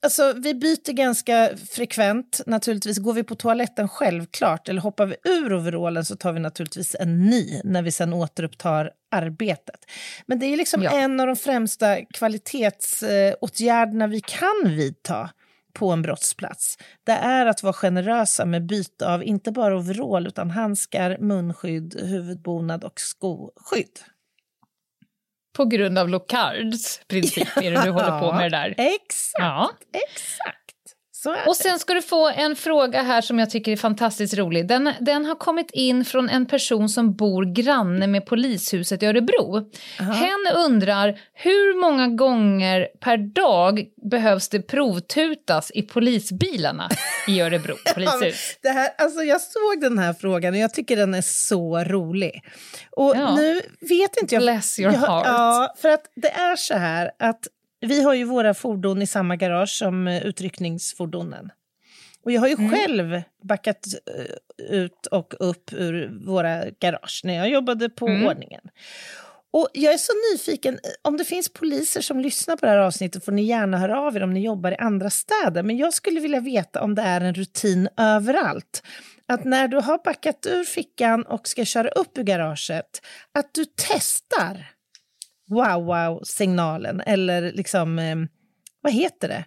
alltså, 0.03 0.33
vi 0.33 0.55
byter 0.55 0.93
ganska 0.93 1.51
frekvent. 1.71 2.41
Naturligtvis 2.47 2.99
Går 2.99 3.15
vi 3.15 3.25
på 3.25 3.35
toaletten 3.35 3.89
självklart 3.89 4.69
eller 4.69 4.81
hoppar 4.81 5.07
vi 5.07 5.17
ur 5.25 5.55
overallen 5.55 6.05
så 6.05 6.17
tar 6.17 6.33
vi 6.33 6.41
naturligtvis 6.41 6.97
en 7.01 7.27
ny 7.27 7.61
när 7.65 7.83
vi 7.83 7.93
sen 7.93 8.13
återupptar 8.13 8.91
arbetet. 9.11 9.81
Men 10.27 10.39
det 10.39 10.47
är 10.47 10.57
liksom 10.57 10.83
Ja. 10.83 10.91
en 10.91 11.21
av 11.21 11.27
de 11.27 11.37
främsta 11.37 12.05
kvalitetsåtgärderna 12.05 14.07
vi 14.07 14.21
kan 14.21 14.77
vidta 14.77 15.31
på 15.73 15.91
en 15.91 16.03
brottsplats. 16.03 16.79
Det 17.05 17.13
är 17.13 17.47
att 17.47 17.63
vara 17.63 17.73
generösa 17.73 18.45
med 18.45 18.67
byte 18.67 19.09
av 19.09 19.25
inte 19.25 19.53
bara 19.53 19.77
overall 19.77 20.27
utan 20.27 20.51
handskar, 20.51 21.19
munskydd, 21.21 22.01
huvudbonad 22.01 22.85
och 22.85 23.01
skoskydd. 23.01 23.99
På 25.57 25.65
grund 25.65 25.99
av 25.99 26.09
Locards 26.09 27.01
princip 27.09 27.49
är 27.57 27.71
det 27.71 27.83
du 27.85 27.91
håller 27.91 28.21
på 28.21 28.33
med 28.33 28.53
det 28.53 28.57
där. 28.59 28.75
Exakt, 28.79 29.33
Ja. 29.39 29.71
exakt. 29.93 30.60
Och 31.47 31.57
sen 31.57 31.79
ska 31.79 31.95
du 31.95 32.03
få 32.03 32.29
en 32.29 32.57
fråga 32.57 33.03
här 33.03 33.21
som 33.21 33.39
jag 33.39 33.51
tycker 33.51 33.73
är 33.73 33.77
fantastiskt 33.77 34.35
rolig. 34.35 34.69
Den, 34.69 34.93
den 35.01 35.25
har 35.25 35.35
kommit 35.35 35.71
in 35.71 36.05
från 36.05 36.29
en 36.29 36.47
person 36.47 36.89
som 36.89 37.15
bor 37.17 37.45
granne 37.45 38.07
med 38.07 38.27
polishuset 38.27 39.03
i 39.03 39.07
Örebro. 39.07 39.71
Hen 39.99 40.57
undrar 40.57 41.21
hur 41.35 41.81
många 41.81 42.09
gånger 42.09 42.89
per 43.01 43.17
dag 43.17 43.87
behövs 44.11 44.49
det 44.49 44.63
provtutas 44.63 45.71
i 45.75 45.83
polisbilarna 45.83 46.89
i 47.29 47.41
Örebro 47.41 47.75
polishus? 47.95 48.59
Det 48.63 48.69
här, 48.69 48.89
alltså 48.99 49.23
jag 49.23 49.41
såg 49.41 49.81
den 49.81 49.99
här 49.99 50.13
frågan 50.13 50.55
och 50.55 50.61
jag 50.61 50.75
tycker 50.75 50.97
den 50.97 51.15
är 51.15 51.23
så 51.23 51.79
rolig. 51.79 52.45
Och 52.91 53.15
Ja. 53.17 53.35
nu 53.37 53.61
vet 53.81 54.17
inte 54.23 54.35
jag... 54.35 54.43
Bless 54.43 54.79
your 54.79 54.93
jag, 54.93 55.01
heart. 55.01 55.27
Ja, 55.27 55.75
för 55.79 55.89
att 55.89 56.05
det 56.17 56.31
är 56.31 56.57
så 56.57 56.75
här 56.75 57.11
att 57.19 57.47
vi 57.81 58.03
har 58.03 58.15
ju 58.15 58.25
våra 58.25 58.55
fordon 58.55 59.03
i 59.03 59.07
samma 59.07 59.37
garage 59.37 59.71
som 59.71 60.09
eh, 60.09 60.27
utryckningsfordonen. 60.27 61.51
Och 62.25 62.33
jag 62.33 62.41
har 62.41 62.49
ju 62.49 62.55
Mm. 62.59 62.71
själv 62.71 63.23
backat 63.43 63.87
eh, 64.17 64.75
ut 64.77 65.07
och 65.07 65.35
upp 65.41 65.73
ur 65.73 66.11
våra 66.27 66.65
garage 66.81 67.21
när 67.25 67.35
jag 67.35 67.51
jobbade 67.51 67.89
på 67.91 68.07
Mm. 68.09 68.27
ordningen. 68.27 68.61
Och 69.53 69.69
jag 69.73 69.93
är 69.95 69.99
så 69.99 70.13
nyfiken, 70.33 70.79
om 71.03 71.17
det 71.17 71.25
finns 71.25 71.49
poliser 71.53 72.01
som 72.01 72.21
lyssnar 72.21 72.57
på 72.57 72.67
det 72.67 72.73
här 72.73 72.79
avsnittet 72.79 73.25
får 73.25 73.33
ni 73.33 73.43
gärna 73.43 73.79
höra 73.79 74.01
av 74.01 74.17
er 74.17 74.23
om 74.23 74.33
ni 74.33 74.41
jobbar 74.45 74.73
i 74.73 74.77
andra 74.77 75.11
städer. 75.11 75.63
Men 75.63 75.77
jag 75.77 75.95
skulle 75.95 76.21
vilja 76.21 76.41
veta 76.41 76.83
om 76.83 76.95
det 76.95 77.03
är 77.03 77.21
en 77.21 77.35
rutin 77.35 77.89
överallt. 77.97 78.83
Att 79.29 79.45
när 79.45 79.69
du 79.69 79.77
har 79.77 80.05
backat 80.05 80.47
ur 80.47 80.65
fickan 80.65 81.23
och 81.23 81.49
ska 81.49 81.65
köra 81.65 81.89
upp 81.89 82.19
ur 82.19 82.23
garaget, 82.23 83.01
att 83.35 83.55
du 83.55 83.65
testar 83.77 84.67
wow-wow-signalen 85.51 87.01
eller 87.01 87.53
liksom, 87.53 87.99
eh, 87.99 88.17
vad 88.83 88.93
heter 88.93 89.29
det? 89.29 89.45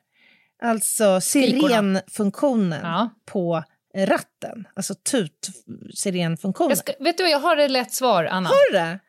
Alltså 0.63 1.21
sirenfunktionen 1.21 2.79
Ja. 2.83 3.09
på 3.25 3.63
ratten, 3.95 4.67
alltså 4.75 4.93
tut-sirenfunktionen. 5.11 6.77
Vet 6.99 7.17
du 7.17 7.23
vad, 7.23 7.31
jag 7.31 7.39
har 7.39 7.57
ett 7.57 7.71
lätt 7.71 7.93
svar, 7.93 8.25
Anna. 8.25 8.49
Har 8.49 8.71
du 8.71 8.77
det? 8.77 8.99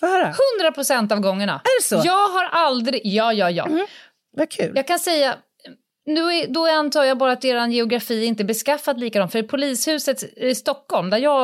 Få 0.00 0.06
höra. 0.06 0.34
100 0.60 0.72
procent 0.74 1.12
av 1.12 1.20
gångerna. 1.20 1.52
Är 1.52 1.80
det 1.80 1.84
så? 1.84 1.94
Mm. 1.94 2.06
Jag 2.06 2.28
har 2.28 2.44
aldrig... 2.44 3.00
Ja, 3.04 3.32
ja, 3.32 3.50
ja. 3.50 3.68
Vad 4.36 4.50
kul. 4.50 4.72
Jag 4.74 4.86
kan 4.86 4.98
säga, 4.98 5.36
nu 6.06 6.20
är, 6.20 6.48
då 6.48 6.66
antar 6.66 7.04
jag 7.04 7.18
bara 7.18 7.32
att 7.32 7.44
er 7.44 7.66
geografi 7.66 8.24
inte 8.24 8.42
är 8.42 8.44
beskaffat 8.44 8.98
likadant. 8.98 9.32
För 9.32 9.42
polishuset 9.42 10.22
i 10.22 10.54
Stockholm, 10.54 11.10
där 11.10 11.18
jag 11.18 11.40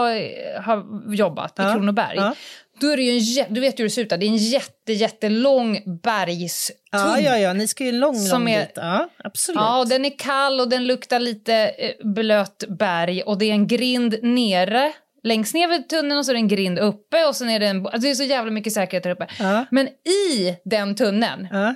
har 0.62 0.84
jobbat, 1.14 1.58
i 1.58 1.62
Ja, 1.62 1.72
Kronoberg, 1.72 2.16
ja. 2.16 2.34
Då 2.80 2.86
är 2.92 2.96
det 2.96 3.02
ju 3.02 3.40
en, 3.40 3.54
du 3.54 3.60
vet 3.60 3.78
hur 3.78 3.84
det 3.84 3.90
ser 3.90 4.02
ut 4.02 4.10
där, 4.10 4.18
det 4.18 4.26
är 4.26 4.28
en 4.28 4.36
jätte, 4.36 4.92
jättelång 4.92 5.82
bergstull. 6.02 6.76
Ja, 6.92 7.20
ja, 7.20 7.38
ja, 7.38 7.52
ni 7.52 7.68
ska 7.68 7.84
ju 7.84 7.88
en 7.90 8.00
lång, 8.00 8.28
lång 8.28 8.50
är- 8.50 8.60
bit. 8.66 8.72
Ja, 8.74 9.08
absolut. 9.24 9.56
Ja, 9.60 9.78
och 9.78 9.88
den 9.88 10.04
är 10.04 10.18
kall 10.18 10.60
och 10.60 10.68
den 10.68 10.86
luktar 10.86 11.20
lite 11.20 11.54
eh, 11.54 12.06
blött 12.14 12.64
berg 12.78 13.22
och 13.22 13.38
det 13.38 13.44
är 13.44 13.52
en 13.52 13.66
grind 13.66 14.18
nere. 14.22 14.92
Längst 15.22 15.54
ner 15.54 15.68
vid 15.68 15.88
tunneln 15.88 16.18
och 16.18 16.26
så 16.26 16.32
är 16.32 16.34
det 16.34 16.40
en 16.40 16.48
grind 16.48 16.78
uppe 16.78 17.24
och 17.26 17.36
sen 17.36 17.50
är 17.50 17.60
det 17.60 17.66
en... 17.66 17.86
Alltså 17.86 18.00
det 18.00 18.10
är 18.10 18.14
så 18.14 18.22
jävla 18.24 18.50
mycket 18.50 18.72
säkerhet 18.72 19.02
där 19.02 19.10
uppe. 19.10 19.26
Ja. 19.38 19.64
Men 19.70 19.88
i 19.88 20.56
den 20.64 20.94
tunneln, 20.96 21.48
Ja. 21.50 21.74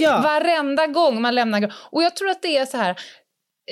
Ja. 0.00 0.20
varenda 0.20 0.86
gång 0.86 1.20
man 1.22 1.34
lämnar... 1.34 1.72
Och 1.90 2.02
jag 2.02 2.16
tror 2.16 2.30
att 2.30 2.42
det 2.42 2.58
är 2.58 2.66
så 2.66 2.76
här... 2.76 2.96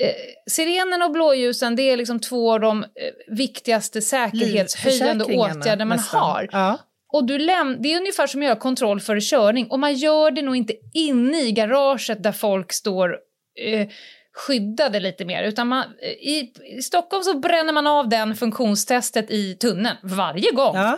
Eh, 0.01 0.11
sirenen 0.49 1.01
och 1.01 1.11
blåljusen 1.11 1.75
det 1.75 1.81
är 1.83 1.97
liksom 1.97 2.19
två 2.19 2.53
av 2.53 2.59
de 2.59 2.83
eh, 2.83 2.87
viktigaste 3.35 4.01
säkerhetshöjande 4.01 5.25
åtgärder 5.25 5.85
man 5.85 5.97
nästan. 5.97 6.19
har. 6.19 6.49
Ja. 6.51 6.77
Och 7.13 7.23
du 7.27 7.37
läm- 7.37 7.77
det 7.79 7.93
är 7.93 7.97
ungefär 7.99 8.27
som 8.27 8.41
att 8.41 8.45
göra 8.45 8.55
kontroll 8.55 8.99
före 9.01 9.21
körning. 9.21 9.67
Och 9.71 9.79
man 9.79 9.93
gör 9.93 10.31
det 10.31 10.41
nog 10.41 10.55
inte 10.55 10.73
inne 10.93 11.41
i 11.41 11.51
garaget 11.51 12.23
där 12.23 12.31
folk 12.31 12.73
står 12.73 13.17
eh, 13.65 13.87
skyddade 14.33 14.99
lite 14.99 15.25
mer. 15.25 15.43
Utan 15.43 15.67
man, 15.67 15.83
eh, 16.01 16.09
i, 16.09 16.53
I 16.77 16.81
Stockholm 16.81 17.23
så 17.23 17.39
bränner 17.39 17.73
man 17.73 17.87
av 17.87 18.09
den 18.09 18.35
funktionstestet 18.35 19.31
i 19.31 19.53
tunneln 19.55 19.97
varje 20.03 20.51
gång. 20.51 20.75
Ja. 20.75 20.97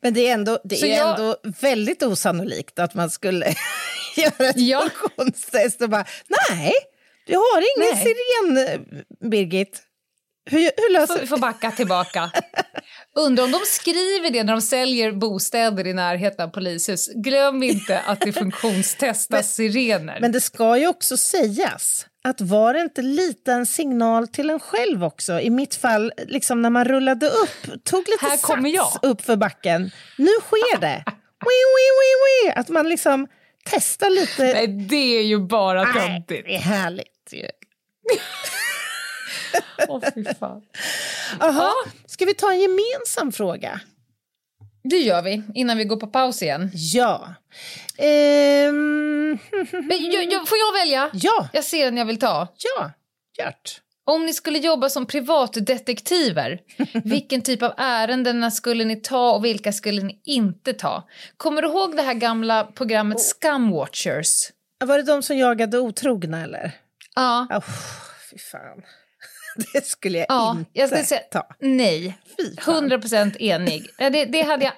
Men 0.00 0.14
det 0.14 0.28
är 0.28 0.34
ändå, 0.34 0.58
det 0.64 0.76
Så 0.76 0.86
är 0.86 0.96
jag- 0.96 1.10
ändå 1.20 1.36
väldigt 1.60 2.02
osannolikt 2.02 2.78
att 2.78 2.94
man 2.94 3.10
skulle 3.10 3.46
göra 4.16 4.48
ett 4.48 4.56
Ja. 4.58 4.80
funktionstest 4.80 5.82
och 5.82 5.88
bara 5.90 6.04
nej, 6.50 6.72
du 7.32 7.36
har 7.36 7.58
ingen 7.76 7.94
Nej. 7.94 8.04
siren, 8.04 9.04
Birgit. 9.30 9.82
Hur, 10.50 10.58
hur 10.58 10.92
löser 10.92 11.20
vi 11.20 11.26
får 11.26 11.38
backa 11.38 11.70
tillbaka. 11.70 12.30
Undrar 13.16 13.44
om 13.44 13.50
de 13.52 13.58
skriver 13.66 14.30
det 14.30 14.44
när 14.44 14.52
de 14.52 14.60
säljer 14.62 15.12
bostäder 15.12 15.86
i 15.86 15.92
närheten 15.92 16.44
av 16.44 16.50
polishus. 16.50 17.08
Glöm 17.14 17.62
inte 17.62 18.00
att 18.00 18.20
det 18.20 18.32
funktionstestas 18.32 19.54
sirener. 19.54 20.18
Men 20.20 20.32
det 20.32 20.40
ska 20.40 20.78
ju 20.78 20.86
också 20.88 21.16
sägas 21.16 22.06
att 22.24 22.40
var 22.40 22.74
det 22.74 22.80
inte 22.80 23.02
lite 23.02 23.52
en 23.52 23.66
signal 23.66 24.28
till 24.28 24.50
en 24.50 24.60
själv 24.60 25.04
också? 25.04 25.40
I 25.40 25.50
mitt 25.50 25.74
fall, 25.74 26.12
liksom 26.26 26.62
när 26.62 26.70
man 26.70 26.84
rullade 26.84 27.26
upp, 27.26 27.84
tog 27.84 28.08
lite 28.08 28.26
Här 28.26 28.36
kommer 28.36 28.76
sats 28.76 28.98
jag. 29.02 29.10
upp 29.10 29.22
för 29.22 29.36
backen. 29.36 29.90
Nu 30.18 30.30
sker 30.40 30.80
det! 30.80 31.04
Wee, 31.44 31.64
wee, 31.74 31.92
wee, 32.00 32.48
wee. 32.48 32.60
Att 32.60 32.68
man 32.68 32.88
liksom 32.88 33.26
testar 33.64 34.10
lite. 34.10 34.42
Nej, 34.42 34.66
det 34.66 35.18
är 35.18 35.22
ju 35.22 35.38
bara 35.38 35.84
töntigt. 35.84 36.46
det 36.46 36.54
är 36.54 36.58
härligt 36.58 37.11
ju. 37.36 37.46
Åh, 39.88 40.00
fy 40.14 40.24
fan. 40.40 40.62
Aha. 41.40 41.72
Ska 42.06 42.24
vi 42.24 42.34
ta 42.34 42.52
en 42.52 42.60
gemensam 42.60 43.32
fråga? 43.32 43.80
Det 44.84 44.96
gör 44.96 45.22
vi 45.22 45.42
innan 45.54 45.76
vi 45.78 45.84
går 45.84 45.96
på 45.96 46.06
paus 46.06 46.42
igen. 46.42 46.70
Ja. 46.74 47.34
Ehm, 47.98 49.38
Men, 49.72 50.10
jag, 50.12 50.32
jag, 50.32 50.48
får 50.48 50.58
jag 50.58 50.72
välja? 50.80 51.10
ja, 51.12 51.48
Jag 51.52 51.64
ser 51.64 51.84
den 51.84 51.96
jag 51.96 52.04
vill 52.04 52.18
ta. 52.18 52.48
ja, 52.76 52.90
Gert. 53.38 53.80
Om 54.04 54.26
ni 54.26 54.34
skulle 54.34 54.58
jobba 54.58 54.88
som 54.90 55.06
privatdetektiver, 55.06 56.60
vilken 57.04 57.42
typ 57.42 57.62
av 57.62 57.74
ärenden 57.76 58.52
skulle 58.52 58.84
ni 58.84 58.96
ta 58.96 59.32
och 59.32 59.44
vilka 59.44 59.72
skulle 59.72 60.02
ni 60.02 60.20
inte 60.24 60.72
ta? 60.72 61.08
Kommer 61.36 61.62
du 61.62 61.68
ihåg 61.68 61.96
det 61.96 62.02
här 62.02 62.14
gamla 62.14 62.64
programmet 62.64 63.20
Scumwatchers? 63.20 64.50
Var 64.84 64.96
det 64.96 65.02
de 65.04 65.22
som 65.22 65.38
jagade 65.38 65.78
otrogna 65.78 66.42
eller? 66.44 66.72
Ja. 67.14 67.46
Oh, 67.50 67.64
fy 68.30 68.38
fan. 68.38 68.82
Det 69.72 69.86
skulle 69.86 70.18
jag 70.18 70.26
Ja, 70.28 70.50
inte 70.58 70.70
jag 70.72 70.88
skulle 70.88 71.04
säga 71.04 71.20
ta. 71.20 71.46
nej. 71.60 72.18
Fy 72.38 72.56
fan. 72.60 72.74
100 72.74 72.98
procent 72.98 73.36
enig. 73.36 73.86
Det, 73.98 74.24
det 74.24 74.42
hade 74.42 74.64
jag 74.64 74.72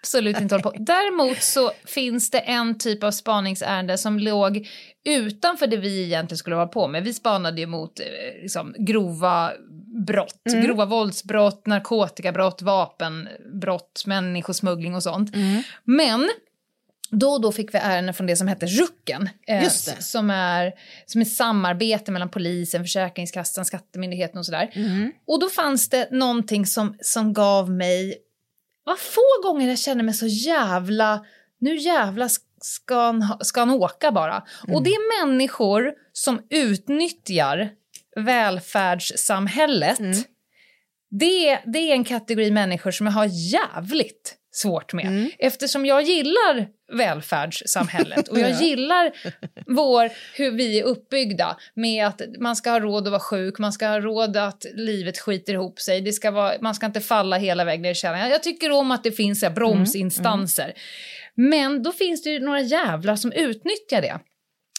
absolut 0.00 0.40
inte 0.40 0.54
hållit 0.54 0.62
på. 0.64 0.72
Däremot 0.78 1.42
så 1.42 1.70
finns 1.84 2.30
det 2.30 2.38
en 2.38 2.78
typ 2.78 3.04
av 3.04 3.10
spaningsärende 3.10 3.98
som 3.98 4.18
låg 4.18 4.68
utanför 5.04 5.66
det 5.66 5.76
vi 5.76 6.04
egentligen 6.04 6.38
skulle 6.38 6.56
vara 6.56 6.66
på 6.66 6.88
med. 6.88 7.04
Vi 7.04 7.14
spanade 7.14 7.60
ju 7.60 7.66
mot 7.66 8.00
eh, 8.00 8.06
liksom, 8.42 8.74
grova 8.78 9.52
brott, 10.06 10.42
Mm. 10.52 10.64
grova 10.66 10.84
våldsbrott, 10.84 11.66
narkotikabrott, 11.66 12.62
vapenbrott, 12.62 14.02
människosmuggling 14.06 14.94
och 14.94 15.02
sånt. 15.02 15.30
Men 15.84 16.30
då 17.10 17.30
och 17.30 17.40
då 17.40 17.52
fick 17.52 17.74
vi 17.74 17.78
ärenden 17.78 18.14
från 18.14 18.26
det 18.26 18.36
som 18.36 18.48
hette 18.48 18.66
Rucken. 18.66 19.28
eh, 19.46 19.62
det. 19.96 20.02
Som 20.02 20.30
är, 20.30 20.72
som 21.06 21.20
är 21.20 21.24
samarbete 21.24 22.12
mellan 22.12 22.28
polisen, 22.28 22.84
Försäkringskassan, 22.84 23.64
Skattemyndigheten 23.64 24.38
och 24.38 24.46
sådär. 24.46 24.70
Och 25.26 25.40
då 25.40 25.48
fanns 25.48 25.88
det 25.88 26.08
någonting 26.10 26.66
som, 26.66 26.96
som 27.00 27.32
gav 27.32 27.70
mig... 27.70 28.18
Vad 28.84 28.98
få 28.98 29.42
gånger 29.42 29.68
jag 29.68 29.78
känner 29.78 30.04
mig 30.04 30.14
så 30.14 30.26
jävla... 30.26 31.24
Nu 31.60 31.76
jävla 31.76 32.26
sk- 32.26 32.40
ska 32.60 32.94
han, 33.06 33.22
ha- 33.22 33.38
ska 33.40 33.60
han 33.60 33.70
åka 33.70 34.12
bara. 34.12 34.44
Och 34.74 34.82
det 34.82 34.90
är 34.90 35.26
människor 35.26 35.92
som 36.12 36.40
utnyttjar 36.50 37.70
välfärdssamhället. 38.74 39.98
Det, 41.10 41.48
är- 41.48 41.62
det 41.72 41.78
är 41.78 41.92
en 41.92 42.04
kategori 42.04 42.50
människor 42.50 42.90
som 42.90 43.06
jag 43.06 43.12
har 43.14 43.28
jävligt 43.52 44.34
svårt 44.56 44.92
med. 44.92 45.30
Eftersom 45.38 45.86
jag 45.86 46.02
gillar 46.02 46.68
välfärdssamhället 46.92 48.28
och 48.28 48.38
jag 48.38 48.50
Ja. 48.54 48.60
gillar 48.60 49.12
vår, 49.66 50.10
hur 50.36 50.50
vi 50.50 50.80
är 50.80 50.84
uppbyggda 50.84 51.56
med 51.74 52.06
att 52.06 52.22
man 52.38 52.56
ska 52.56 52.70
ha 52.70 52.80
råd 52.80 53.06
att 53.06 53.10
vara 53.10 53.20
sjuk, 53.20 53.58
man 53.58 53.72
ska 53.72 53.86
ha 53.86 54.00
råd 54.00 54.36
att 54.36 54.64
livet 54.74 55.18
skiter 55.18 55.54
ihop 55.54 55.80
sig, 55.80 56.00
det 56.00 56.12
ska 56.12 56.30
vara, 56.30 56.54
man 56.60 56.74
ska 56.74 56.86
inte 56.86 57.00
falla 57.00 57.36
hela 57.36 57.64
vägen 57.64 57.82
ner 57.82 57.90
i 57.90 57.94
källaren. 57.94 58.30
Jag 58.30 58.42
tycker 58.42 58.70
om 58.70 58.90
att 58.90 59.04
det 59.04 59.12
finns 59.12 59.42
här, 59.42 59.50
bromsinstanser. 59.50 60.72
Men 61.34 61.82
då 61.82 61.92
finns 61.92 62.22
det 62.22 62.30
ju 62.30 62.40
några 62.40 62.60
jävlar 62.60 63.16
som 63.16 63.32
utnyttjar 63.32 64.02
det 64.02 64.18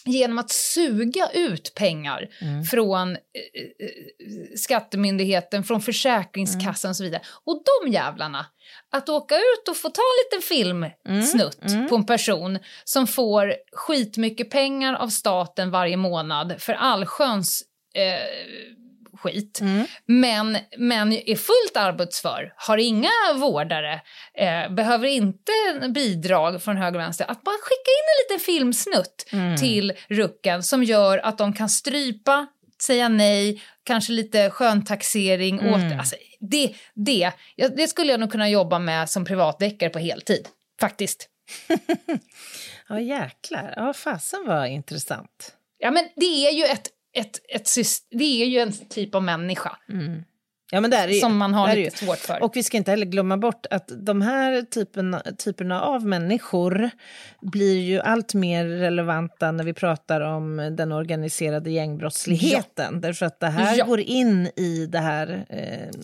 genom 0.06 0.38
att 0.38 0.50
suga 0.50 1.30
ut 1.34 1.74
pengar 1.74 2.28
från 2.70 3.12
eh, 3.12 3.16
eh, 3.16 4.56
Skattemyndigheten, 4.56 5.64
från 5.64 5.80
Försäkringskassan 5.80 6.88
och 6.88 6.96
så 6.96 7.04
vidare. 7.04 7.22
Och 7.44 7.62
de 7.82 7.92
jävlarna, 7.92 8.46
att 8.92 9.08
åka 9.08 9.34
ut 9.34 9.68
och 9.68 9.76
få 9.76 9.88
ta 9.88 10.02
en 10.02 10.38
liten 10.38 10.48
filmsnutt 10.48 11.88
på 11.88 11.96
en 11.96 12.06
person 12.06 12.58
som 12.84 13.06
får 13.06 13.54
skitmycket 13.72 14.50
pengar 14.50 14.94
av 14.94 15.08
staten 15.08 15.70
varje 15.70 15.96
månad 15.96 16.54
för 16.58 16.72
allsköns 16.72 17.62
eh, 17.94 18.85
skit, 19.16 19.60
men, 20.06 20.58
men 20.78 21.12
är 21.12 21.36
fullt 21.36 21.76
arbetsför, 21.76 22.52
har 22.56 22.78
inga 22.78 23.10
vårdare, 23.34 24.00
eh, 24.34 24.74
behöver 24.74 25.08
inte 25.08 25.52
bidrag 25.94 26.62
från 26.62 26.76
höger 26.76 26.98
och 26.98 27.04
vänster. 27.04 27.30
Att 27.30 27.42
bara 27.42 27.56
skicka 27.62 27.90
in 27.90 28.06
en 28.12 28.36
liten 28.36 28.44
filmsnutt 28.44 29.26
till 29.60 29.92
rucken 30.08 30.62
som 30.62 30.84
gör 30.84 31.18
att 31.18 31.38
de 31.38 31.52
kan 31.52 31.68
strypa, 31.68 32.46
säga 32.82 33.08
nej, 33.08 33.62
kanske 33.84 34.12
lite 34.12 34.50
sköntaxering. 34.50 35.60
Åter, 35.60 35.98
alltså, 35.98 36.16
det, 36.40 36.74
det, 36.94 37.32
det 37.56 37.88
skulle 37.88 38.10
jag 38.10 38.20
nog 38.20 38.32
kunna 38.32 38.48
jobba 38.48 38.78
med 38.78 39.10
som 39.10 39.24
privatdeckare 39.24 39.90
på 39.90 39.98
heltid, 39.98 40.48
faktiskt. 40.80 41.28
Ja, 42.88 43.00
jäklar. 43.00 43.74
Ja, 43.76 43.92
fasen 43.92 44.46
var 44.46 44.66
intressant. 44.66 45.52
Ja, 45.78 45.90
men 45.90 46.08
det 46.16 46.46
är 46.46 46.52
ju 46.52 46.64
ett, 46.64 46.88
ett, 47.16 47.40
ett 47.48 47.68
det 48.10 48.42
är 48.42 48.46
ju 48.46 48.58
en 48.58 48.72
typ 48.72 49.14
av 49.14 49.22
människa 49.22 49.76
Ja, 50.70 50.80
men 50.80 50.90
där 50.90 51.08
är 51.08 51.12
ju, 51.12 51.20
som 51.20 51.36
man 51.36 51.54
har 51.54 51.68
är 51.68 51.76
lite 51.76 51.98
svårt 51.98 52.18
för. 52.18 52.42
Och 52.42 52.56
vi 52.56 52.62
ska 52.62 52.76
inte 52.76 52.90
heller 52.90 53.06
glömma 53.06 53.36
bort 53.36 53.66
att 53.70 53.92
de 53.96 54.22
här 54.22 54.62
typen, 54.62 55.16
typerna 55.38 55.82
av 55.82 56.06
människor 56.06 56.90
blir 57.40 57.80
ju 57.80 58.00
allt 58.00 58.34
mer 58.34 58.64
relevanta 58.64 59.52
när 59.52 59.64
vi 59.64 59.72
pratar 59.72 60.20
om 60.20 60.74
den 60.76 60.92
organiserade 60.92 61.70
gängbrottsligheten. 61.70 63.00
Därför 63.00 63.26
att 63.26 63.40
det 63.40 63.46
här 63.46 63.76
Ja. 63.76 63.84
går 63.84 64.00
in 64.00 64.46
i 64.56 64.86
det 64.86 64.98
här, 64.98 65.46
eh, 65.48 65.98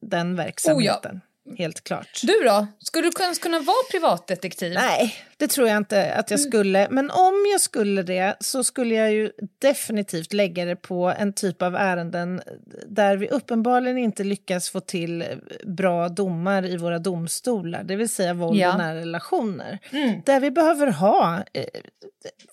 den 0.00 0.36
verksamheten. 0.36 1.20
Helt 1.58 1.84
klart. 1.84 2.20
Du 2.22 2.32
då? 2.44 2.66
Skulle 2.78 3.10
du 3.10 3.34
kunna 3.40 3.58
vara 3.58 3.76
privatdetektiv? 3.90 4.72
Nej, 4.74 5.14
det 5.36 5.46
tror 5.48 5.68
jag 5.68 5.76
inte 5.76 6.14
att 6.14 6.30
jag 6.30 6.40
skulle. 6.40 6.88
Men 6.90 7.10
om 7.10 7.34
jag 7.52 7.60
skulle 7.60 8.02
det 8.02 8.36
så 8.40 8.64
skulle 8.64 8.94
jag 8.94 9.12
ju 9.12 9.30
definitivt 9.58 10.32
lägga 10.32 10.64
det 10.64 10.76
på 10.76 11.14
en 11.18 11.32
typ 11.32 11.62
av 11.62 11.74
ärenden 11.76 12.42
där 12.86 13.16
vi 13.16 13.28
uppenbarligen 13.28 13.98
inte 13.98 14.24
lyckas 14.24 14.70
få 14.70 14.80
till 14.80 15.24
bra 15.64 16.08
domar 16.08 16.66
i 16.66 16.76
våra 16.76 16.98
domstolar, 16.98 17.82
det 17.84 17.96
vill 17.96 18.08
säga 18.08 18.34
våld 18.34 18.58
Ja. 18.58 18.72
och 18.72 18.78
nära 18.78 18.94
relationer. 18.94 19.78
Där 20.26 20.40
vi 20.40 20.50
behöver 20.50 20.86
ha, 20.86 21.36
eh, 21.52 21.64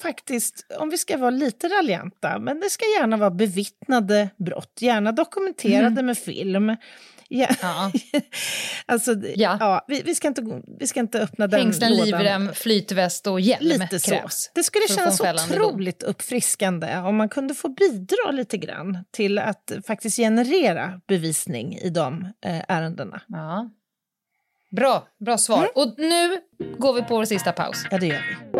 faktiskt, 0.02 0.66
om 0.80 0.90
vi 0.90 0.98
ska 0.98 1.18
vara 1.18 1.30
lite 1.30 1.68
raljanta, 1.68 2.40
men 2.40 2.60
det 2.60 2.70
ska 2.70 2.86
gärna 3.00 3.18
vara 3.18 3.32
bevittnade 3.32 4.30
brott, 4.38 4.78
gärna 4.82 5.12
dokumenterade 5.12 6.04
med 6.04 6.18
film. 6.18 6.76
Ja. 7.32 7.48
Ja. 7.62 7.92
alltså, 8.86 9.12
ja. 9.36 9.58
Ja. 9.60 9.86
vi, 9.88 10.02
vi, 10.02 10.16
ska 10.16 10.28
inte, 10.28 10.62
vi 10.80 10.88
ska 10.88 11.00
inte 11.00 11.20
öppna 11.22 11.48
den 11.48 11.60
Hängslen, 11.60 11.92
lådan. 11.92 12.06
livrem, 12.06 12.54
flytväst 12.54 13.28
och 13.28 13.42
hjälm 13.42 13.68
Lite 13.82 14.00
så. 14.00 14.12
krävs. 14.12 14.52
Det 14.56 14.64
skulle 14.64 14.88
kännas 14.88 15.22
fällande 15.22 15.56
dom. 15.56 15.66
otroligt 15.66 16.04
uppfriskande 16.04 16.98
om 16.98 17.16
man 17.16 17.30
kunde 17.30 17.56
få 17.56 17.70
bidra 17.70 18.32
lite 18.32 18.58
grann 18.58 18.98
till 19.12 19.40
att 19.40 19.72
faktiskt 19.88 20.18
generera 20.18 21.02
bevisning 21.08 21.76
i 21.78 21.90
de 21.90 22.24
eh, 22.46 22.62
ärendena. 22.68 23.22
Ja. 23.28 23.70
Bra, 24.72 25.08
bra 25.20 25.38
svar. 25.38 25.58
Mm. 25.58 25.70
Och 25.76 25.94
nu 25.98 26.38
går 26.78 26.94
vi 26.94 27.02
på 27.02 27.16
vår 27.16 27.26
sista 27.26 27.52
paus. 27.52 27.86
Ja, 27.92 27.98
det 27.98 28.08
gör 28.08 28.22
vi. 28.30 28.60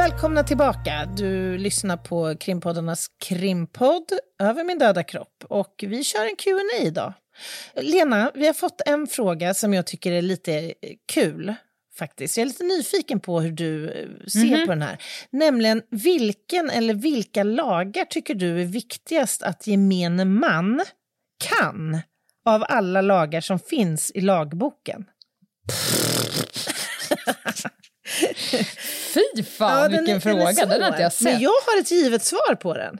Välkomna 0.00 0.44
tillbaka. 0.44 1.06
Du 1.16 1.58
lyssnar 1.58 1.96
på 1.96 2.36
krimpoddarnas 2.40 3.06
krimpodd 3.24 4.04
Över 4.42 4.64
min 4.64 4.78
döda 4.78 5.02
kropp 5.02 5.44
och 5.48 5.84
vi 5.88 6.04
kör 6.04 6.24
en 6.24 6.36
Q&A 6.36 6.82
idag. 6.86 7.12
Lena, 7.74 8.30
vi 8.34 8.46
har 8.46 8.54
fått 8.54 8.80
en 8.86 9.06
fråga 9.06 9.54
som 9.54 9.74
jag 9.74 9.86
tycker 9.86 10.12
är 10.12 10.22
lite 10.22 10.74
kul 11.12 11.54
faktiskt. 11.98 12.36
Jag 12.36 12.42
är 12.42 12.46
lite 12.46 12.64
nyfiken 12.64 13.20
på 13.20 13.40
hur 13.40 13.52
du 13.52 13.90
eh, 13.90 14.08
ser 14.26 14.56
Mhm. 14.56 14.66
på 14.66 14.72
den 14.72 14.82
här. 14.82 15.02
Nämligen, 15.30 15.82
vilken 15.90 16.70
eller 16.70 16.94
vilka 16.94 17.42
lagar 17.42 18.04
tycker 18.04 18.34
du 18.34 18.60
är 18.60 18.66
viktigast 18.66 19.42
att 19.42 19.66
gemene 19.66 20.24
man 20.24 20.80
kan 21.48 22.00
av 22.44 22.64
alla 22.68 23.00
lagar 23.00 23.40
som 23.40 23.58
finns 23.58 24.10
i 24.14 24.20
lagboken? 24.20 25.04
Fy 29.14 29.42
fan 29.42 29.82
den 29.82 29.84
är- 29.84 29.88
vilken 29.98 30.04
den 30.14 30.20
fråga, 30.20 30.66
den 30.66 30.82
har 30.82 30.88
inte 30.88 31.02
jag 31.02 31.12
svår. 31.12 31.24
Men 31.24 31.32
sett. 31.34 31.42
jag 31.42 31.50
har 31.66 31.80
ett 31.80 31.90
givet 31.90 32.24
svar 32.24 32.54
på 32.54 32.74
den. 32.74 32.98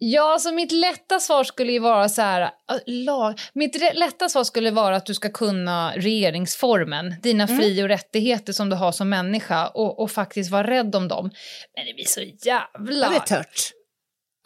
Ja, 0.00 0.32
alltså 0.32 0.52
mitt 0.52 0.72
lätta 0.72 1.20
svar 1.20 1.44
skulle 1.44 1.72
ju 1.72 1.78
vara 1.78 2.08
så 2.08 2.22
här... 2.22 2.42
äh, 2.42 2.48
Lag. 2.86 3.40
Mitt 3.52 3.94
lätta 3.94 4.28
svar 4.28 4.44
skulle 4.44 4.70
vara 4.70 4.96
att 4.96 5.06
du 5.06 5.14
ska 5.14 5.28
kunna 5.30 5.92
regeringsformen, 5.96 7.14
dina 7.22 7.44
Mm. 7.44 7.58
fri 7.58 7.82
och 7.82 7.88
rättigheter 7.88 8.52
som 8.52 8.68
du 8.70 8.76
har 8.76 8.92
som 8.92 9.08
människa 9.08 9.66
och, 9.68 10.00
och 10.02 10.10
faktiskt 10.10 10.50
vara 10.50 10.66
rädd 10.70 10.94
om 10.96 11.08
dem. 11.08 11.30
Men 11.76 11.86
det 11.86 11.94
blir 11.94 12.04
så 12.04 12.20
jävla... 12.20 13.06
Ja, 13.06 13.10
det 13.10 13.16
är 13.34 13.36
tört. 13.36 13.70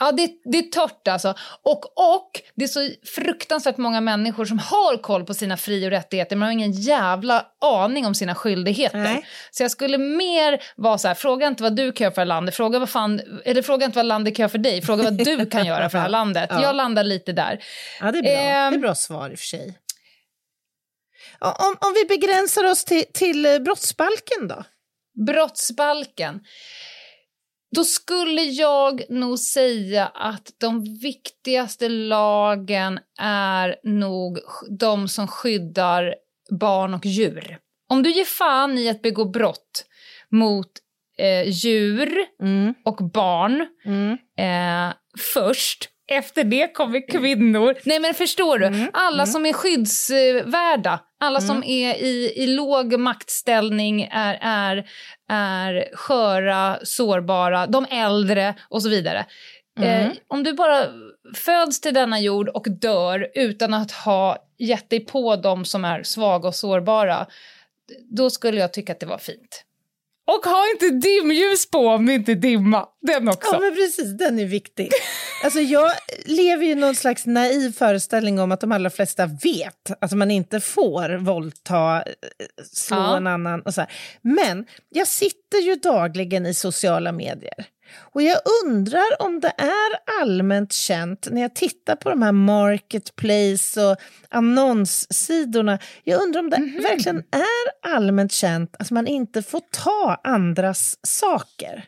Ja, 0.03 0.13
det, 0.13 0.31
det 0.45 0.59
är 0.59 0.63
torrt 0.63 1.09
alltså. 1.09 1.35
Och, 1.63 1.85
och 2.17 2.31
det 2.55 2.65
är 2.65 2.69
så 2.69 2.91
fruktansvärt 3.15 3.77
många 3.77 4.01
människor 4.01 4.45
som 4.45 4.59
har 4.59 4.97
koll 4.97 5.25
på 5.25 5.35
sina 5.35 5.57
fri 5.57 5.87
och 5.87 5.91
rättigheter 5.91 6.37
men 6.37 6.47
har 6.47 6.53
ingen 6.53 6.73
jävla 6.73 7.47
aning 7.61 8.07
om 8.07 8.15
sina 8.15 8.35
skyldigheter. 8.35 8.99
Nej. 8.99 9.27
Så 9.51 9.63
jag 9.63 9.71
skulle 9.71 9.99
mer 9.99 10.63
vara 10.77 10.99
så 10.99 11.09
här, 11.09 11.15
fråga 11.15 11.47
inte 11.47 11.63
vad 11.63 11.77
du 11.77 11.93
kan 11.93 12.05
göra 12.05 12.15
för 12.15 12.25
landet, 12.25 12.55
fråga, 12.55 12.79
vad 12.79 12.89
fan, 12.89 13.21
eller 13.45 13.63
fråga 13.63 13.87
inte 13.87 13.99
vad 13.99 14.07
landet 14.07 14.37
kan 14.37 14.43
göra 14.43 14.51
för 14.51 14.59
dig, 14.59 14.83
fråga 14.83 15.03
vad 15.03 15.13
du 15.13 15.47
kan 15.47 15.67
göra 15.67 15.91
för 15.91 15.99
det 15.99 16.03
här 16.03 16.09
landet. 16.21 16.47
Ja. 16.51 16.63
Jag 16.63 16.77
landar 16.77 17.05
lite 17.05 17.33
där. 17.33 17.65
Ja, 18.01 18.13
det 18.13 18.19
är 18.19 18.23
bra. 18.23 18.31
Ehm. 18.33 18.73
det 18.73 18.79
är 18.79 18.81
bra 18.81 18.95
svar 18.95 19.31
i 19.31 19.35
och 19.35 19.39
för 19.39 19.47
sig. 19.47 19.79
Om, 21.39 21.77
om 21.81 21.95
vi 21.95 22.05
begränsar 22.05 22.65
oss 22.65 22.85
till, 22.85 23.05
till 23.13 23.47
eh, 23.47 23.59
brottsbalken 23.59 24.49
då? 24.49 24.65
Brottsbalken. 25.27 26.41
Då 27.77 27.85
skulle 27.85 28.43
jag 28.43 29.03
nog 29.09 29.39
säga 29.39 30.07
att 30.07 30.55
de 30.59 30.99
viktigaste 31.03 31.89
lagen 31.89 33.01
är 33.19 33.77
nog 33.83 34.39
de 34.79 35.09
som 35.09 35.29
skyddar 35.29 36.15
barn 36.51 36.95
och 36.95 37.07
djur. 37.07 37.59
Om 37.89 38.03
du 38.03 38.13
ger 38.13 38.25
fan 38.25 38.79
i 38.79 38.89
att 38.89 39.03
begå 39.03 39.25
brott 39.25 39.85
mot 40.31 40.71
eh, 41.19 41.49
djur 41.49 42.13
Mm, 42.43 42.75
och 42.85 42.97
barn 42.97 43.67
mm. 43.85 44.19
eh, 44.39 44.95
först. 45.35 45.92
Efter 46.11 46.45
det 46.45 46.75
kommer 46.75 47.09
kvinnor. 47.09 47.75
Nej 47.85 48.01
men 48.01 48.15
förstår 48.15 48.59
du? 48.59 48.67
Mm, 48.67 48.91
Alla 48.93 49.27
som 49.27 49.47
är 49.47 49.53
skyddsvärda, 49.53 51.01
alla 51.21 51.41
som 51.41 51.65
är 51.65 51.95
i, 51.95 52.33
i 52.37 52.47
låg 52.47 52.99
maktställning 52.99 54.03
är, 54.13 54.39
är, 54.43 54.85
är 55.31 55.97
sköra, 55.97 56.79
sårbara, 56.83 57.67
de 57.67 57.87
äldre 57.91 58.55
och 58.69 58.83
så 58.83 58.89
vidare. 58.89 59.27
Mm. 59.79 60.07
Eh, 60.07 60.13
om 60.29 60.43
du 60.43 60.53
bara 60.53 60.87
föds 61.35 61.81
till 61.81 61.95
denna 61.95 62.21
jord 62.21 62.49
och 62.49 62.67
dör 62.81 63.31
utan 63.35 63.75
att 63.75 63.93
ha 63.93 64.37
gett 64.59 64.91
dig 64.91 65.01
på 65.01 65.37
de 65.37 65.65
som 65.65 65.85
är 65.85 66.03
svaga 66.03 66.49
och 66.49 66.55
sårbara, 66.55 67.27
då 68.11 68.31
skulle 68.31 68.61
jag 68.61 68.73
tycka 68.73 68.93
att 68.93 69.01
det 69.01 69.07
var 69.07 69.19
fint. 69.19 69.65
Och 70.27 70.45
ha 70.51 70.65
inte 70.73 70.89
dimljus 71.09 71.71
på 71.71 71.79
om 71.89 72.07
det 72.07 72.15
inte 72.15 72.33
är 72.33 72.37
dimma. 72.37 72.87
Den 73.03 73.29
också. 73.29 73.51
Ja, 73.53 73.59
men 73.61 73.75
precis, 73.75 74.19
den 74.19 74.39
är 74.39 74.45
viktig. 74.45 74.91
Alltså, 75.45 75.61
jag 75.61 75.91
lever 76.25 76.65
i 76.67 76.75
någon 76.75 76.95
slags 76.95 77.27
naiv 77.27 77.73
föreställning 77.73 78.39
om 78.41 78.53
att 78.53 78.61
de 78.61 78.73
allra 78.73 78.91
flesta 78.91 79.27
vet 79.27 79.91
att 80.01 80.13
man 80.13 80.31
inte 80.31 80.61
får 80.61 81.19
våldta, 81.19 81.97
eh, 81.97 82.05
slå 82.73 82.97
Ja. 82.97 83.17
en 83.17 83.27
annan 83.27 83.63
och 83.63 83.75
så 83.75 83.81
här. 83.81 83.91
Men 84.23 84.67
jag 84.89 85.07
sitter 85.09 85.59
ju 85.59 85.75
dagligen 85.75 86.47
i 86.47 86.55
sociala 86.55 87.13
medier. 87.13 87.65
Och 87.95 88.23
jag 88.23 88.41
undrar 88.65 89.23
om 89.23 89.41
det 89.41 89.53
är 89.59 90.21
allmänt 90.23 90.73
känt 90.73 91.29
när 91.31 91.43
jag 91.43 91.55
tittar 91.55 91.97
på 91.97 92.11
de 92.11 92.23
här 92.23 92.33
marketplace 92.33 93.81
och 93.85 93.97
annonssidorna. 94.29 95.79
Jag 96.05 96.23
undrar 96.23 96.41
om 96.41 96.51
det 96.51 96.59
Mhm. 96.59 96.83
verkligen 96.83 97.19
är 97.19 97.93
allmänt 97.97 98.33
känt 98.33 98.77
att 98.79 98.91
man 98.91 99.07
inte 99.07 99.43
får 99.43 99.61
ta 99.71 100.21
andras 100.25 100.99
saker 101.03 101.85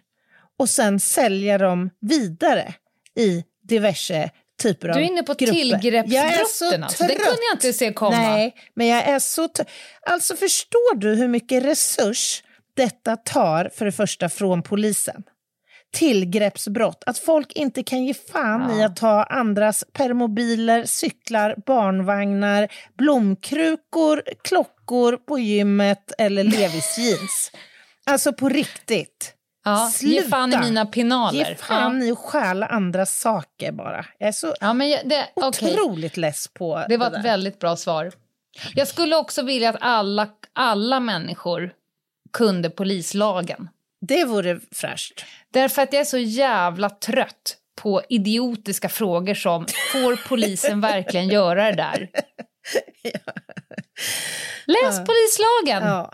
och 0.59 0.68
sen 0.68 1.00
sälja 1.00 1.59
dem 1.59 1.90
vidare 2.00 2.74
i 3.18 3.44
diverse 3.68 4.30
typer 4.62 4.88
av 4.88 4.94
Du 4.94 5.00
är 5.00 5.05
inne 5.05 5.22
på 5.22 5.34
grupper. 5.34 5.55
Tillgreppsbrotten 5.55 6.84
alltså. 6.84 7.02
Det 7.05 7.14
kunde 7.14 7.38
jag 7.50 7.55
inte 7.57 7.72
se 7.72 7.92
komma. 7.92 8.16
Nej, 8.18 8.55
men 8.74 8.86
jag 8.86 9.05
är 9.05 9.18
så... 9.18 9.48
Alltså 10.07 10.36
förstår 10.36 10.96
du 10.96 11.14
hur 11.14 11.28
mycket 11.28 11.64
resurs 11.64 12.42
detta 12.76 13.16
tar 13.16 13.70
för 13.74 13.84
det 13.84 13.92
första 13.92 14.28
från 14.28 14.62
polisen? 14.62 15.22
Tillgreppsbrott, 15.95 17.03
att 17.07 17.18
folk 17.18 17.53
inte 17.53 17.82
kan 17.82 18.05
ge 18.05 18.14
fan 18.14 18.70
i 18.70 18.80
Ja. 18.80 18.86
att 18.86 18.97
ta 18.97 19.22
andras 19.24 19.84
permobiler, 19.92 20.84
cyklar, 20.84 21.55
barnvagnar, 21.66 22.68
blomkrukor, 22.99 24.22
klockor 24.42 25.16
på 25.16 25.38
gymmet 25.38 26.12
eller 26.18 26.45
Levis 26.45 26.99
jeans. 26.99 27.51
Alltså 28.07 28.32
på 28.32 28.49
riktigt. 28.49 29.34
Ja, 29.64 29.86
ge 29.86 29.92
Sluta. 30.20 30.28
fan 30.28 30.53
i 30.53 30.59
mina 30.59 30.86
pinaler. 30.86 31.49
Ge 31.49 31.55
fan 31.55 32.03
i 32.03 32.11
att 32.12 32.18
stjäla 32.18 32.66
andras 32.66 33.20
saker 33.20 33.72
bara. 33.72 34.07
Jag 34.18 34.28
är 34.28 34.32
så 34.32 34.55
Ja, 34.61 34.72
men 34.72 34.90
det, 35.05 35.28
otroligt 35.34 36.16
less 36.16 36.49
på 36.55 36.84
det 36.88 36.97
var 36.97 37.11
där. 37.11 37.18
ett 37.18 37.24
väldigt 37.24 37.59
bra 37.59 37.76
svar. 37.76 38.12
Jag 38.74 38.88
skulle 38.88 39.16
också 39.16 39.42
vilja 39.42 39.70
att 39.70 39.76
alla, 39.80 40.28
alla 40.53 41.01
människor 41.01 41.72
kunde 42.32 42.70
polislagen. 42.70 43.68
Det 44.09 44.24
vore 44.24 44.61
fräscht. 44.72 45.24
Därför 45.52 45.82
att 45.82 45.92
jag 45.92 46.00
är 46.00 46.05
så 46.05 46.18
jävla 46.18 46.90
trött 46.90 47.57
på 47.82 48.02
idiotiska 48.09 48.88
frågor 48.88 49.34
som 49.34 49.66
får 49.92 50.28
polisen 50.28 50.80
verkligen 50.80 51.28
göra 51.28 51.64
det 51.64 51.76
där? 51.76 52.09
Läs 54.66 54.98
polislagen! 54.98 55.88
Ja. 55.88 56.11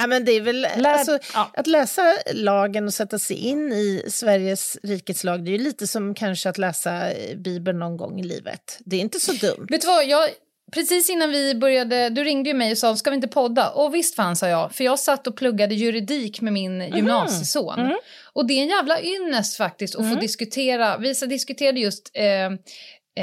Ja, 0.00 0.06
men 0.06 0.24
det 0.24 0.32
är 0.32 0.40
väl, 0.40 0.66
Lär- 0.76 0.86
alltså, 0.92 1.18
ja. 1.34 1.50
Att 1.54 1.66
läsa 1.66 2.02
lagen 2.34 2.86
och 2.86 2.94
sätta 2.94 3.18
sig 3.18 3.36
in 3.36 3.72
i 3.72 4.04
Sveriges 4.08 4.78
rikets 4.82 5.24
lag, 5.24 5.44
det 5.44 5.50
är 5.50 5.52
ju 5.52 5.64
lite 5.64 5.86
som 5.86 6.14
kanske 6.14 6.48
att 6.48 6.58
läsa 6.58 7.10
eh, 7.10 7.36
Bibeln 7.36 7.78
någon 7.78 7.96
gång 7.96 8.20
i 8.20 8.22
livet. 8.22 8.78
Det 8.80 8.96
är 8.96 9.00
inte 9.00 9.20
så 9.20 9.32
dumt. 9.32 9.66
Vet 9.70 9.80
du 9.80 9.86
vad, 9.86 10.06
jag, 10.06 10.30
precis 10.72 11.10
innan 11.10 11.30
vi 11.30 11.54
började, 11.54 12.08
du 12.08 12.24
ringde 12.24 12.50
ju 12.50 12.54
mig 12.54 12.72
och 12.72 12.78
sa 12.78 12.96
ska 12.96 13.10
vi 13.10 13.16
inte 13.16 13.28
podda? 13.28 13.70
Och 13.70 13.94
visst 13.94 14.14
fan 14.14 14.36
sa 14.36 14.48
jag, 14.48 14.72
för 14.72 14.84
jag 14.84 14.98
satt 14.98 15.26
och 15.26 15.36
pluggade 15.36 15.74
juridik 15.74 16.40
med 16.40 16.52
min 16.52 16.80
gymnasieson. 16.80 17.78
Och 18.32 18.46
det 18.46 18.54
är 18.54 18.62
en 18.62 18.68
jävla 18.68 19.02
ynnest 19.02 19.56
faktiskt 19.56 19.96
att 19.96 20.14
få 20.14 20.20
diskutera, 20.20 20.98
vi 20.98 21.12
diskuterade 21.12 21.80
just 21.80 22.10
eh, 22.14 22.24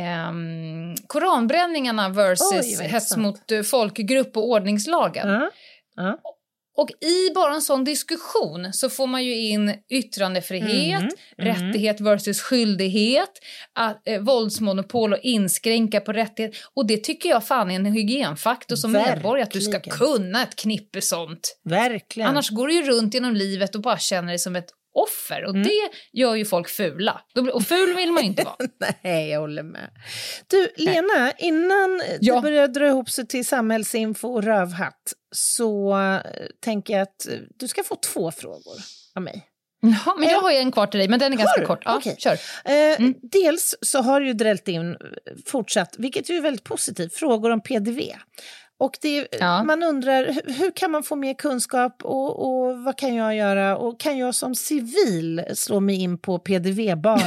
ehm, 0.02 0.96
koranbränningarna 1.08 2.10
versus 2.10 2.80
Oj, 2.80 2.88
hets 2.88 3.18
mot 3.18 3.52
eh, 3.52 3.62
folkgrupp 3.62 4.38
och 4.38 4.50
ordningslagen. 4.50 5.50
Och 6.78 6.90
i 6.90 7.34
bara 7.36 7.54
en 7.54 7.62
sån 7.62 7.84
diskussion 7.84 8.74
så 8.74 8.90
får 8.90 9.08
man 9.08 9.24
ju 9.24 9.36
in 9.36 9.74
yttrandefrihet, 9.90 11.02
Mhm, 11.02 11.12
rättighet 11.38 12.02
versus 12.02 12.42
skyldighet, 12.42 13.30
att, 13.74 14.08
eh, 14.08 14.22
våldsmonopol 14.22 15.14
och 15.14 15.20
inskränka 15.24 16.00
på 16.02 16.14
rättighet. 16.14 16.56
Och 16.74 16.88
det 16.88 16.98
tycker 16.98 17.30
jag 17.30 17.48
fan 17.48 17.72
är 17.72 17.76
en 17.76 17.86
hygienfaktor 17.86 18.76
som 18.76 18.92
Verkligen. 18.94 19.16
medborgare, 19.16 19.44
att 19.44 19.52
du 19.52 19.62
ska 19.62 19.80
kunna 19.80 20.44
ett 20.44 20.56
knippe 20.56 21.02
sånt. 21.02 21.58
Verkligen. 21.64 22.30
Annars 22.30 22.50
går 22.50 22.68
du 22.68 22.74
ju 22.74 22.84
runt 22.84 23.14
genom 23.14 23.34
livet 23.36 23.76
och 23.76 23.82
bara 23.82 23.98
känner 23.98 24.28
dig 24.28 24.40
som 24.40 24.56
ett 24.56 24.70
offer 24.96 25.44
och 25.44 25.50
Mm. 25.50 25.64
det 25.64 25.90
gör 26.20 26.36
ju 26.36 26.46
folk 26.46 26.70
fula. 26.70 27.22
Och 27.54 27.64
ful 27.64 27.96
vill 27.96 28.12
man 28.12 28.24
ju 28.24 28.30
inte 28.30 28.44
vara. 28.44 28.56
Nej, 29.04 29.30
jag 29.30 29.40
håller 29.40 29.64
med. 29.64 29.90
Du, 30.48 30.70
Lena, 30.78 31.32
innan 31.38 32.02
Ja. 32.22 32.36
det 32.36 32.42
börjar 32.42 32.68
dra 32.68 32.88
ihop 32.88 33.10
sig 33.10 33.28
till 33.28 33.46
samhällsinfo 33.46 34.28
och 34.34 34.44
rövhatt 34.44 35.14
så 35.36 35.98
eh, 36.00 36.22
tänker 36.62 36.94
jag 36.94 37.02
att 37.02 37.28
eh, 37.28 37.34
du 37.60 37.68
ska 37.68 37.84
få 37.84 37.96
två 37.96 38.32
frågor 38.32 38.76
av 39.16 39.22
mig. 39.22 39.46
Jaha, 39.82 40.16
men 40.20 40.30
jag 40.30 40.42
har 40.42 40.52
ju 40.52 40.58
en 40.58 40.72
kvar 40.72 40.88
till 40.88 40.98
dig, 40.98 41.08
men 41.10 41.20
den 41.20 41.34
är 41.34 41.38
ganska 41.38 41.66
kort. 41.66 41.82
Ja, 41.86 41.96
Okej. 41.98 42.16
kör. 42.20 42.38
Eh, 42.66 43.10
Dels 43.22 43.76
så 43.82 44.02
har 44.02 44.22
ju 44.22 44.34
drällt 44.34 44.68
in 44.68 44.92
eh, 44.92 44.96
fortsatt, 45.46 45.96
vilket 45.98 46.30
är 46.30 46.42
väldigt 46.42 46.64
positivt, 46.64 47.14
frågor 47.16 47.50
om 47.52 47.62
PDV. 47.62 48.00
Och 48.78 48.98
det, 49.02 49.28
Ja. 49.40 49.64
man 49.64 49.84
undrar 49.84 50.26
hur, 50.26 50.54
hur 50.54 50.72
kan 50.72 50.92
man 50.92 51.04
få 51.04 51.16
mer 51.16 51.34
kunskap 51.34 52.04
och, 52.04 52.40
och 52.68 52.80
vad 52.80 52.98
kan 52.98 53.16
jag 53.16 53.36
göra 53.36 53.78
och 53.78 54.00
kan 54.00 54.18
jag 54.18 54.36
som 54.36 54.56
civil 54.56 55.42
slå 55.54 55.80
mig 55.80 55.96
in 55.96 56.18
på 56.18 56.40
PDV-banan? 56.40 57.22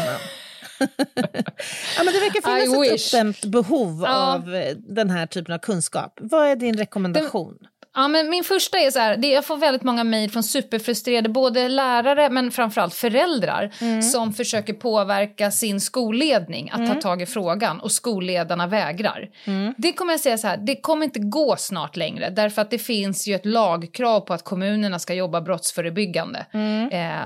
ja, 0.79 2.05
men 2.05 2.13
det 2.15 2.21
verkar 2.21 2.39
I 2.39 2.43
finnas 2.63 2.87
ett 2.87 2.93
wish. 2.93 3.15
uppdämt 3.15 3.45
behov 3.45 4.03
Ja. 4.07 4.35
av 4.35 4.55
eh, 4.55 4.77
den 4.77 5.11
här 5.11 5.27
typen 5.27 5.55
av 5.55 5.59
kunskap. 5.59 6.19
Vad 6.21 6.47
är 6.47 6.57
din 6.57 6.77
rekommendation? 6.79 7.59
Ja, 7.95 8.09
men 8.09 8.30
min 8.30 8.45
första 8.45 8.78
är 8.78 8.91
så 8.91 8.99
här, 8.99 9.16
det, 9.16 9.28
jag 9.28 9.45
får 9.45 9.57
väldigt 9.57 9.82
många 9.82 10.05
mejl 10.05 10.30
från 10.30 10.43
superfrustrerade 10.43 11.28
både 11.28 11.68
lärare 11.68 12.30
men 12.30 12.51
framförallt 12.51 12.95
föräldrar 12.95 13.74
Mm. 13.80 14.03
som 14.03 14.32
försöker 14.32 14.72
påverka 14.72 15.51
sin 15.51 15.80
skolledning 15.80 16.70
att 16.72 16.86
ta 16.86 17.01
tag 17.01 17.22
i 17.22 17.26
frågan 17.26 17.80
och 17.80 17.93
skolledarna 17.93 18.66
vägrar. 18.66 19.28
Mm. 19.45 19.74
Det 19.78 19.93
kommer 19.93 20.12
jag 20.12 20.20
säga 20.20 20.39
så 20.39 20.47
här, 20.47 20.57
det 20.57 20.76
kommer 20.80 21.05
inte 21.05 21.20
gå 21.20 21.57
snart 21.59 21.97
längre 21.97 22.30
därför 22.30 22.62
att 22.62 22.70
det 22.70 22.78
finns 22.78 23.28
ju 23.28 23.34
ett 23.34 23.47
lagkrav 23.47 24.20
på 24.20 24.34
att 24.34 24.45
kommunerna 24.45 24.99
ska 24.99 25.14
jobba 25.14 25.41
brottsförebyggande. 25.41 26.47
Mm. 26.53 26.89
Eh, 26.91 27.22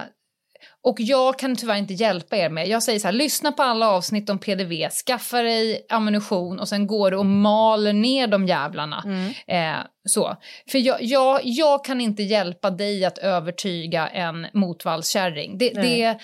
och 0.84 0.96
jag 1.00 1.38
kan 1.38 1.56
tyvärr 1.56 1.76
inte 1.76 1.94
hjälpa 1.94 2.36
er 2.36 2.48
med. 2.48 2.68
Jag 2.68 2.82
säger 2.82 2.98
så 2.98 3.08
här, 3.08 3.12
lyssna 3.12 3.52
på 3.52 3.62
alla 3.62 3.88
avsnitt 3.88 4.30
om 4.30 4.38
PDV, 4.38 4.90
skaffa 5.06 5.42
dig 5.42 5.86
ammunition 5.88 6.60
och 6.60 6.68
sen 6.68 6.86
går 6.86 7.10
du 7.10 7.16
och 7.16 7.26
maler 7.26 7.92
ner 7.92 8.26
de 8.26 8.46
jävlarna. 8.46 9.04
Eh, 9.46 9.86
så. 10.04 10.36
För 10.68 10.78
jag, 10.78 11.02
jag, 11.02 11.40
jag 11.44 11.84
kan 11.84 12.00
inte 12.00 12.22
hjälpa 12.22 12.70
dig 12.70 13.04
att 13.04 13.18
övertyga 13.18 14.08
en 14.08 14.46
motvallskärring. 14.52 15.58
Det, 15.58 15.70
det, 15.70 16.18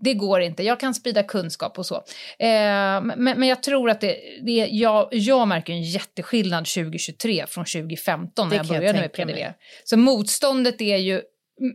det 0.00 0.14
går 0.14 0.40
inte. 0.40 0.62
Jag 0.62 0.80
kan 0.80 0.94
sprida 0.94 1.22
kunskap 1.22 1.78
och 1.78 1.86
så. 1.86 1.94
Eh, 1.94 3.00
men, 3.02 3.16
men 3.16 3.42
jag 3.42 3.62
tror 3.62 3.90
att 3.90 4.00
det, 4.00 4.16
det 4.42 4.52
jag, 4.70 5.08
jag 5.10 5.48
märker 5.48 5.72
en 5.72 5.82
jätteskillnad 5.82 6.66
2023 6.66 7.44
från 7.48 7.64
2015 7.64 8.48
när 8.48 8.56
jag 8.56 8.66
kan 8.66 8.74
jag 8.74 8.82
började 8.82 9.00
med 9.00 9.12
PDV. 9.12 9.34
mig. 9.34 9.54
Så 9.84 9.96
motståndet 9.96 10.80
är 10.80 10.96
ju 10.96 11.22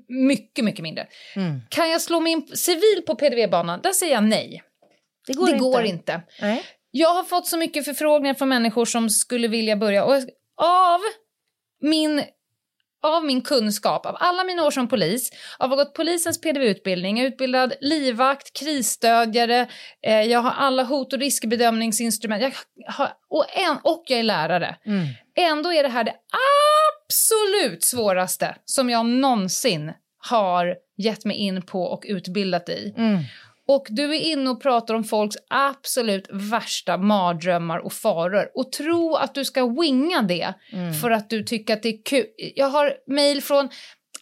mycket, 0.08 0.66
mycket 0.66 0.84
mindre. 0.84 1.08
Mm. 1.36 1.62
Kan 1.70 1.90
jag 1.90 2.02
slå 2.02 2.20
mig 2.20 2.32
in 2.32 2.48
civil 2.48 3.04
på 3.08 3.16
PDV-banan? 3.16 3.80
Där 3.84 3.92
säger 3.92 4.14
jag 4.14 4.24
nej. 4.24 4.64
Det 5.28 5.34
går 5.34 5.46
det 5.46 5.52
inte. 5.52 5.64
går 5.64 5.84
inte. 5.84 6.22
Nej. 6.42 6.64
Jag 6.92 7.14
har 7.14 7.24
fått 7.24 7.48
så 7.48 7.58
mycket 7.58 7.86
förfrågningar 7.86 8.34
från 8.34 8.50
människor 8.50 8.86
som 8.86 9.10
skulle 9.10 9.48
vilja 9.48 9.76
börja. 9.76 10.06
Och 10.06 10.16
av 10.62 11.00
min, 11.82 12.24
av 13.04 13.26
min 13.26 13.42
kunskap, 13.42 14.06
av 14.06 14.16
alla 14.20 14.44
mina 14.44 14.66
år 14.66 14.72
som 14.72 14.88
polis, 14.88 15.32
av 15.60 15.72
att 15.72 15.78
ha 15.78 15.84
gått 15.84 15.94
polisens 15.94 16.42
PDV-utbildning, 16.42 17.18
jag 17.18 17.26
är 17.26 17.32
utbildad 17.32 17.74
livvakt, 17.82 18.60
krisstödjare, 18.60 19.68
eh, 20.02 20.22
jag 20.22 20.40
har 20.40 20.52
alla 20.52 20.84
hot 20.84 21.14
och 21.14 21.20
riskbedömningsinstrument 21.20 22.42
jag 22.44 22.54
har, 22.94 23.10
och, 23.30 23.46
en, 23.58 23.78
och 23.84 24.04
jag 24.08 24.20
är 24.20 24.24
lärare. 24.24 24.76
Mm. 24.86 25.08
Ändå 25.36 25.74
är 25.74 25.84
det 25.84 25.90
här 25.90 26.04
det 26.04 26.16
absolut 27.14 27.84
svåraste 27.84 28.56
som 28.66 28.90
jag 28.90 29.06
någonsin 29.06 29.92
har 30.18 30.76
gett 30.98 31.26
mig 31.26 31.38
in 31.38 31.62
på 31.62 31.84
och 31.84 32.04
utbildat 32.08 32.70
i. 32.70 32.94
Mm. 32.98 33.20
Och 33.68 33.88
du 33.90 34.16
är 34.16 34.20
inne 34.20 34.50
och 34.50 34.62
pratar 34.62 34.94
om 34.94 35.04
folks 35.04 35.36
absolut 35.50 36.28
värsta 36.32 36.98
mardrömmar 36.98 37.78
och 37.78 37.94
faror. 37.94 38.52
Och 38.56 38.72
tro 38.72 39.16
att 39.16 39.36
du 39.36 39.46
ska 39.46 39.68
winga 39.68 40.22
det 40.22 40.54
för 41.02 41.12
att 41.12 41.30
du 41.30 41.44
tycker 41.44 41.74
att 41.74 41.84
det 41.84 41.90
är 41.90 42.04
kul. 42.06 42.26
Jag 42.56 42.68
har 42.68 42.94
mejl 43.08 43.42
från 43.42 43.70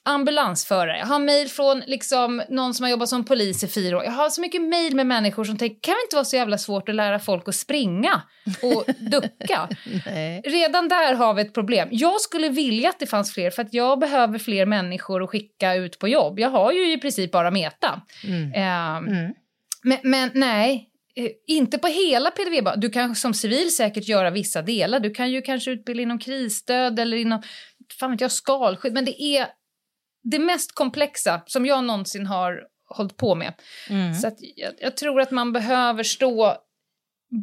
ambulansförare, 0.05 0.97
jag 0.97 1.05
har 1.05 1.19
mejl 1.19 1.47
från 1.47 1.79
liksom 1.87 2.43
någon 2.49 2.73
som 2.73 2.83
har 2.83 2.89
jobbat 2.91 3.09
som 3.09 3.25
polis 3.25 3.63
i 3.63 3.67
fyra 3.67 3.97
år. 3.97 4.03
Jag 4.03 4.11
har 4.11 4.29
så 4.29 4.41
mycket 4.41 4.61
mejl 4.61 4.95
med 4.95 5.07
människor 5.07 5.43
som 5.43 5.57
tänker, 5.57 5.79
kan 5.81 5.93
det 5.93 6.03
inte 6.05 6.15
vara 6.15 6.25
så 6.25 6.35
jävla 6.35 6.57
svårt 6.57 6.89
att 6.89 6.95
lära 6.95 7.19
folk 7.19 7.47
att 7.47 7.55
springa 7.55 8.21
och 8.63 8.85
ducka? 9.11 9.69
Redan 10.43 10.87
där 10.87 11.13
har 11.13 11.33
vi 11.33 11.41
ett 11.41 11.53
problem. 11.53 11.87
Jag 11.91 12.21
skulle 12.21 12.49
vilja 12.49 12.89
att 12.89 12.99
det 12.99 13.07
fanns 13.07 13.33
fler 13.33 13.49
för 13.51 13.61
att 13.61 13.73
jag 13.73 13.99
behöver 13.99 14.39
fler 14.39 14.65
människor 14.65 15.23
att 15.23 15.29
skicka 15.29 15.73
ut 15.75 15.99
på 15.99 16.07
jobb. 16.07 16.39
Jag 16.39 16.49
har 16.49 16.71
ju 16.71 16.93
i 16.93 16.97
princip 16.97 17.31
bara 17.31 17.51
Meta. 17.51 18.01
Mm. 18.27 18.53
Ehm, 18.53 19.07
Mm. 19.07 19.33
men, 19.83 19.97
men 20.03 20.31
nej, 20.33 20.89
eh, 21.15 21.27
inte 21.47 21.77
på 21.77 21.87
hela 21.87 22.31
PDV. 22.31 22.73
Du 22.77 22.89
kan 22.89 23.15
som 23.15 23.33
civil 23.33 23.71
säkert 23.75 24.07
göra 24.07 24.29
vissa 24.29 24.61
delar. 24.61 24.99
Du 24.99 25.11
kan 25.11 25.31
ju 25.31 25.41
kanske 25.41 25.71
utbilda 25.71 26.03
inom 26.03 26.19
krisstöd 26.19 26.99
eller 26.99 27.17
inom 27.17 27.41
fan 27.99 28.11
vet 28.11 28.21
jag, 28.21 28.31
skalskydd. 28.31 28.93
Men 28.93 29.05
det 29.05 29.21
är 29.23 29.47
det 30.23 30.39
mest 30.39 30.75
komplexa 30.75 31.41
som 31.45 31.65
jag 31.65 31.83
någonsin 31.83 32.25
har 32.25 32.63
hållit 32.89 33.17
på 33.17 33.35
med. 33.35 33.53
Mm. 33.89 34.13
Så 34.13 34.31
jag, 34.39 34.73
jag 34.79 34.97
tror 34.97 35.21
att 35.21 35.31
man 35.31 35.53
behöver 35.53 36.03
stå 36.03 36.57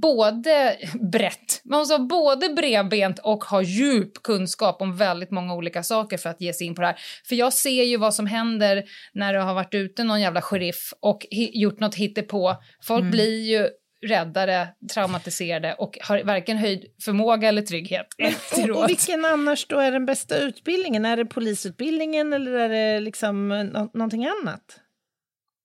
både 0.01 0.77
brett, 1.13 1.61
man 1.65 1.79
måste 1.79 1.95
ha 1.95 1.99
både 1.99 2.49
bredbent 2.49 3.19
och 3.19 3.45
ha 3.45 3.63
djup 3.63 4.23
kunskap 4.23 4.83
om 4.83 4.97
väldigt 4.97 5.31
många 5.31 5.55
olika 5.55 5.83
saker 5.83 6.17
för 6.17 6.31
att 6.31 6.41
ge 6.41 6.53
sig 6.53 6.67
in 6.67 6.75
på 6.75 6.81
det 6.81 6.87
här. 6.87 6.99
För 7.29 7.37
jag 7.37 7.53
ser 7.53 7.83
ju 7.83 7.97
vad 7.97 8.15
som 8.15 8.27
händer 8.27 8.85
när 9.13 9.33
det 9.33 9.41
har 9.41 9.55
varit 9.55 9.75
ute 9.75 10.05
någon 10.05 10.21
jävla 10.21 10.43
sheriff 10.43 10.93
och 11.01 11.27
gjort 11.31 11.81
något 11.81 11.95
hittepå. 11.95 12.57
Folk 12.83 13.05
blir 13.05 13.49
ju 13.51 13.69
räddare, 14.07 14.69
traumatiserade 14.95 15.75
och 15.75 15.99
har 16.03 16.23
varken 16.23 16.57
höjd 16.59 16.85
förmåga 17.05 17.49
eller 17.49 17.63
trygghet 17.63 18.07
Och, 18.19 18.25
efteråt. 18.25 18.77
och 18.85 18.89
vilken 18.89 19.25
annars 19.25 19.67
då 19.67 19.79
är 19.79 19.93
den 19.93 20.07
bästa 20.07 20.37
utbildningen? 20.39 21.05
Är 21.05 21.17
det 21.17 21.25
polisutbildningen 21.27 22.33
eller 22.33 22.53
är 22.53 22.69
det 22.69 23.01
liksom 23.01 23.49
nå- 23.49 23.91
någonting 23.95 24.27
annat? 24.27 24.81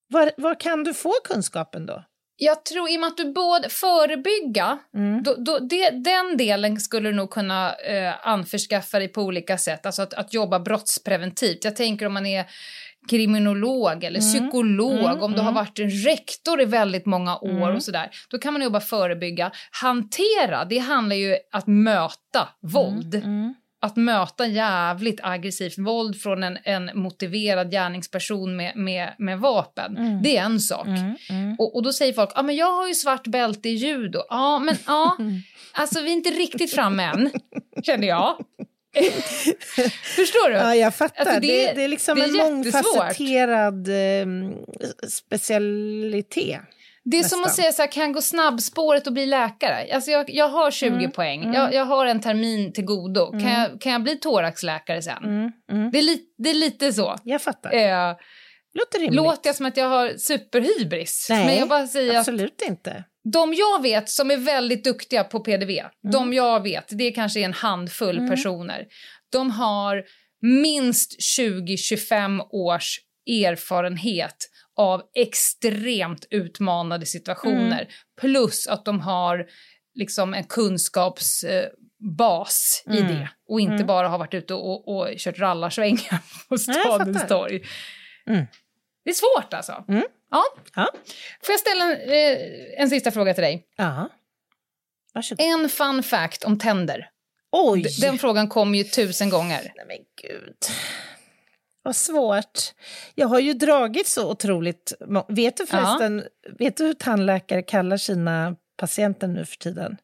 Var, 0.09 0.31
var 0.37 0.59
kan 0.59 0.83
du 0.83 0.93
få 0.93 1.13
kunskapen 1.23 1.85
då? 1.85 2.03
Jag 2.35 2.65
tror 2.65 2.89
i 2.89 2.95
och 2.95 2.99
med 2.99 3.07
att 3.07 3.17
du 3.17 3.31
både 3.33 3.69
förebygga, 3.69 4.77
Mm. 4.95 5.23
då, 5.23 5.35
då, 5.35 5.59
det, 5.59 5.89
den 5.89 6.37
delen 6.37 6.79
skulle 6.79 7.09
du 7.09 7.15
nog 7.15 7.29
kunna 7.31 7.73
eh, 7.75 8.27
anförskaffa 8.27 8.99
dig 8.99 9.07
på 9.07 9.21
olika 9.21 9.57
sätt. 9.57 9.85
Alltså 9.85 10.01
att, 10.01 10.13
att 10.13 10.33
jobba 10.33 10.59
brottspreventivt. 10.59 11.63
Jag 11.63 11.75
tänker 11.75 12.05
om 12.05 12.13
man 12.13 12.25
är 12.25 12.45
kriminolog 13.09 14.03
eller 14.03 14.19
psykolog, 14.19 14.93
Mm, 14.99 15.21
om 15.23 15.31
du 15.31 15.37
har 15.37 15.51
mm. 15.51 15.53
varit 15.53 15.79
en 15.79 15.89
rektor 15.89 16.61
i 16.61 16.65
väldigt 16.65 17.05
många 17.05 17.37
år 17.37 17.49
Mm. 17.49 17.75
och 17.75 17.83
sådär. 17.83 18.09
Då 18.29 18.37
kan 18.39 18.53
man 18.53 18.61
jobba 18.61 18.79
förebygga. 18.79 19.51
Hantera, 19.71 20.65
det 20.65 20.77
handlar 20.77 21.15
ju 21.15 21.35
att 21.51 21.67
möta 21.67 22.49
våld. 22.61 23.15
Mm. 23.15 23.53
Att 23.81 23.95
möta 23.95 24.47
jävligt 24.47 25.19
aggressivt 25.23 25.77
våld 25.77 26.21
från 26.21 26.43
en, 26.43 26.57
en 26.63 26.91
motiverad 26.93 27.71
gärningsperson 27.71 28.55
med, 28.55 28.75
med, 28.75 29.13
med 29.17 29.39
vapen. 29.39 29.97
Mm. 29.97 30.21
Det 30.23 30.37
är 30.37 30.43
en 30.43 30.59
sak. 30.59 30.87
Mm. 30.87 31.15
Mm. 31.29 31.55
Och, 31.59 31.75
och 31.75 31.83
då 31.83 31.93
säger 31.93 32.13
folk, 32.13 32.29
ja 32.35 32.41
men 32.41 32.55
jag 32.55 32.71
har 32.75 32.87
ju 32.87 32.93
svart 32.93 33.27
bälte 33.27 33.69
i 33.69 33.73
judo. 33.73 34.19
Ja 34.29 34.59
men 34.59 34.75
ja, 34.87 35.17
alltså 35.73 36.01
vi 36.01 36.09
är 36.09 36.13
inte 36.13 36.29
riktigt 36.29 36.71
framme 36.75 37.03
än, 37.03 37.31
känner 37.83 38.07
jag. 38.07 38.35
Förstår 40.15 40.49
du? 40.49 40.55
Ja, 40.55 40.75
jag 40.75 40.95
fattar. 40.95 41.19
Alltså, 41.25 41.39
det, 41.39 41.65
det- 41.65 41.73
det, 41.73 41.83
är 41.83 41.87
liksom 41.87 42.19
det 42.19 42.25
är 42.25 42.27
en 42.45 42.63
jättesvårt. 42.63 42.93
mångfacetterad 42.95 43.87
eh, 43.87 44.25
specialitet. 45.09 46.59
det 47.03 47.17
är 47.19 47.23
som 47.23 47.41
nästan. 47.41 47.43
att 47.43 47.55
säga 47.55 47.71
så 47.71 47.81
här, 47.81 47.91
kan 47.91 48.03
jag 48.03 48.13
gå 48.13 48.21
snabbspåret 48.21 49.07
och 49.07 49.13
bli 49.13 49.25
läkare? 49.25 49.93
Alltså 49.95 50.11
jag, 50.11 50.29
jag 50.29 50.49
har 50.49 50.71
20 50.71 50.87
Mm, 50.87 51.11
poäng, 51.11 51.53
Jag, 51.53 51.73
jag 51.73 51.85
har 51.85 52.05
en 52.05 52.21
termin 52.21 52.73
till 52.73 52.85
godo. 52.85 53.31
Kan, 53.31 53.41
jag, 53.51 53.81
kan 53.81 53.91
jag 53.91 54.03
bli 54.03 54.15
thoraxläkare 54.15 55.01
sen? 55.01 55.23
Mm. 55.23 55.51
Mm. 55.71 55.91
Det, 55.91 55.97
är 55.97 56.01
li, 56.01 56.21
det 56.37 56.49
är 56.49 56.53
lite 56.53 56.93
så. 56.93 57.15
Jag 57.23 57.41
fattar. 57.41 57.73
Eh, 57.73 58.15
Låter 58.75 58.99
rimligt. 58.99 59.15
låter 59.15 59.49
jag 59.49 59.55
som 59.55 59.65
att 59.65 59.77
jag 59.77 59.89
har 59.89 60.13
superhybris? 60.17 61.27
Nej, 61.29 61.45
Men 61.45 61.55
jag 61.57 61.67
bara 61.69 61.87
säger 61.87 62.11
att 62.11 62.17
absolut 62.19 62.61
inte. 62.67 63.03
De 63.23 63.53
jag 63.53 63.81
vet 63.81 64.09
som 64.09 64.31
är 64.31 64.37
väldigt 64.37 64.83
duktiga 64.83 65.23
på 65.23 65.39
PDV, 65.39 65.81
de 66.11 66.33
jag 66.33 66.63
vet, 66.63 66.85
det 66.89 67.11
kanske 67.11 67.39
är 67.39 67.45
en 67.45 67.53
handfull 67.53 68.29
personer. 68.29 68.87
De 69.31 69.51
har 69.51 70.03
minst 70.41 71.19
20-25 71.39 72.41
års 72.51 72.99
erfarenhet 73.27 74.35
av 74.75 75.01
extremt 75.15 76.27
utmanande 76.29 77.05
situationer. 77.05 77.87
Plus 78.21 78.67
att 78.67 78.85
de 78.85 78.99
har 78.99 79.45
liksom 79.95 80.33
en 80.33 80.43
kunskapsbas 80.43 82.83
i 82.85 82.99
Mm. 82.99 83.07
det 83.07 83.29
och 83.47 83.59
inte 83.59 83.83
bara 83.83 84.07
har 84.07 84.17
varit 84.17 84.33
ute 84.33 84.53
och, 84.53 84.87
och 84.87 85.09
kört 85.17 85.39
rallarsvängar 85.39 86.19
på 86.49 86.57
stadens 86.57 87.27
torg. 87.27 87.63
Mm. 88.27 88.45
Det 89.03 89.09
är 89.09 89.13
svårt 89.13 89.53
alltså. 89.53 89.83
Ja. 90.33 90.43
Ja. 90.75 90.89
Får 91.43 91.53
jag 91.53 91.59
ställa 91.59 91.83
en, 91.83 92.09
eh, 92.09 92.81
en 92.81 92.89
sista 92.89 93.11
fråga 93.11 93.33
till 93.33 93.43
dig? 93.43 93.67
Ja. 93.75 94.09
Varsågod. 95.13 95.45
En 95.45 95.69
fun 95.69 96.03
fact 96.03 96.43
om 96.43 96.59
tänder. 96.59 97.09
Oj! 97.51 97.81
D- 97.81 97.89
Den 98.01 98.17
frågan 98.17 98.49
kommer 98.49 98.77
ju 98.77 98.83
tusen 98.83 99.29
gånger. 99.29 99.73
Nej 99.75 99.85
men 99.87 99.97
gud. 100.21 100.57
Vad 101.83 101.95
svårt. 101.95 102.59
Jag 103.15 103.27
har 103.27 103.39
ju 103.39 103.53
dragit 103.53 104.07
så 104.07 104.31
otroligt... 104.31 104.93
Vet 105.27 105.57
du 105.57 105.65
förresten, 105.65 106.27
vet 106.59 106.77
du 106.77 106.83
hur 106.85 106.93
tandläkare 106.93 107.61
kallar 107.61 107.97
sina 107.97 108.55
patienter 108.77 109.27
nu 109.27 109.45
för 109.45 109.55
tiden? 109.57 109.97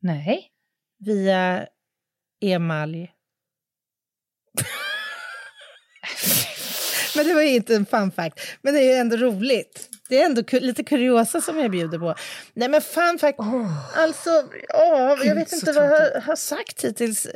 Nej. 0.00 0.48
Via 0.98 1.66
emalj. 2.40 3.12
men 7.16 7.26
det 7.26 7.34
var 7.34 7.42
ju 7.42 7.48
inte 7.54 7.74
en 7.74 7.86
fun 7.86 8.10
fact. 8.10 8.40
Men 8.62 8.74
det 8.74 8.80
är 8.80 8.84
ju 8.84 8.92
ändå 8.94 9.16
roligt. 9.16 9.88
Det 10.08 10.20
är 10.20 10.26
ändå 10.26 10.40
ku- 10.42 10.60
lite 10.60 10.84
kuriosa 10.84 11.40
som 11.40 11.58
jag 11.58 11.70
bjuder 11.70 11.98
på. 11.98 12.14
Nej 12.54 12.68
men 12.68 12.80
fun 12.80 13.18
fact, 13.20 13.38
alltså, 13.96 14.30
ja, 14.68 15.18
jag 15.24 15.34
vet 15.34 15.52
inte 15.52 15.72
vad 15.72 15.84
jag 15.84 16.20
har 16.20 16.36
sagt 16.36 16.84
hittills. 16.84 17.26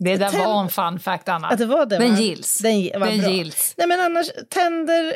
Det 0.00 0.16
där 0.16 0.28
Tänd- 0.30 0.44
var 0.46 0.60
en 0.62 0.68
fun 0.68 0.98
fact, 1.00 1.28
Anna. 1.28 1.48
Att 1.48 1.58
det 1.58 1.66
var 1.66 1.86
det, 1.86 1.98
Den 1.98 2.10
va? 2.12 2.18
gills. 2.18 2.58
Den, 2.58 2.90
vad 3.00 3.08
Den 3.08 3.18
bra. 3.20 3.30
gills. 3.30 3.74
Nej 3.76 3.86
men 3.86 4.00
annars, 4.00 4.26
tänder, 4.48 5.14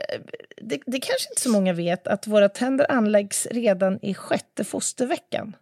det, 0.62 0.80
det 0.86 1.00
kanske 1.00 1.28
inte 1.30 1.40
så 1.42 1.48
många 1.50 1.72
vet 1.72 2.06
att 2.06 2.26
våra 2.26 2.48
tänder 2.48 2.90
anläggs 2.92 3.46
redan 3.50 3.98
i 4.02 4.14
sjätte 4.14 4.64
fosterveckan. 4.64 5.56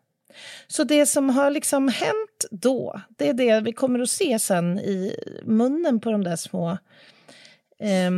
Så 0.66 0.84
det 0.84 1.06
som 1.06 1.30
har 1.30 1.50
liksom 1.50 1.88
hänt 1.88 2.44
då, 2.50 3.00
det 3.18 3.28
är 3.28 3.32
det 3.34 3.60
vi 3.60 3.72
kommer 3.72 3.98
att 4.00 4.10
se 4.10 4.38
sen 4.38 4.78
i 4.78 5.16
munnen 5.44 6.00
på 6.00 6.10
de 6.10 6.24
där 6.24 6.36
små 6.36 6.78
eh, 7.80 8.10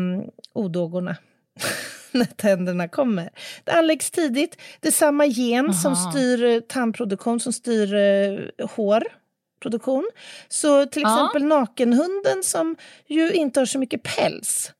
odågorna. 0.52 1.16
när 2.12 2.24
tänderna 2.24 2.88
kommer. 2.88 3.30
Det 3.64 3.72
anläggs 3.72 4.10
tidigt. 4.10 4.60
Det 4.80 4.88
är 4.88 4.92
samma 4.92 5.26
gen 5.26 5.64
Aha. 5.64 5.72
som 5.72 5.96
styr 5.96 6.44
eh, 6.44 6.60
tandproduktion 6.60 7.40
som 7.40 7.52
styr 7.52 7.94
eh, 7.94 8.66
hårproduktion. 8.68 10.10
Så 10.48 10.86
till 10.86 11.02
Ja. 11.02 11.14
exempel 11.14 11.44
nakenhunden 11.44 12.42
som 12.42 12.76
ju 13.06 13.32
inte 13.32 13.60
har 13.60 13.66
så 13.66 13.78
mycket 13.78 14.02
päls 14.02 14.72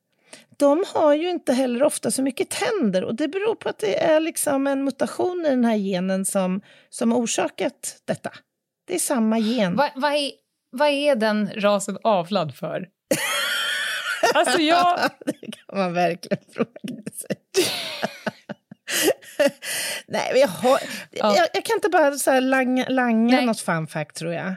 de 0.57 0.85
har 0.95 1.14
ju 1.14 1.30
inte 1.30 1.53
heller 1.53 1.83
ofta 1.83 2.11
så 2.11 2.22
mycket 2.22 2.49
tänder 2.51 3.05
och 3.05 3.14
det 3.14 3.28
beror 3.28 3.55
på 3.55 3.68
att 3.68 3.78
det 3.78 4.03
är 4.03 4.20
liksom 4.20 4.66
en 4.66 4.85
mutation 4.85 5.47
i 5.47 5.51
den 5.51 5.64
här 5.64 5.76
genen 5.76 6.24
som, 6.24 6.61
som 6.91 7.12
har 7.12 7.18
orsakat 7.18 7.97
detta. 8.05 8.30
Det 8.87 8.95
är 8.95 8.99
samma 8.99 9.39
gen. 9.39 9.76
Vad 9.76 9.91
vad 9.95 10.12
är, 10.12 10.30
vad 10.70 10.89
är 10.89 11.16
den 11.16 11.51
rasen 11.57 11.99
avlad 12.03 12.55
för? 12.55 12.89
alltså 14.35 14.59
jag... 14.59 15.11
det 15.27 15.33
kan 15.53 15.79
man 15.79 15.93
verkligen 15.93 16.45
fråga 16.55 16.70
sig. 17.14 17.37
Nej, 20.07 20.29
men 20.33 20.41
jag, 20.41 20.49
har, 20.49 20.79
Ja. 21.11 21.37
jag, 21.37 21.49
jag 21.55 21.64
kan 21.64 21.75
inte 21.77 21.89
bara 21.89 22.12
så 22.12 22.31
här 22.31 22.41
langa, 22.41 22.89
langa 22.89 23.37
Nej. 23.37 23.47
något 23.47 23.61
fun 23.61 23.87
fact, 23.87 24.16
tror 24.16 24.33
jag. 24.33 24.55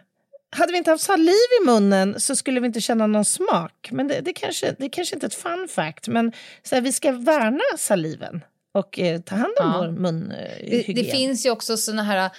Hade 0.55 0.71
vi 0.71 0.77
inte 0.77 0.91
haft 0.91 1.03
saliv 1.03 1.33
i 1.61 1.65
munnen 1.65 2.19
så 2.19 2.35
skulle 2.35 2.59
vi 2.59 2.67
inte 2.67 2.81
känna 2.81 3.07
någon 3.07 3.25
smak. 3.25 3.89
Men 3.91 4.07
det, 4.07 4.21
det, 4.21 4.33
kanske, 4.33 4.75
det 4.79 4.89
kanske 4.89 5.15
inte 5.15 5.25
är 5.25 5.29
ett 5.29 5.35
fun 5.35 5.67
fact, 5.67 6.07
men 6.07 6.31
så 6.63 6.75
här, 6.75 6.81
vi 6.81 6.91
ska 6.91 7.11
värna 7.11 7.77
saliven 7.77 8.43
och 8.75 8.99
eh, 8.99 9.21
ta 9.21 9.35
hand 9.35 9.53
om 9.59 9.71
Ja. 9.73 9.77
vår 9.77 9.91
munhygien. 9.91 10.83
Det, 10.87 10.93
det 10.93 11.11
finns 11.11 11.45
ju 11.45 11.49
också 11.49 11.77
såna 11.77 12.03
här 12.03 12.29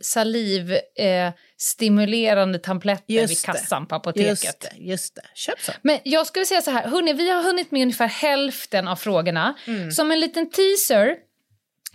salivstimulerande 0.00 1.26
eh, 1.26 1.32
stimulerande 1.56 2.58
tabletter 2.58 3.14
Just 3.14 3.30
vid 3.30 3.42
kassan 3.42 3.86
på 3.86 3.94
apoteket. 3.94 4.28
Just 4.44 4.60
det, 4.60 4.72
just 4.78 5.14
det. 5.14 5.22
Köp 5.34 5.60
så. 5.60 5.72
Men 5.82 5.98
jag 6.04 6.26
skulle 6.26 6.44
säga 6.44 6.62
så 6.62 6.70
här, 6.70 6.88
hörni, 6.88 7.12
vi 7.12 7.30
har 7.30 7.42
hunnit 7.42 7.70
med 7.70 7.82
ungefär 7.82 8.08
hälften 8.08 8.88
av 8.88 8.96
frågorna. 8.96 9.54
Mm. 9.66 9.90
Som 9.90 10.10
en 10.10 10.20
liten 10.20 10.50
teaser, 10.50 11.16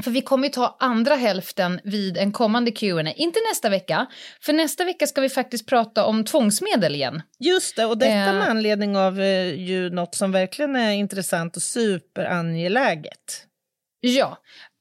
för 0.03 0.11
vi 0.11 0.21
kommer 0.21 0.47
ju 0.47 0.53
ta 0.53 0.77
andra 0.79 1.15
hälften 1.15 1.79
vid 1.83 2.17
en 2.17 2.31
kommande 2.31 2.71
Q&A. 2.71 3.11
Inte 3.15 3.39
nästa 3.51 3.69
vecka, 3.69 4.05
för 4.41 4.53
nästa 4.53 4.85
vecka 4.85 5.07
ska 5.07 5.21
vi 5.21 5.29
faktiskt 5.29 5.67
prata 5.67 6.05
om 6.05 6.25
tvångsmedel 6.25 6.95
igen. 6.95 7.21
Just 7.39 7.75
det, 7.75 7.85
och 7.85 7.97
detta 7.97 8.11
Eh. 8.11 8.33
med 8.33 8.49
anledning 8.49 8.97
av 8.97 9.21
eh, 9.21 9.53
ju 9.55 9.89
något 9.89 10.15
som 10.15 10.31
verkligen 10.31 10.75
är 10.75 10.91
intressant 10.91 11.55
och 11.55 11.61
superangeläget. 11.63 13.41
Ja, 14.07 14.37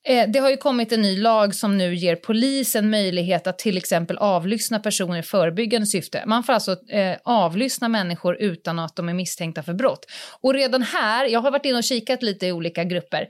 eh, 0.08 0.28
det 0.28 0.38
har 0.38 0.50
ju 0.50 0.56
kommit 0.56 0.92
en 0.92 1.02
ny 1.02 1.16
lag 1.16 1.54
som 1.54 1.78
nu 1.78 1.94
ger 1.94 2.16
polisen 2.16 2.90
möjlighet 2.90 3.46
att 3.46 3.58
till 3.58 3.76
exempel 3.76 4.18
avlyssna 4.18 4.78
personer 4.78 5.18
i 5.18 5.22
förebyggande 5.22 5.86
syfte. 5.86 6.22
Man 6.26 6.44
får 6.44 6.52
alltså 6.52 6.88
eh, 6.88 7.16
avlyssna 7.24 7.88
människor 7.88 8.36
utan 8.40 8.78
att 8.78 8.96
de 8.96 9.08
är 9.08 9.14
misstänkta 9.14 9.62
för 9.62 9.74
brott. 9.74 10.06
Och 10.40 10.54
redan 10.54 10.82
här, 10.82 11.26
jag 11.26 11.40
har 11.40 11.50
varit 11.50 11.64
inne 11.64 11.78
och 11.78 11.84
kikat 11.84 12.22
lite 12.22 12.46
i 12.46 12.52
olika 12.52 12.84
grupper. 12.84 13.28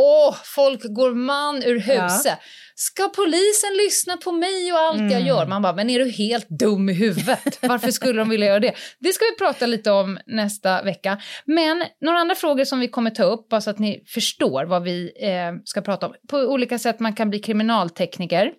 Åh, 0.00 0.36
folk 0.44 0.82
går 0.82 1.14
man 1.14 1.62
ur 1.62 1.78
huse. 1.78 2.38
Ska 2.74 3.08
polisen 3.08 3.70
lyssna 3.86 4.16
på 4.16 4.32
mig 4.32 4.72
och 4.72 4.78
allt 4.78 5.12
jag 5.12 5.22
gör? 5.22 5.46
Man 5.46 5.62
bara, 5.62 5.72
men 5.72 5.90
är 5.90 5.98
du 5.98 6.10
helt 6.10 6.48
dum 6.48 6.88
i 6.88 6.92
huvudet? 6.92 7.58
Varför 7.62 7.90
skulle 7.90 8.18
de 8.18 8.28
vilja 8.28 8.46
göra 8.46 8.60
det? 8.60 8.74
Det 8.98 9.12
ska 9.12 9.24
vi 9.24 9.36
prata 9.38 9.66
lite 9.66 9.90
om 9.90 10.18
nästa 10.26 10.82
vecka. 10.82 11.20
Men 11.44 11.84
några 12.00 12.18
andra 12.18 12.34
frågor 12.34 12.64
som 12.64 12.80
vi 12.80 12.88
kommer 12.88 13.10
ta 13.10 13.22
upp, 13.22 13.48
bara 13.48 13.60
så 13.60 13.70
att 13.70 13.78
ni 13.78 14.04
förstår 14.06 14.64
vad 14.64 14.82
vi 14.82 15.12
eh, 15.20 15.62
ska 15.64 15.80
prata 15.80 16.06
om. 16.06 16.14
På 16.28 16.38
olika 16.38 16.78
sätt 16.78 17.00
man 17.00 17.14
kan 17.14 17.30
bli 17.30 17.38
kriminaltekniker. 17.38 18.52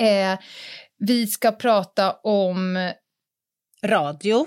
Eh, 0.00 0.38
vi 0.98 1.26
ska 1.26 1.52
prata 1.52 2.12
om 2.12 2.90
Radio. 3.84 4.46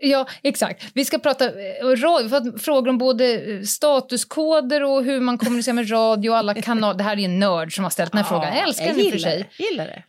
Ja, 0.00 0.26
exakt. 0.42 0.84
Vi 0.94 1.04
ska 1.04 1.18
prata 1.18 1.44
eh, 1.44 1.84
radio, 1.86 2.58
frågor 2.58 2.88
om 2.88 2.98
både 2.98 3.34
eh, 3.52 3.62
statuskoder 3.62 4.82
och 4.82 5.04
hur 5.04 5.20
man 5.20 5.38
kommunicerar 5.38 5.74
med 5.74 5.90
radio 5.90 6.30
och 6.30 6.36
alla 6.36 6.54
kanaler. 6.62 6.98
Det 6.98 7.04
här 7.04 7.18
är 7.18 7.24
en 7.24 7.38
nörd 7.38 7.74
som 7.74 7.84
har 7.84 7.90
ställt 7.90 8.12
den 8.12 8.18
här 8.18 8.28
frågan. 8.28 8.56
Jag 8.56 8.68
älskar 8.68 8.86
den 8.86 9.00
i 9.00 9.08
och 9.08 9.12
för 9.12 9.18
sig. 9.18 9.48
det. 9.58 9.64
Gillar 9.64 9.86
det. 9.86 10.02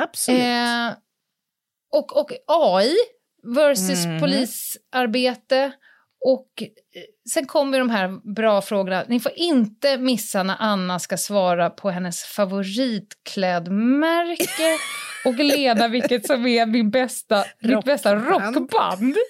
Absolut. 0.00 0.40
Eh, 0.40 0.88
och, 1.92 2.16
och 2.20 2.32
AI 2.46 2.94
versus 3.56 4.06
Mhm. 4.06 4.20
polisarbete. 4.20 5.72
Och 6.20 6.48
eh, 6.62 6.68
sen 7.32 7.46
kommer 7.46 7.78
de 7.78 7.90
här 7.90 8.34
bra 8.34 8.62
frågorna. 8.62 9.04
Ni 9.08 9.20
får 9.20 9.32
inte 9.36 9.98
missa 9.98 10.42
när 10.42 10.56
Anna 10.58 10.98
ska 10.98 11.16
svara 11.16 11.70
på 11.70 11.90
hennes 11.90 12.22
favoritklädmärke 12.22 14.78
och 15.24 15.34
Lena 15.34 15.88
vilket 15.88 16.26
som 16.26 16.46
är 16.46 16.66
min 16.66 16.90
bästa, 16.90 17.44
mitt 17.60 17.84
bästa 17.84 18.14
Rockband. 18.14 18.56
rockband. 18.56 19.16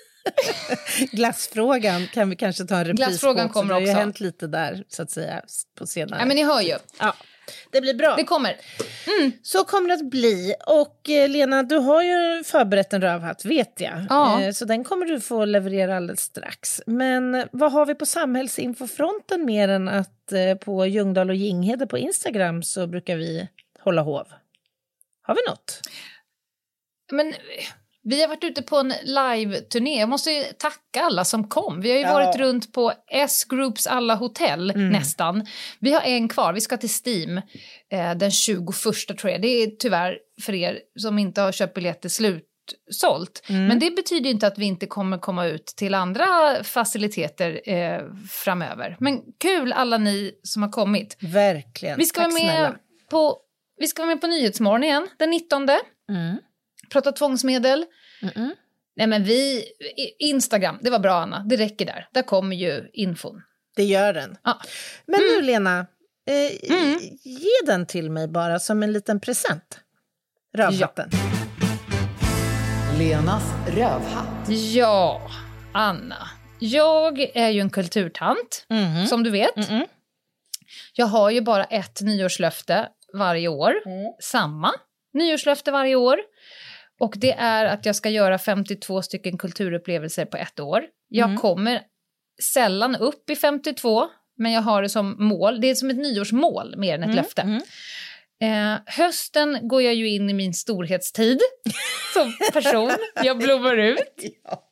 Glassfrågan 1.12 2.06
kan 2.06 2.30
vi 2.30 2.36
kanske 2.36 2.64
ta 2.64 2.76
en 2.76 2.84
repris 2.84 3.06
Glassfrågan 3.06 3.46
på 3.46 3.50
också. 3.50 3.60
kommer 3.60 3.68
Det 3.68 3.74
har 3.74 3.80
ju 3.80 3.86
också. 3.88 3.98
hänt 4.00 4.20
lite 4.20 4.46
där, 4.46 4.84
så 4.88 5.02
att 5.02 5.10
säga, 5.10 5.42
på 5.78 5.86
senare. 5.86 6.20
Ja, 6.20 6.26
men 6.26 6.36
ni 6.36 6.44
hör 6.44 6.60
ju. 6.60 6.74
ja, 6.98 7.14
det 7.70 7.80
blir 7.80 7.94
bra. 7.94 8.16
Det 8.16 8.24
kommer. 8.24 8.56
Så 9.42 9.64
kommer 9.64 9.88
det 9.88 9.94
att 9.94 10.10
bli. 10.10 10.54
Och 10.66 11.10
eh, 11.10 11.28
Lena, 11.28 11.62
du 11.62 11.76
har 11.76 12.02
ju 12.02 12.44
förberett 12.44 12.92
en 12.92 13.02
rövhatt, 13.02 13.44
vet 13.44 13.80
jag. 13.80 14.06
Ja. 14.08 14.42
Eh, 14.42 14.52
så 14.52 14.64
den 14.64 14.84
kommer 14.84 15.06
du 15.06 15.20
få 15.20 15.44
leverera 15.44 15.96
alldeles 15.96 16.20
strax. 16.20 16.82
Men 16.86 17.48
vad 17.52 17.72
har 17.72 17.86
vi 17.86 17.94
på 17.94 18.06
samhällsinfofronten 18.06 19.44
mer 19.44 19.68
än 19.68 19.88
att 19.88 20.32
eh, 20.32 20.54
på 20.54 20.86
Ljungdahl 20.86 21.30
och 21.30 21.36
Ginghede 21.36 21.86
på 21.86 21.98
Instagram 21.98 22.62
så 22.62 22.86
brukar 22.86 23.16
vi 23.16 23.48
hålla 23.80 24.02
hov? 24.02 24.26
Har 25.22 25.34
vi 25.34 25.40
något? 25.48 25.80
Men 27.12 27.34
vi 28.04 28.20
har 28.20 28.28
varit 28.28 28.44
ute 28.44 28.62
på 28.62 28.76
en 28.76 28.92
live-turné. 29.04 30.00
Jag 30.00 30.08
måste 30.08 30.30
ju 30.30 30.42
tacka 30.44 31.02
alla 31.02 31.24
som 31.24 31.48
kom. 31.48 31.80
Vi 31.80 31.90
har 31.90 31.96
ju 31.96 32.02
Ja. 32.02 32.12
varit 32.12 32.36
runt 32.36 32.72
på 32.72 32.92
S-Groups 33.12 33.86
alla 33.86 34.14
hotell, 34.14 34.72
nästan. 34.76 35.46
Vi 35.80 35.92
har 35.92 36.00
en 36.00 36.28
kvar. 36.28 36.52
Vi 36.52 36.60
ska 36.60 36.76
till 36.76 36.90
Steam 37.06 37.38
eh, 37.92 38.14
den 38.16 38.30
21 38.30 38.64
tror 39.18 39.30
jag. 39.32 39.42
Det 39.42 39.48
är 39.48 39.66
tyvärr 39.66 40.18
för 40.42 40.54
er 40.54 40.78
som 40.98 41.18
inte 41.18 41.40
har 41.40 41.52
köpt 41.52 41.74
biljetter 41.74 42.08
slutsålt. 42.08 43.42
Men 43.48 43.78
det 43.78 43.90
betyder 43.90 44.30
inte 44.30 44.46
att 44.46 44.58
vi 44.58 44.64
inte 44.66 44.86
kommer 44.86 45.18
komma 45.18 45.46
ut 45.46 45.66
till 45.66 45.94
andra 45.94 46.24
faciliteter 46.64 47.60
eh, 47.70 48.00
framöver. 48.30 48.96
Men 49.00 49.20
kul 49.40 49.72
alla 49.72 49.98
ni 49.98 50.32
som 50.42 50.62
har 50.62 50.70
kommit. 50.70 51.16
Verkligen. 51.20 51.98
Vi 51.98 52.04
ska, 52.04 52.20
Tack 52.22 52.32
vara 52.32 52.42
med 52.42 52.52
snälla. 52.52 52.76
på, 53.10 53.38
vi 53.80 53.86
ska 53.86 54.02
vara 54.02 54.14
med 54.14 54.20
på 54.20 54.26
Nyhetsmorgon 54.26 54.84
igen 54.84 55.08
den 55.18 55.30
19. 55.30 55.62
Mm. 56.10 56.36
Prata 56.92 57.12
tvångsmedel. 57.12 57.84
Mm-mm. 58.22 58.50
Nej 58.96 59.06
men 59.06 59.24
vi, 59.24 59.64
Instagram, 60.18 60.78
det 60.82 60.90
var 60.90 60.98
bra 60.98 61.14
Anna, 61.14 61.44
det 61.48 61.56
räcker 61.56 61.86
där. 61.86 62.08
Där 62.12 62.22
kommer 62.22 62.56
ju 62.56 62.90
infon. 62.92 63.42
Det 63.76 63.84
gör 63.84 64.12
den. 64.12 64.36
Ja. 64.44 64.60
Men 65.06 65.20
Mm. 65.20 65.34
nu 65.36 65.42
Lena, 65.42 65.86
eh, 66.28 66.52
ge 67.24 67.66
den 67.66 67.86
till 67.86 68.10
mig 68.10 68.28
bara 68.28 68.58
som 68.58 68.82
en 68.82 68.92
liten 68.92 69.20
present. 69.20 69.80
Rövhatten. 70.56 71.10
Lenas 72.98 73.42
rövhatt. 73.68 74.48
Ja, 74.74 75.30
Anna. 75.72 76.28
Jag 76.58 77.20
är 77.34 77.48
ju 77.48 77.60
en 77.60 77.70
kulturtant, 77.70 78.66
Mhm. 78.68 79.06
som 79.06 79.22
du 79.22 79.30
vet. 79.30 79.56
Mm-mm. 79.56 79.86
Jag 80.94 81.06
har 81.06 81.30
ju 81.30 81.40
bara 81.40 81.64
ett 81.64 82.00
nyårslöfte 82.02 82.88
varje 83.14 83.48
år. 83.48 83.70
Mm. 83.86 84.12
Samma 84.22 84.72
nyårslöfte 85.14 85.70
varje 85.70 85.94
år. 85.96 86.18
Och 87.00 87.14
det 87.16 87.32
är 87.32 87.64
att 87.64 87.86
jag 87.86 87.96
ska 87.96 88.08
göra 88.08 88.38
52 88.38 89.02
stycken 89.02 89.38
kulturupplevelser 89.38 90.24
på 90.24 90.36
ett 90.36 90.60
år. 90.60 90.84
Jag 91.08 91.28
Mm. 91.28 91.40
kommer 91.40 91.80
sällan 92.42 92.96
upp 92.96 93.30
i 93.30 93.36
52, 93.36 94.08
men 94.36 94.52
jag 94.52 94.62
har 94.62 94.82
det 94.82 94.88
som 94.88 95.16
mål. 95.18 95.60
Det 95.60 95.70
är 95.70 95.74
som 95.74 95.90
ett 95.90 95.96
nyårsmål 95.96 96.74
mer 96.76 96.94
än 96.94 97.02
ett 97.02 97.14
löfte. 97.16 97.42
mm. 97.42 97.62
Eh, 98.40 98.78
hösten 98.86 99.68
går 99.68 99.82
jag 99.82 99.94
ju 99.94 100.08
in 100.08 100.30
i 100.30 100.34
min 100.34 100.54
storhetstid 100.54 101.40
som 102.14 102.32
person. 102.52 102.90
Jag 103.24 103.38
blommar 103.38 103.76
ut. 103.76 104.14
Ja, 104.44 104.70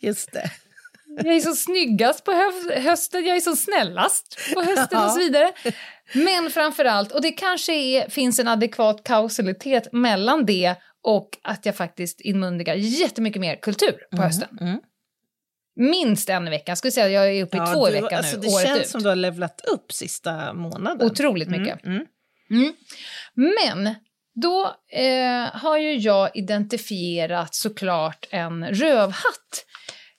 just 0.00 0.32
det. 0.32 0.50
Jag 1.24 1.36
är 1.36 1.40
så 1.40 1.52
snyggast 1.54 2.24
på 2.24 2.32
hö- 2.32 2.80
hösten, 2.80 3.24
jag 3.26 3.36
är 3.36 3.40
så 3.40 3.56
snällast 3.56 4.38
på 4.54 4.62
hösten 4.62 4.98
och 5.04 5.10
så 5.10 5.18
vidare. 5.18 5.52
Men 6.14 6.50
framför 6.50 6.84
allt, 6.84 7.12
och 7.12 7.22
det 7.22 7.32
kanske 7.32 7.72
är, 7.74 8.08
finns 8.08 8.38
en 8.38 8.48
adekvat 8.48 9.04
kausalitet 9.04 9.92
mellan 9.92 10.46
det 10.46 10.74
och 11.06 11.28
att 11.42 11.66
jag 11.66 11.76
faktiskt 11.76 12.20
inmundigar 12.20 12.74
jättemycket 12.74 13.40
mer 13.40 13.56
kultur 13.56 13.96
på 14.16 14.22
hösten. 14.22 14.58
mm. 14.60 14.80
Minst 15.78 16.28
en. 16.30 16.58
Jag 16.66 16.78
skulle 16.78 16.90
säga 16.92 17.06
att 17.06 17.12
jag 17.12 17.36
är 17.36 17.42
uppe 17.44 17.56
i 17.56 17.60
två 17.74 17.88
i 17.88 17.92
du- 17.92 18.00
veckan 18.00 18.18
alltså, 18.18 18.36
nu, 18.36 18.42
Det 18.42 18.48
året 18.54 18.66
känns 18.66 18.80
ut. 18.80 18.88
som 18.88 19.02
du 19.02 19.08
har 19.08 19.16
levlat 19.16 19.60
upp 19.72 19.92
sista 19.92 20.52
månaden. 20.52 21.06
Otroligt 21.06 21.48
mycket. 21.48 21.84
Mm, 21.84 22.06
mm. 22.50 22.72
Mm. 23.36 23.54
Men 23.64 23.94
då 24.34 24.76
eh, 24.92 25.60
har 25.60 25.78
ju 25.78 25.94
jag 25.96 26.30
identifierat 26.34 27.54
såklart 27.54 28.26
en 28.30 28.66
rövhatt. 28.68 29.64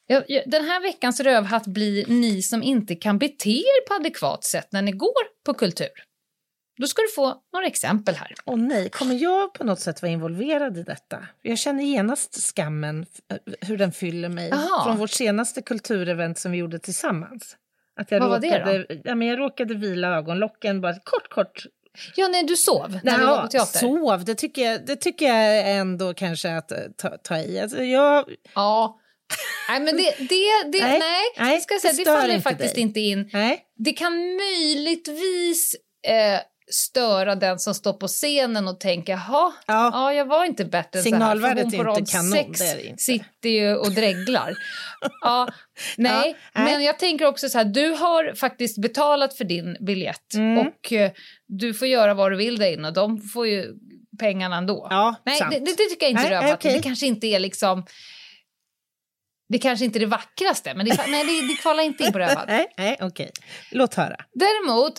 Jag, 0.07 0.23
jag, 0.27 0.43
den 0.45 0.65
här 0.65 0.81
veckans 0.81 1.19
rövhatt 1.19 1.67
blir 1.67 2.05
ni 2.07 2.41
som 2.41 2.63
inte 2.63 2.95
kan 2.95 3.17
bete 3.19 3.49
er 3.49 3.87
på 3.87 3.93
adekvat 3.93 4.43
sätt 4.43 4.67
när 4.71 4.81
ni 4.81 4.91
går 4.91 5.43
på 5.45 5.53
kultur. 5.53 5.87
Då 6.77 6.87
ska 6.87 7.01
du 7.01 7.07
få 7.15 7.35
några 7.53 7.65
exempel 7.67 8.15
här. 8.15 8.33
Åh 8.45 8.57
nej, 8.57 8.89
kommer 8.89 9.15
jag 9.15 9.53
på 9.53 9.63
något 9.63 9.79
sätt 9.79 10.01
vara 10.01 10.11
involverad 10.11 10.77
i 10.77 10.83
detta? 10.83 11.17
Jag 11.41 11.57
känner 11.57 11.83
genast 11.83 12.41
skammen, 12.55 13.05
f- 13.29 13.37
hur 13.61 13.77
den 13.77 13.91
fyller 13.91 14.29
mig. 14.29 14.49
Jaha. 14.49 14.83
Från 14.83 14.97
vårt 14.97 15.09
senaste 15.11 15.61
kulturevent 15.61 16.37
som 16.39 16.51
vi 16.51 16.57
gjorde 16.57 16.79
tillsammans. 16.79 17.55
Att 17.99 18.11
jag 18.11 18.19
Vad 18.19 18.29
var 18.29 18.39
det 18.39 18.59
råkade, 18.59 19.01
Ja, 19.03 19.15
men 19.15 19.27
jag 19.27 19.39
råkade 19.39 19.73
vila 19.75 20.07
ögonlocken 20.17 20.81
bara 20.81 20.93
kort, 20.93 21.29
kort. 21.29 21.63
Ja, 22.15 22.27
nej, 22.27 22.43
du 22.43 22.55
sov 22.55 22.99
när 23.03 23.17
vi 23.19 23.25
var 23.25 23.41
på 23.41 23.47
teater. 23.47 23.79
sov, 23.79 24.25
det 24.25 24.35
tycker, 24.35 24.61
jag, 24.71 24.85
det 24.85 24.95
tycker 24.95 25.25
jag 25.33 25.71
ändå 25.71 26.13
kanske 26.13 26.57
att 26.57 26.71
eh, 26.71 26.77
ta, 26.97 27.09
ta 27.09 27.37
i. 27.37 27.59
Alltså, 27.59 27.83
jag, 27.83 28.25
Ja. 28.55 28.99
Nej, 29.69 29.79
men 29.79 29.97
det, 29.97 30.15
det, 30.19 30.25
det, 30.71 30.81
Nej, 30.87 30.99
nej, 30.99 31.23
nej, 31.37 31.61
ska 31.61 31.79
säga, 31.81 31.93
det 31.97 32.05
faller 32.05 32.33
inte 32.33 32.41
faktiskt 32.43 32.73
dig. 32.75 32.81
inte 32.83 32.99
in. 32.99 33.29
nej, 33.33 33.59
Det 33.77 33.91
kan 33.93 34.13
möjligtvis 34.35 35.75
eh, 36.07 36.39
störa 36.71 37.35
den 37.35 37.59
som 37.59 37.73
står 37.73 37.93
på 37.93 38.07
scenen 38.07 38.67
och 38.67 38.79
tänker 38.79 39.13
jaha, 39.13 39.53
Ja. 39.67 39.89
ja. 39.93 40.13
jag 40.13 40.25
var 40.25 40.45
inte 40.45 40.65
bättre 40.65 40.99
än 40.99 41.03
så 41.05 41.15
här. 41.15 41.35
För 41.35 41.47
hon 41.47 41.55
på 41.55 41.61
inte 41.61 41.77
rad 41.77 42.09
kanon, 42.09 42.31
sex 42.31 42.61
sitter 42.97 43.49
ju 43.49 43.75
och 43.75 43.91
dreglar. 43.91 44.53
ja, 45.21 45.47
nej, 45.97 46.35
Ja, 46.53 46.61
men 46.61 46.83
jag 46.83 46.99
tänker 46.99 47.25
också 47.25 47.49
så 47.49 47.57
här, 47.57 47.65
du 47.65 47.89
har 47.89 48.33
faktiskt 48.35 48.81
betalat 48.81 49.33
för 49.33 49.43
din 49.43 49.77
biljett 49.79 50.33
Mm. 50.33 50.57
och 50.67 50.93
eh, 50.93 51.11
du 51.47 51.73
får 51.73 51.87
göra 51.87 52.13
vad 52.13 52.31
du 52.31 52.35
vill 52.37 52.57
där 52.57 52.71
inne 52.73 52.87
och 52.87 52.93
de 52.93 53.21
får 53.21 53.47
ju 53.47 53.73
pengarna 54.19 54.57
ändå. 54.57 54.87
ja, 54.89 55.15
Nej, 55.25 55.41
det, 55.51 55.59
det 55.59 55.71
tycker 55.71 56.05
jag 56.05 56.11
inte 56.11 56.29
Nej, 56.39 56.53
okej. 56.53 56.73
Det 56.73 56.81
kanske 56.81 57.05
inte 57.07 57.27
är 57.27 57.39
liksom... 57.39 57.85
Det 59.49 59.59
kanske 59.59 59.85
inte 59.85 59.97
är 59.97 59.99
det 59.99 60.05
vackraste, 60.05 60.73
men 60.73 60.85
det, 60.85 60.97
nej, 61.07 61.23
det, 61.25 61.47
det 61.47 61.61
kvalar 61.61 61.83
inte 61.83 62.03
in 62.03 62.11
på 62.13 62.19
fallet. 62.19 62.39
Nej, 62.47 62.67
nej, 62.77 62.97
okej. 63.01 63.31
Låt 63.71 63.93
höra. 63.95 64.15
Däremot 64.33 64.93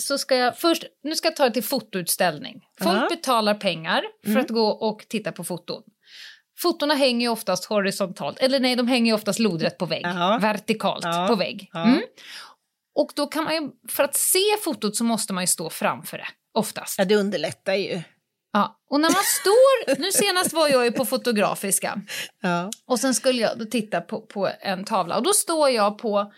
så 0.00 0.18
ska 0.18 0.36
jag 0.36 0.58
först, 0.58 0.84
nu 1.02 1.14
ska 1.14 1.28
jag 1.28 1.36
ta 1.36 1.44
det 1.44 1.50
till 1.50 1.64
fotoutställning. 1.64 2.60
Folk 2.82 2.96
Ja. 3.02 3.08
betalar 3.10 3.54
pengar 3.54 4.02
för 4.24 4.30
Mm. 4.30 4.42
att 4.42 4.50
gå 4.50 4.68
och 4.68 5.06
titta 5.08 5.32
på 5.32 5.44
foton. 5.44 5.82
Fotona 6.58 6.94
hänger 6.94 7.20
ju 7.26 7.28
oftast 7.32 7.64
horisontalt, 7.64 8.38
eller 8.38 8.60
nej, 8.60 8.76
de 8.76 8.88
hänger 8.88 9.06
ju 9.06 9.14
oftast 9.14 9.38
lodrätt 9.38 9.78
på 9.78 9.86
vägg, 9.86 10.02
Ja. 10.06 10.38
vertikalt 10.42 11.04
Ja. 11.04 11.26
på 11.28 11.34
vägg. 11.34 11.70
Mm. 11.74 12.00
Och 12.94 13.12
då 13.16 13.26
kan 13.26 13.44
man 13.44 13.54
ju, 13.54 13.70
för 13.88 14.04
att 14.04 14.14
se 14.16 14.56
fotot 14.64 14.96
så 14.96 15.04
måste 15.04 15.32
man 15.32 15.42
ju 15.42 15.46
stå 15.46 15.70
framför 15.70 16.18
det, 16.18 16.28
oftast. 16.54 16.98
Ja, 16.98 17.04
det 17.04 17.16
underlättar 17.16 17.74
ju. 17.74 18.02
Ja. 18.52 18.80
Och 18.90 19.00
när 19.00 19.08
man 19.10 19.22
står, 19.40 19.98
nu 20.00 20.12
senast 20.12 20.52
var 20.52 20.68
jag 20.68 20.84
ju 20.84 20.92
på 20.92 21.04
Fotografiska, 21.04 22.02
och 22.86 23.00
sen 23.00 23.14
skulle 23.14 23.42
jag 23.42 23.58
då 23.58 23.64
titta 23.64 24.00
på, 24.00 24.20
på 24.20 24.50
en 24.60 24.84
tavla 24.84 25.16
och 25.16 25.22
då 25.22 25.32
står 25.32 25.70
jag 25.70 25.98
på, 25.98 26.32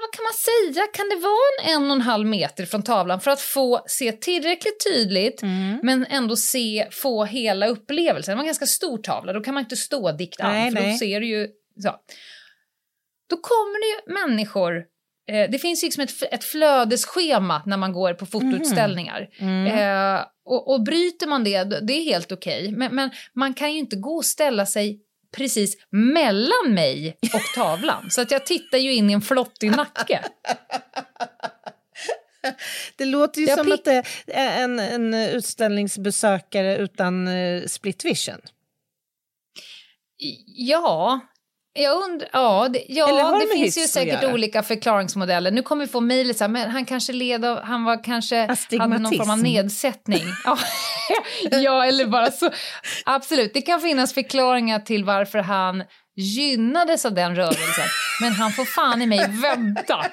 vad 0.00 0.12
kan 0.12 0.22
man 0.24 0.32
säga, 0.32 0.86
kan 0.92 1.08
det 1.08 1.16
vara 1.16 1.74
en 1.76 1.86
en 1.86 1.90
och 1.90 1.96
en 1.96 2.02
halv 2.02 2.26
meter 2.26 2.66
från 2.66 2.82
tavlan 2.82 3.20
för 3.20 3.30
att 3.30 3.40
få 3.40 3.82
se 3.86 4.12
tillräckligt 4.12 4.84
tydligt 4.84 5.42
Mm. 5.42 5.80
men 5.82 6.06
ändå 6.06 6.36
se, 6.36 6.88
få 6.90 7.24
hela 7.24 7.66
upplevelsen. 7.66 8.32
Det 8.32 8.36
var 8.36 8.42
en 8.42 8.46
ganska 8.46 8.66
stor 8.66 8.98
tavla, 8.98 9.32
då 9.32 9.40
kan 9.40 9.54
man 9.54 9.62
inte 9.62 9.76
stå 9.76 10.12
dikt 10.12 10.40
an 10.40 10.52
Nej, 10.52 10.70
för 10.72 10.80
nej. 10.80 10.92
då 10.92 10.98
ser 10.98 11.20
du 11.20 11.26
ju 11.26 11.48
så. 11.82 11.94
Då 13.30 13.36
kommer 13.36 13.80
det 13.80 14.12
ju 14.12 14.14
människor, 14.14 14.76
eh, 15.30 15.50
det 15.50 15.58
finns 15.58 15.82
liksom 15.82 16.02
ett, 16.02 16.22
ett 16.32 16.44
flödesschema 16.44 17.62
när 17.66 17.76
man 17.76 17.92
går 17.92 18.14
på 18.14 18.26
fotoutställningar. 18.26 19.28
Mm. 19.38 19.66
Eh, 19.66 20.24
och, 20.44 20.72
och 20.72 20.82
bryter 20.82 21.26
man 21.26 21.44
det, 21.44 21.64
det 21.64 21.92
är 21.92 22.04
helt 22.04 22.32
okej. 22.32 22.72
Men, 22.72 22.94
men 22.94 23.10
man 23.34 23.54
kan 23.54 23.72
ju 23.72 23.78
inte 23.78 23.96
gå 23.96 24.16
och 24.16 24.24
ställa 24.24 24.66
sig 24.66 25.00
precis 25.36 25.76
mellan 25.90 26.74
mig 26.74 27.18
och 27.34 27.54
tavlan. 27.54 28.10
Så 28.10 28.20
att 28.20 28.30
jag 28.30 28.46
tittar 28.46 28.78
ju 28.78 28.92
in 28.92 29.10
i 29.10 29.12
en 29.12 29.22
flottig 29.22 29.70
nacke. 29.70 30.24
Det 32.96 33.04
låter 33.04 33.40
ju 33.40 33.46
Jag 33.46 33.58
som 33.58 33.72
att 33.72 33.84
det 33.84 34.04
är 34.26 34.64
en, 34.64 34.78
en 34.78 35.14
utställningsbesökare 35.14 36.76
utan 36.76 37.28
eh, 37.28 37.64
split 37.66 38.04
vision. 38.04 38.40
Ja, 40.46 41.20
jag 41.76 42.02
undrar... 42.02 42.28
Ja, 42.32 42.68
det, 42.72 42.84
ja, 42.88 43.38
det 43.40 43.54
finns 43.58 43.78
ju 43.78 43.80
säkert 43.82 44.24
olika 44.24 44.62
förklaringsmodeller. 44.62 45.50
Nu 45.50 45.62
kommer 45.62 45.86
vi 45.86 45.92
få 45.92 46.00
mejlet 46.00 46.36
så 46.38 46.44
här, 46.44 46.48
men 46.48 46.70
han 46.70 46.84
kanske 46.84 47.12
led 47.12 47.44
av, 47.44 47.62
han 47.62 47.84
var 47.84 48.04
kanske 48.04 48.36
hade 48.78 48.98
någon 48.98 49.16
form 49.16 49.30
av 49.30 49.38
nedsättning. 49.38 50.24
Ja, 51.50 51.86
eller 51.86 52.06
bara 52.06 52.30
så. 52.30 52.50
Absolut, 53.04 53.54
det 53.54 53.62
kan 53.62 53.80
finnas 53.80 54.14
förklaringar 54.14 54.78
till 54.78 55.04
varför 55.04 55.38
han 55.38 55.84
gynnades 56.16 57.04
av 57.04 57.14
den 57.14 57.36
rörelsen. 57.36 57.84
Men 58.20 58.32
han 58.32 58.52
får 58.52 58.64
fan 58.64 59.02
i 59.02 59.06
mig 59.06 59.30
vänta. 59.42 60.06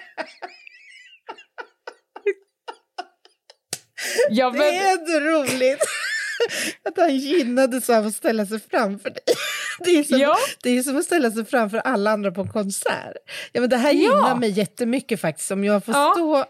Ja, 4.30 4.50
Det 4.52 4.78
är 4.78 5.06
så 5.06 5.20
roligt 5.20 5.80
att 6.90 6.98
han 6.98 7.18
gynnades 7.18 7.90
av 7.90 8.08
att 8.08 8.16
ställa 8.16 8.46
sig 8.46 8.60
framför 8.72 9.10
dig. 9.10 9.24
Det 9.80 9.90
är, 9.92 10.04
som, 10.04 10.20
Ja. 10.20 10.36
det 10.64 10.70
är 10.78 10.84
som 10.84 10.98
att 10.98 11.06
ställa 11.06 11.32
sig 11.32 11.46
framför 11.46 11.78
alla 11.78 12.12
andra 12.12 12.32
på 12.32 12.42
en 12.42 12.52
konsert. 12.52 13.14
Ja, 13.52 13.62
men 13.62 13.70
det 13.70 13.78
här 13.78 13.92
gynnar 13.92 14.36
mig 14.36 14.50
jättemycket 14.50 15.22
faktiskt 15.22 15.52
om 15.52 15.64
jag 15.64 15.86
får 15.86 15.94
Ja. 15.96 16.14
stå... 16.16 16.46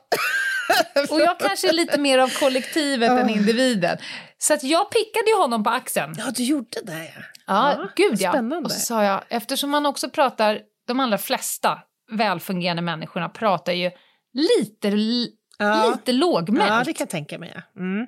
och 1.15 1.19
jag 1.21 1.39
kanske 1.39 1.69
är 1.69 1.73
lite 1.73 1.99
mer 1.99 2.17
av 2.17 2.27
kollektivet 2.39 3.09
än 3.11 3.29
individen. 3.29 3.97
Så 4.37 4.53
att 4.53 4.63
jag 4.63 4.91
pickade 4.91 5.29
ju 5.29 5.37
honom 5.41 5.63
på 5.63 5.69
axeln. 5.69 6.15
Ja, 6.17 6.23
du 6.35 6.43
gjorde 6.43 6.81
det 6.83 7.11
ja. 7.15 7.21
Ja, 7.47 7.87
gud 7.95 8.21
ja. 8.21 8.31
Spännande. 8.31 8.65
Och 8.65 8.71
så 8.71 8.79
sa 8.79 9.03
jag, 9.03 9.23
eftersom 9.29 9.69
man 9.69 9.85
också 9.85 10.09
pratar, 10.09 10.59
de 10.87 10.99
allra 10.99 11.17
flesta 11.17 11.79
välfungerande 12.11 12.81
människorna 12.81 13.29
pratar 13.29 13.73
ju 13.73 13.91
lite, 14.33 14.91
li- 14.91 15.31
Ja. 15.57 15.91
lite 15.95 16.11
lågmält. 16.11 16.69
Ja, 16.69 16.83
det 16.85 16.93
kan 16.93 17.05
jag 17.05 17.09
tänka 17.09 17.39
mig. 17.39 17.51
Ja. 17.55 17.81
Mm. 17.81 18.07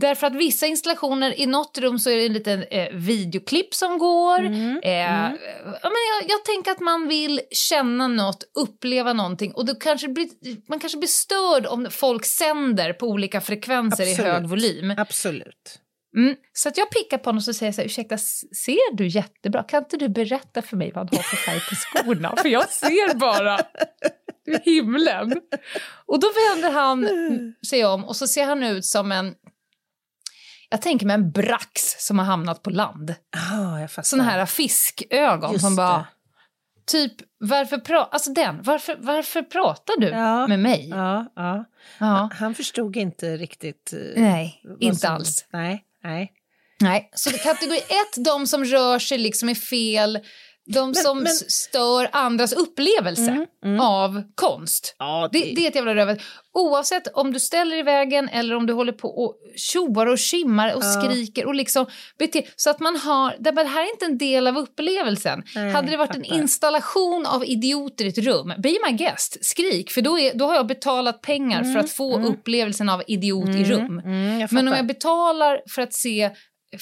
Därför 0.00 0.26
att 0.26 0.34
vissa 0.34 0.66
installationer, 0.66 1.40
i 1.40 1.46
något 1.46 1.78
rum 1.78 1.98
så 1.98 2.10
är 2.10 2.16
det 2.16 2.26
en 2.26 2.32
liten 2.32 2.62
eh, 2.62 2.88
videoklipp 2.92 3.74
som 3.74 3.98
går. 3.98 4.38
Mm. 4.38 4.80
Eh, 4.82 4.90
ja, 4.92 5.28
men 5.82 6.02
jag, 6.12 6.30
jag 6.30 6.44
tänker 6.44 6.70
att 6.70 6.80
man 6.80 7.08
vill 7.08 7.40
känna 7.50 8.08
något, 8.08 8.44
uppleva 8.54 9.12
någonting 9.12 9.52
och 9.52 9.66
då 9.66 9.74
kanske 9.74 10.08
blir, 10.08 10.28
man 10.68 10.80
kanske 10.80 10.98
blir 10.98 11.08
störd 11.08 11.66
om 11.66 11.88
folk 11.90 12.24
sänder 12.24 12.92
på 12.92 13.06
olika 13.06 13.40
frekvenser 13.40 14.06
i 14.06 14.10
Absolut. 14.10 14.32
hög 14.32 14.46
volym. 14.46 14.94
Absolut. 14.98 15.80
Mm. 16.16 16.36
Så 16.52 16.68
att 16.68 16.78
jag 16.78 16.90
pickar 16.90 17.18
på 17.18 17.24
honom 17.24 17.36
och 17.36 17.44
så 17.44 17.54
säger 17.54 17.72
så 17.72 17.80
här, 17.80 17.86
ursäkta, 17.86 18.18
ser 18.18 18.96
du 18.96 19.06
jättebra? 19.06 19.62
Kan 19.62 19.82
inte 19.82 19.96
du 19.96 20.08
berätta 20.08 20.62
för 20.62 20.76
mig 20.76 20.92
vad 20.94 21.10
han 21.10 21.16
har 21.16 21.22
för 21.22 21.36
färg 21.36 21.60
på 21.60 21.74
skorna? 21.74 22.34
För 22.36 22.48
jag 22.48 22.68
ser 22.68 23.14
bara 23.14 23.58
himlen. 24.64 25.32
Och 26.06 26.20
då 26.20 26.26
vänder 26.50 26.70
han 26.70 27.08
sig 27.70 27.84
om 27.84 28.04
och 28.04 28.16
så 28.16 28.26
ser 28.26 28.44
han 28.44 28.62
ut 28.62 28.84
som 28.84 29.12
en, 29.12 29.34
jag 30.74 30.82
tänker 30.82 31.06
mig 31.06 31.14
en 31.14 31.30
brax 31.30 31.82
som 31.98 32.18
har 32.18 32.26
hamnat 32.26 32.62
på 32.62 32.70
land. 32.70 33.14
Ah, 33.52 33.78
jag 33.80 33.90
fattar. 33.90 34.02
Såna 34.06 34.24
här 34.24 34.46
fiskögon 34.46 35.52
Just 35.52 35.64
som 35.64 35.76
bara, 35.76 35.96
det. 35.96 36.04
typ, 36.86 37.12
varför, 37.38 37.76
pra- 37.76 38.08
alltså 38.10 38.32
den, 38.32 38.62
varför, 38.62 38.96
varför 39.00 39.42
pratar 39.42 40.00
du 40.00 40.08
Ja. 40.08 40.46
med 40.46 40.58
mig? 40.58 40.88
Ja, 40.88 41.32
ja. 41.36 41.64
Ja. 41.98 42.30
Han 42.32 42.54
förstod 42.54 42.96
inte 42.96 43.36
riktigt... 43.36 43.92
eh, 43.92 44.22
Nej, 44.22 44.62
inte 44.80 44.96
som- 45.00 45.14
alls. 45.14 45.46
Nej, 45.52 45.84
nej. 46.04 46.32
Nej, 46.80 47.10
så 47.14 47.30
kategori 47.30 47.76
ett, 47.78 48.24
de 48.24 48.46
som 48.46 48.64
rör 48.64 48.98
sig 48.98 49.18
liksom 49.18 49.48
är 49.48 49.54
fel. 49.54 50.18
De 50.66 50.94
som 50.94 51.18
men- 51.18 51.32
stör 51.32 52.08
andras 52.12 52.52
upplevelse 52.52 53.46
av 53.80 54.22
konst. 54.34 54.96
Ja, 54.98 55.28
Det, 55.32 55.38
det 55.38 55.64
är 55.64 55.68
ett 55.68 55.74
jävla 55.74 55.94
rövet. 55.94 56.18
Oavsett 56.52 57.08
om 57.14 57.32
du 57.32 57.40
ställer 57.40 57.76
i 57.76 57.82
vägen 57.82 58.28
eller 58.28 58.54
om 58.54 58.66
du 58.66 58.72
håller 58.72 58.92
på 58.92 59.08
och 59.08 59.36
tjoar 59.56 60.06
och 60.06 60.20
skimmar 60.20 60.74
och 60.74 60.84
skriker 60.84 61.46
och 61.46 61.54
liksom 61.54 61.86
beter 62.18 62.42
Så 62.56 62.70
att 62.70 62.80
man 62.80 62.96
har... 62.96 63.36
Det 63.38 63.50
det 63.50 63.64
här 63.64 63.82
är 63.82 63.90
inte 63.92 64.04
en 64.04 64.18
del 64.18 64.46
av 64.46 64.56
upplevelsen. 64.58 65.42
Nej, 65.54 65.70
Hade 65.72 65.90
det 65.90 65.96
varit 65.96 66.16
en 66.16 66.24
installation 66.24 67.26
av 67.26 67.44
idioter 67.44 68.04
i 68.04 68.08
ett 68.08 68.18
rum, 68.18 68.52
be 68.58 68.74
my 68.88 68.96
guest, 68.96 69.44
skrik. 69.44 69.90
För 69.90 70.00
då, 70.02 70.18
är, 70.18 70.34
då 70.34 70.46
har 70.46 70.54
jag 70.54 70.66
betalat 70.66 71.22
pengar 71.22 71.64
för 71.64 71.80
att 71.80 71.90
få 71.90 72.20
upplevelsen 72.26 72.88
av 72.88 73.02
idiot 73.06 73.48
i 73.48 73.64
rum. 73.64 73.98
Mm, 74.04 74.40
jag 74.40 74.52
Men 74.52 74.68
om 74.68 74.74
jag 74.74 74.86
betalar 74.86 75.60
för 75.68 75.82
att 75.82 75.94
se 75.94 76.30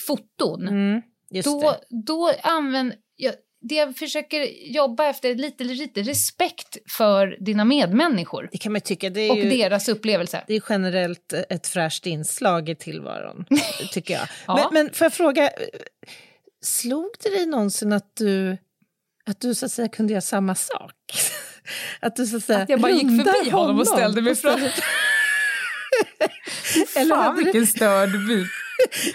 foton, 0.07 0.69
Mm, 0.69 1.03
då, 1.45 1.61
det. 1.61 1.79
då 2.07 2.33
använder 2.43 2.95
jag... 2.95 3.02
Det 3.65 3.75
jag 3.75 3.97
försöker 3.97 4.47
jobba 4.73 5.07
efter 5.07 5.35
lite, 5.35 5.65
lite 5.65 6.03
respekt 6.03 6.77
för 6.91 7.37
dina 7.41 7.65
medmänniskor 7.65 8.49
Det 8.53 8.59
kan 8.59 8.73
man 8.73 8.81
tycka. 8.81 9.11
Det 9.11 9.21
är 9.21 9.31
och 9.31 9.37
ju... 9.37 9.51
deras 9.51 9.89
upplevelse. 9.89 10.45
Det 10.47 10.55
är 10.55 10.63
generellt 10.69 11.33
ett 11.33 11.67
fräscht 11.67 12.07
inslag 12.07 12.69
i 12.69 12.75
tillvaron, 12.75 13.45
tycker 13.93 14.15
jag. 14.15 14.29
Ja. 14.47 14.55
men, 14.73 14.85
men 14.85 14.95
får 14.95 15.05
jag 15.05 15.13
fråga, 15.13 15.51
slog 16.65 17.11
det 17.23 17.29
dig 17.31 17.47
någonsin 17.47 17.93
att 17.93 18.17
du, 18.17 18.57
att 19.27 19.41
du 19.41 19.55
så 19.55 19.67
att 19.67 19.73
säga 19.73 19.89
kunde 19.89 20.13
göra 20.13 20.21
samma 20.21 20.55
sak? 20.55 20.93
Att 22.01 22.17
du 22.17 22.27
så 22.27 22.37
att 22.37 22.45
säga 22.45 22.59
Att 22.59 22.69
jag 22.69 22.81
bara 22.81 22.93
gick 22.93 23.25
förbi 23.25 23.51
honom 23.51 23.79
och 23.81 23.87
ställde 23.89 24.23
mig 24.23 24.31
och 24.33 24.39
fram. 24.39 24.59
ställde- 24.59 24.73
Eller 27.01 27.17
hade 27.17 27.53
det- 27.53 27.67
störd 27.67 28.11
bit. 28.29 28.47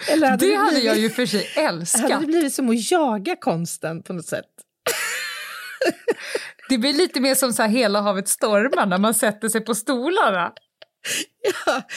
Eller 0.09 0.27
hade 0.29 0.45
Det 0.45 0.51
det 0.51 0.57
hade 0.57 0.69
blivit, 0.69 0.85
jag 0.85 0.97
ju 0.97 1.09
för 1.09 1.25
sig 1.25 1.49
hade 1.55 1.67
älskat. 1.67 2.21
det 2.21 2.27
blivit 2.27 2.53
som 2.53 2.69
att 2.69 2.91
jaga 2.91 3.35
konsten 3.35 4.03
på 4.03 4.13
något 4.13 4.25
sätt? 4.25 4.45
Det 6.69 6.77
blir 6.77 6.93
lite 6.93 7.19
mer 7.19 7.35
som 7.35 7.53
så 7.53 7.61
här 7.61 7.69
hela 7.69 8.01
havet 8.01 8.27
stormar 8.27 8.85
när 8.85 8.97
man 8.97 9.13
sätter 9.13 9.49
sig 9.49 9.61
på 9.61 9.75
stolarna. 9.75 10.51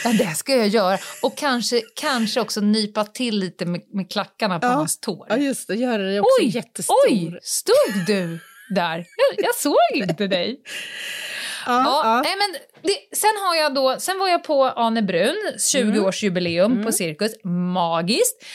Ja, 0.03 0.11
det 0.13 0.35
ska 0.35 0.55
jag 0.55 0.67
göra. 0.67 0.97
Och 1.21 1.37
kanske, 1.37 1.81
kanske 1.95 2.41
också 2.41 2.61
nypa 2.61 3.03
till 3.03 3.39
lite 3.39 3.65
med, 3.65 3.81
med 3.93 4.11
klackarna 4.11 4.59
på 4.59 4.67
Ja. 4.67 4.71
hans 4.71 4.99
tår. 4.99 5.25
Ja, 5.29 5.37
just 5.37 5.67
det. 5.67 5.75
Göra 5.75 5.97
dig 6.03 6.19
också 6.19 6.29
Oj, 6.41 6.47
jättestor. 6.47 6.95
oj, 7.09 7.39
stod 7.43 8.05
du 8.07 8.39
där? 8.75 8.97
Jag, 8.97 9.45
jag 9.45 9.55
såg 9.55 9.75
inte 9.93 10.27
dig. 10.27 10.59
Ja, 11.65 12.01
Ja. 12.03 12.21
Nej, 12.23 12.35
men 12.37 12.61
det, 12.81 13.17
sen, 13.17 13.29
har 13.47 13.55
jag 13.55 13.73
då, 13.73 13.95
sen 13.99 14.19
var 14.19 14.27
jag 14.27 14.43
på 14.43 14.63
Ane 14.63 15.01
Brun, 15.01 15.35
20-årsjubileum 15.73 16.83
på 16.83 16.91
Cirkus. 16.91 17.31
Magiskt. 17.43 18.45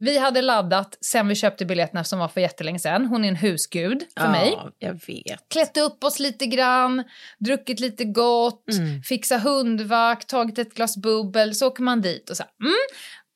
Vi 0.00 0.18
hade 0.18 0.42
laddat 0.42 0.98
sen 1.00 1.28
vi 1.28 1.34
köpte 1.34 1.66
biljetterna 1.66 2.04
som 2.04 2.18
var 2.18 2.28
för 2.28 2.40
jättelänge 2.40 2.78
sedan. 2.78 3.06
Hon 3.06 3.24
är 3.24 3.28
en 3.28 3.36
husgud 3.36 4.04
för 4.18 4.24
ja, 4.24 4.30
mig. 4.30 4.58
jag 4.78 4.92
vet. 4.92 5.48
Klätt 5.48 5.76
upp 5.76 6.04
oss 6.04 6.18
lite 6.18 6.46
grann, 6.46 7.04
druckit 7.38 7.80
lite 7.80 8.04
gott, 8.04 8.64
fixa 9.08 9.38
hundvakt, 9.38 10.28
tagit 10.28 10.58
ett 10.58 10.74
glas 10.74 10.96
bubbel, 10.96 11.54
så 11.54 11.66
åker 11.66 11.82
man 11.82 12.00
dit 12.00 12.30
och 12.30 12.36
så 12.36 12.42
här, 12.42 12.52
mm, 12.60 12.78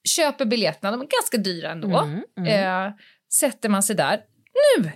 köper 0.08 0.44
biljetterna, 0.44 0.90
de 0.90 1.00
är 1.00 1.08
ganska 1.20 1.36
dyra 1.36 1.70
ändå. 1.70 2.08
Eh, 2.48 2.90
sätter 3.32 3.68
man 3.68 3.82
sig 3.82 3.96
där. 3.96 4.20
Nu! 4.78 4.92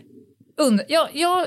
Und- 0.64 0.84
jag, 0.88 1.08
jag, 1.12 1.46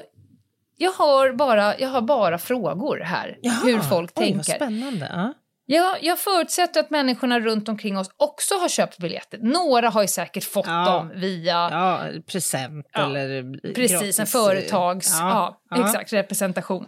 jag, 0.80 0.91
har 0.91 1.32
bara, 1.32 1.80
jag 1.80 1.89
har 1.89 2.01
bara 2.01 2.38
frågor 2.38 2.99
här, 2.99 3.38
Jaha, 3.41 3.53
hur 3.65 3.80
folk 3.80 4.11
oj, 4.15 4.25
tänker. 4.25 4.53
spännande. 4.55 5.09
Ja. 5.13 5.34
Jag, 5.71 6.03
jag 6.03 6.19
förutsätter 6.19 6.80
att 6.80 6.89
människorna 6.89 7.39
runt 7.39 7.69
omkring 7.69 7.97
oss 7.97 8.09
också 8.17 8.55
har 8.55 8.69
köpt 8.69 8.97
biljetter. 8.97 9.38
Några 9.41 9.89
har 9.89 10.01
ju 10.01 10.07
säkert 10.07 10.43
fått 10.43 10.67
Ja. 10.67 10.86
dem 10.86 11.11
via 11.15 11.53
Ja, 11.71 12.01
present 12.32 12.86
Ja, 12.93 13.05
eller 13.05 13.43
Precis, 13.73 13.91
gratis, 13.91 14.19
en 14.19 14.27
företags... 14.27 15.17
Ja, 15.19 15.61
ja. 15.69 15.86
exakt, 15.86 16.13
representation. 16.13 16.86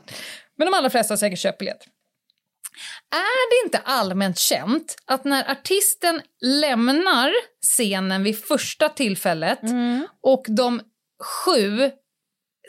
Men 0.58 0.68
de 0.68 0.74
allra 0.78 0.89
flesta 0.89 1.12
har 1.12 1.18
säkert 1.18 1.39
köpt 1.39 1.58
biljett. 1.60 1.82
Är 3.12 3.50
det 3.62 3.66
inte 3.68 3.78
allmänt 3.86 4.38
känt 4.38 4.96
att 5.06 5.24
när 5.24 5.52
artisten 5.52 6.22
lämnar 6.42 7.32
scenen 7.62 8.24
vid 8.24 8.44
första 8.46 8.89
tillfället 8.89 9.64
Mm. 9.64 10.08
och 10.24 10.46
de 10.50 10.82
sju 11.46 11.92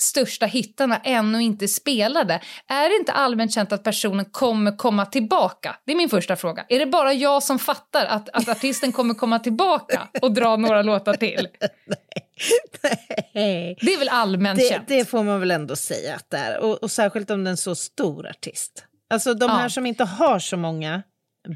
största 0.02 0.46
hittarna 0.46 0.96
ännu 1.04 1.42
inte 1.42 1.68
spelade, 1.68 2.40
är 2.68 2.88
det 2.88 2.96
inte 2.96 3.12
allmänt 3.12 3.54
känt 3.54 3.72
att 3.72 3.82
personen 3.84 4.24
kommer 4.24 4.76
komma 4.76 5.06
tillbaka? 5.06 5.76
Det 5.86 5.92
är 5.92 5.96
min 5.96 6.08
första 6.08 6.36
fråga. 6.36 6.66
Är 6.68 6.78
det 6.78 6.86
bara 6.86 7.12
jag 7.12 7.42
som 7.42 7.58
fattar 7.58 8.06
att, 8.06 8.28
att 8.28 8.48
artisten 8.48 8.92
kommer 8.92 9.14
komma 9.14 9.38
tillbaka 9.38 10.08
och 10.22 10.32
dra 10.32 10.56
några 10.56 10.82
låtar 10.82 11.14
till? 11.14 11.48
Nej. 13.34 13.76
Det 13.80 13.94
är 13.94 13.98
väl 13.98 14.08
allmänt 14.08 14.58
Det, 14.60 14.68
känt? 14.68 14.88
det 14.88 15.04
får 15.08 15.22
man 15.24 15.40
väl 15.40 15.50
ändå 15.50 15.76
säga 15.76 16.14
att 16.14 16.30
det 16.30 16.36
är. 16.36 16.58
Och, 16.58 16.82
och 16.82 16.90
särskilt 16.90 17.30
om 17.30 17.44
det 17.44 17.48
är 17.48 17.50
en 17.50 17.56
så 17.56 17.74
stor 17.74 18.28
artist. 18.28 18.84
Alltså 19.10 19.34
de 19.34 19.50
Ja. 19.50 19.56
här 19.56 19.68
som 19.68 19.86
inte 19.86 20.04
har 20.04 20.38
så 20.38 20.56
många 20.56 21.02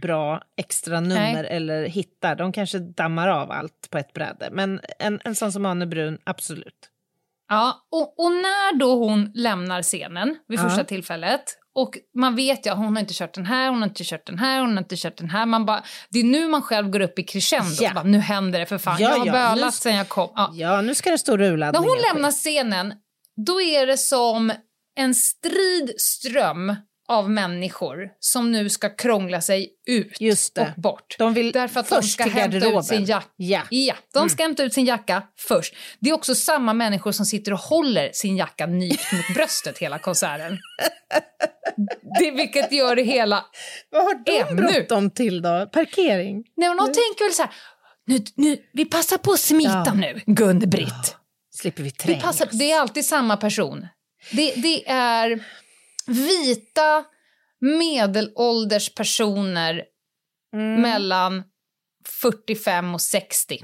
bra 0.02 0.42
extra 0.56 1.00
nummer 1.00 1.32
Nej. 1.42 1.46
eller 1.50 1.86
hittar, 1.86 2.36
de 2.36 2.52
kanske 2.52 2.78
dammar 2.78 3.28
av 3.28 3.50
allt 3.50 3.88
på 3.90 3.98
ett 3.98 4.12
bräde. 4.12 4.48
Men 4.52 4.80
en, 4.98 5.20
en 5.24 5.34
sån 5.34 5.52
som 5.52 5.66
Anne 5.66 5.86
Brun, 5.86 6.18
absolut. 6.24 6.90
Ja, 7.48 7.86
och, 7.92 8.20
och 8.24 8.32
när 8.32 8.78
då 8.78 8.94
hon 8.94 9.30
lämnar 9.34 9.82
scenen 9.82 10.36
vid 10.48 10.58
Ja. 10.58 10.62
första 10.62 10.84
tillfället 10.84 11.42
och 11.74 11.98
man 12.18 12.36
vet 12.36 12.66
ju 12.66 12.70
att 12.70 12.76
hon 12.78 12.96
har 12.96 13.00
inte 13.00 13.14
kört 13.14 13.34
den 13.34 13.46
här, 13.46 13.68
hon 13.70 13.78
har 13.82 13.88
inte 13.88 14.04
kört 14.04 14.26
den 14.26 14.38
här, 14.38 14.60
hon 14.60 14.70
har 14.72 14.78
inte 14.78 14.96
kört 14.96 15.16
den 15.16 15.30
här. 15.30 15.46
Man 15.46 15.66
bara, 15.66 15.82
det 16.10 16.18
är 16.18 16.24
nu 16.24 16.48
man 16.48 16.62
själv 16.62 16.90
går 16.90 17.00
upp 17.00 17.18
i 17.18 17.22
crescendo. 17.22 17.70
Ja. 17.80 17.90
Bara, 17.94 18.04
nu 18.04 18.18
händer 18.18 18.58
det 18.60 18.66
för 18.66 18.78
fan. 18.78 18.96
Ja, 18.98 19.10
jag 19.10 19.18
har 19.18 19.26
ja, 19.26 19.32
bölat 19.32 19.74
sen 19.74 19.94
jag 19.96 20.08
kom. 20.08 20.30
Ja. 20.34 20.50
Ja, 20.54 20.80
nu 20.80 20.94
ska 20.94 21.10
det 21.10 21.18
stå 21.18 21.36
När 21.36 21.44
urladdningar. 21.44 21.88
hon 21.88 21.98
lämnar 22.14 22.30
scenen, 22.30 22.94
då 23.46 23.60
är 23.60 23.86
det 23.86 23.98
som 23.98 24.52
en 24.98 25.14
strid 25.14 25.94
ström 25.98 26.76
av 27.08 27.30
människor 27.30 28.08
som 28.20 28.52
nu 28.52 28.68
ska 28.70 28.88
krångla 28.96 29.40
sig 29.40 29.68
ut 29.86 30.20
Just 30.20 30.54
det. 30.54 30.60
och 30.76 30.82
bort. 30.82 31.16
De 31.18 31.34
vill 31.34 31.52
Därför 31.52 31.80
att 31.80 31.88
de 31.88 31.94
först 31.94 32.12
ska 32.12 32.24
till 32.24 32.32
hämta 32.32 32.56
ut 32.56 32.62
garderoben. 32.62 32.84
sin 32.84 33.04
jacka. 33.04 33.28
Ja. 33.36 33.62
Ja, 33.70 33.94
de 34.14 34.28
ska 34.28 34.42
hämta 34.42 34.62
ut 34.62 34.72
sin 34.74 34.84
jacka 34.84 35.22
först. 35.48 35.74
Det 36.00 36.10
är 36.10 36.14
också 36.14 36.34
samma 36.34 36.72
människor 36.74 37.12
som 37.12 37.26
sitter 37.26 37.52
och 37.52 37.58
håller 37.58 38.10
sin 38.12 38.36
jacka 38.36 38.66
nypt 38.66 39.12
mot 39.12 39.34
bröstet 39.34 39.78
hela 39.78 39.98
konserten. 39.98 40.58
Det, 42.20 42.30
vilket 42.30 42.72
gör 42.72 42.96
det 42.96 43.02
hela... 43.02 43.44
Vad 43.90 44.02
har 44.04 44.24
de 44.24 44.40
Ännu. 44.40 44.62
bråttom 44.62 45.10
till 45.10 45.42
då? 45.42 45.66
Parkering? 45.72 46.44
Nej, 46.56 46.68
men 46.68 46.76
de 46.76 46.84
tänker 46.86 47.24
väl 47.24 47.32
så 47.34 47.42
här... 47.42 47.50
Nu, 48.06 48.18
nu, 48.34 48.56
vi 48.72 48.84
passar 48.84 49.18
på 49.18 49.32
att 49.32 49.40
smita 49.40 49.82
Ja. 49.86 49.94
nu, 49.94 50.20
Gun-Britt. 50.26 51.16
Slipper 51.54 51.82
vi 51.82 51.92
Vi 52.06 52.20
passar, 52.20 52.48
det 52.52 52.72
är 52.72 52.80
alltid 52.80 53.06
samma 53.06 53.36
person. 53.36 53.86
Det, 54.32 54.54
det 54.56 54.88
är 54.88 55.44
vita, 56.06 57.04
medelålders 57.60 58.94
personer 58.94 59.84
Mm. 60.54 60.80
mellan 60.82 61.42
45 62.22 62.94
och 62.94 63.00
60. 63.00 63.58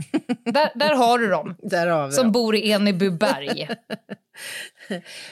där, 0.44 0.78
där 0.78 0.94
har 0.94 1.18
du 1.18 1.28
dem, 1.28 1.56
har 1.86 2.10
som 2.10 2.22
dem. 2.24 2.32
bor 2.32 2.56
i 2.56 2.70
Enebyberg. 2.72 3.68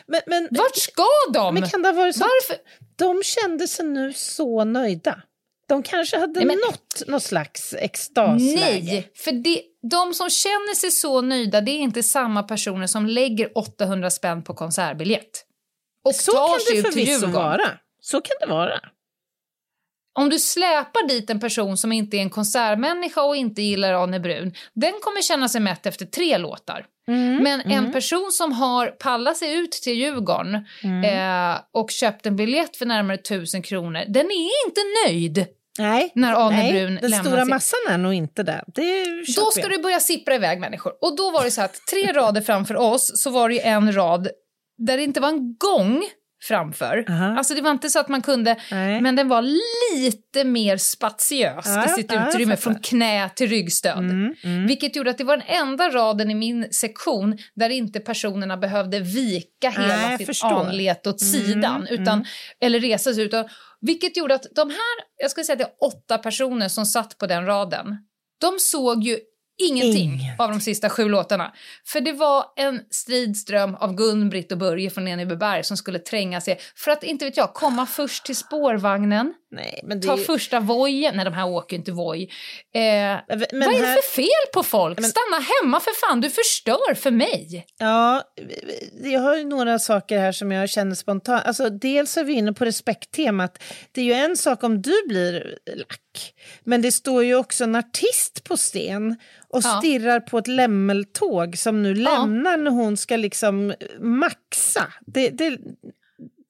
Men, 0.06 0.20
men, 0.26 0.48
Vart 0.50 0.76
ska 0.76 1.04
de? 1.34 1.54
men 1.54 1.68
kan 1.70 1.82
det 1.82 1.88
ha 1.88 2.12
så 2.12 2.20
Varför? 2.20 2.56
de 2.96 3.22
kände 3.24 3.68
sig 3.68 3.86
nu 3.86 4.12
så 4.12 4.64
nöjda? 4.64 5.22
De 5.68 5.82
kanske 5.82 6.18
hade 6.18 6.32
Nej, 6.32 6.46
men- 6.46 6.56
nått 6.66 7.02
något 7.08 7.22
slags 7.22 7.74
extasläge. 7.74 8.54
Nej, 8.92 9.12
för 9.16 9.32
det, 9.32 9.62
de 9.90 10.14
som 10.14 10.30
känner 10.30 10.74
sig 10.74 10.90
så 10.90 11.20
nöjda 11.20 11.60
det 11.60 11.70
är 11.70 11.78
inte 11.78 12.02
samma 12.02 12.42
personer 12.42 12.86
som 12.86 13.06
lägger 13.06 13.58
800 13.58 14.10
spänn 14.10 14.42
på 14.42 14.54
konsertbiljett. 14.54 15.44
Och 16.04 16.14
Så 16.14 16.32
tar 16.32 16.48
kan 16.48 16.60
sig 16.60 16.76
det 16.76 16.82
förvisso 16.82 17.26
vara. 17.26 17.70
Så 18.00 18.20
kan 18.20 18.36
det 18.40 18.46
vara. 18.46 18.80
Om 20.18 20.28
du 20.30 20.38
släpar 20.38 21.08
dit 21.08 21.30
en 21.30 21.40
person 21.40 21.76
som 21.76 21.92
inte 21.92 22.16
är 22.16 22.20
en 22.20 22.30
konsertmänniska 22.30 23.22
och 23.22 23.36
inte 23.36 23.62
gillar 23.62 23.92
Arne 23.92 24.20
Brun, 24.20 24.54
den 24.74 24.92
kommer 25.02 25.22
känna 25.22 25.48
sig 25.48 25.60
mätt 25.60 25.86
efter 25.86 26.06
tre 26.06 26.38
låtar. 26.38 26.86
Mm, 27.08 27.42
Men 27.42 27.60
en 27.60 27.92
person 27.92 28.32
som 28.32 28.52
har 28.52 28.86
pallat 28.86 29.36
sig 29.36 29.54
ut 29.54 29.72
till 29.72 29.92
Djurgården 29.98 30.66
Mm. 30.82 31.04
eh, 31.54 31.60
och 31.72 31.90
köpt 31.90 32.26
en 32.26 32.36
biljett 32.36 32.76
för 32.76 32.86
närmare 32.86 33.16
tusen 33.18 33.62
kronor, 33.62 34.04
den 34.08 34.26
är 34.30 34.66
inte 34.66 34.80
nöjd. 35.06 35.46
Nej, 35.78 36.12
När 36.14 36.34
Arne 36.46 36.56
nej 36.56 36.72
Brun 36.72 36.98
den 37.02 37.12
stora 37.24 37.40
sitt- 37.40 37.48
massan 37.48 37.80
är 37.88 37.98
nog 37.98 38.14
inte 38.14 38.42
det. 38.42 38.64
det 38.66 39.04
Då 39.36 39.50
ska 39.50 39.60
jag. 39.60 39.70
det 39.70 39.78
börja 39.78 40.00
sippra 40.00 40.34
iväg 40.34 40.60
människor. 40.60 40.92
Och 41.00 41.16
då 41.16 41.30
var 41.30 41.44
det 41.44 41.50
så 41.50 41.62
att 41.62 41.80
tre 41.90 42.02
rader 42.12 42.40
framför 42.40 42.76
oss 42.76 43.22
så 43.22 43.30
var 43.30 43.48
det 43.48 43.66
en 43.66 43.92
rad 43.96 44.28
där 44.86 44.96
det 44.96 45.02
inte 45.02 45.20
var 45.20 45.28
en 45.28 45.56
gång 45.56 46.02
framför. 46.48 47.04
Aha. 47.08 47.36
Alltså 47.38 47.54
det 47.54 47.60
var 47.62 47.70
inte 47.70 47.90
så 47.90 47.98
att 48.00 48.08
man 48.08 48.22
kunde, 48.22 48.56
Nej. 48.70 49.00
men 49.00 49.16
den 49.16 49.28
var 49.28 49.42
lite 50.02 50.44
mer 50.44 50.76
spatiös 50.76 51.64
Ja, 51.66 51.84
i 51.86 51.88
sitt 51.88 52.12
utrymme 52.12 52.56
fattar. 52.56 52.72
från 52.72 52.82
knä 52.82 53.28
till 53.28 53.48
ryggstöd. 53.50 53.98
Mm, 53.98 54.34
mm. 54.44 54.66
Vilket 54.66 54.96
gjorde 54.96 55.10
att 55.10 55.18
det 55.18 55.24
var 55.24 55.36
den 55.36 55.46
enda 55.48 55.88
raden 55.90 56.30
i 56.30 56.34
min 56.34 56.72
sektion 56.72 57.38
där 57.54 57.70
inte 57.70 58.00
personerna 58.00 58.56
behövde 58.56 59.00
vika 59.00 59.70
hela 59.70 60.18
sitt 60.18 60.26
förstår. 60.26 60.48
anlete 60.48 61.10
åt 61.10 61.22
Mm, 61.22 61.32
sidan, 61.44 61.86
utan, 61.90 62.24
eller 62.60 62.80
resa 62.80 63.14
sig 63.14 63.24
ut. 63.24 63.34
Vilket 63.80 64.16
gjorde 64.16 64.34
att 64.34 64.46
de 64.54 64.70
här, 64.70 65.04
jag 65.16 65.30
skulle 65.30 65.44
säga 65.44 65.54
att 65.54 65.58
det 65.58 65.86
är 65.86 65.88
åtta 65.88 66.18
personer 66.18 66.68
som 66.68 66.86
satt 66.86 67.18
på 67.18 67.26
den 67.26 67.46
raden, 67.46 67.86
de 68.40 68.58
såg 68.58 69.02
ju 69.04 69.18
ingenting 69.68 70.12
Ingen. 70.14 70.34
av 70.38 70.50
de 70.50 70.60
sista 70.60 70.90
sju 70.90 71.08
låtarna. 71.08 71.52
För 71.86 72.00
det 72.00 72.12
var 72.12 72.44
en 72.56 72.80
stridström 72.90 73.74
av 73.74 73.94
Gun-Britt 73.94 74.52
och 74.52 74.58
Börje 74.58 74.90
från 74.90 75.08
Enebyberg 75.08 75.64
som 75.64 75.76
skulle 75.76 75.98
tränga 75.98 76.40
sig 76.40 76.58
för 76.76 76.90
att, 76.90 77.02
inte 77.02 77.24
vet 77.24 77.36
jag, 77.36 77.54
komma 77.54 77.86
först 77.86 78.26
till 78.26 78.36
spårvagnen, 78.36 79.34
Nej, 79.52 79.80
men 79.84 80.00
det 80.00 80.06
ta 80.06 80.18
ju- 80.18 80.24
första 80.24 80.60
vojen, 80.60 81.16
nej 81.16 81.24
de 81.24 81.34
här 81.34 81.48
åker 81.48 81.76
inte 81.76 81.92
voj. 81.92 82.22
Eh, 82.74 82.80
Men 82.80 83.20
vad 83.28 83.38
är 83.52 83.80
det 83.80 83.86
här- 83.86 83.94
för 84.02 84.10
fel 84.12 84.52
på 84.54 84.62
folk? 84.62 84.98
Men- 85.00 85.10
Stanna 85.10 85.44
hemma 85.62 85.80
för 85.80 86.08
fan, 86.08 86.20
du 86.20 86.30
förstör 86.30 86.94
för 86.94 87.10
mig. 87.10 87.66
Ja, 87.78 88.22
jag 89.02 89.20
har 89.20 89.36
ju 89.36 89.44
några 89.44 89.78
saker 89.78 90.18
här 90.18 90.32
som 90.32 90.52
jag 90.52 90.70
känner 90.70 90.94
spontant. 90.94 91.46
Alltså, 91.46 91.70
dels 91.70 92.16
är 92.16 92.24
vi 92.24 92.32
inne 92.32 92.52
på 92.52 92.64
respekttemat. 92.64 93.62
Det 93.92 94.00
är 94.00 94.04
ju 94.04 94.12
en 94.12 94.36
sak 94.36 94.62
om 94.64 94.82
du 94.82 95.06
blir 95.08 95.58
lack, 95.76 96.34
men 96.64 96.82
det 96.82 96.92
står 96.92 97.24
ju 97.24 97.34
också 97.34 97.64
en 97.64 97.74
artist 97.76 98.44
på 98.44 98.56
scen 98.56 99.16
och 99.48 99.60
Ja. 99.64 99.78
stirrar 99.78 100.20
på 100.20 100.38
ett 100.38 100.48
lämmeltåg 100.48 101.58
som 101.58 101.82
nu 101.82 101.94
lämnar 101.94 102.56
när 102.56 102.70
hon 102.70 102.96
ska 102.96 103.16
liksom 103.16 103.74
maxa. 104.00 104.86
Det, 105.06 105.28
det, 105.28 105.58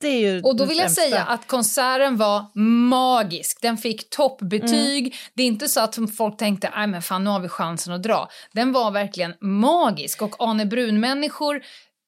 det 0.01 0.09
är 0.09 0.21
ju 0.21 0.41
Och 0.43 0.57
då 0.57 0.65
vill 0.65 0.79
jag 0.79 0.93
säga 0.93 1.23
att 1.23 1.47
konserten 1.47 2.17
var 2.17 2.59
magisk. 2.89 3.63
Den 3.63 3.77
fick 3.77 4.11
toppbetyg. 4.11 5.07
Mm. 5.07 5.19
Det 5.35 5.43
är 5.43 5.47
inte 5.47 5.69
så 5.69 5.81
att 5.81 5.99
folk 6.17 6.37
tänkte 6.37 6.71
nej 6.77 6.87
men 6.87 7.03
fan 7.03 7.25
nu 7.25 7.31
har 7.31 7.41
vi 7.41 7.49
chansen 7.49 7.93
att 7.93 8.03
dra. 8.03 8.29
Den 8.53 8.73
var 8.73 8.91
verkligen 8.91 9.35
magisk 9.41 10.23
och 10.23 10.35
Arne 10.39 10.67
Brun-människor 10.67 11.63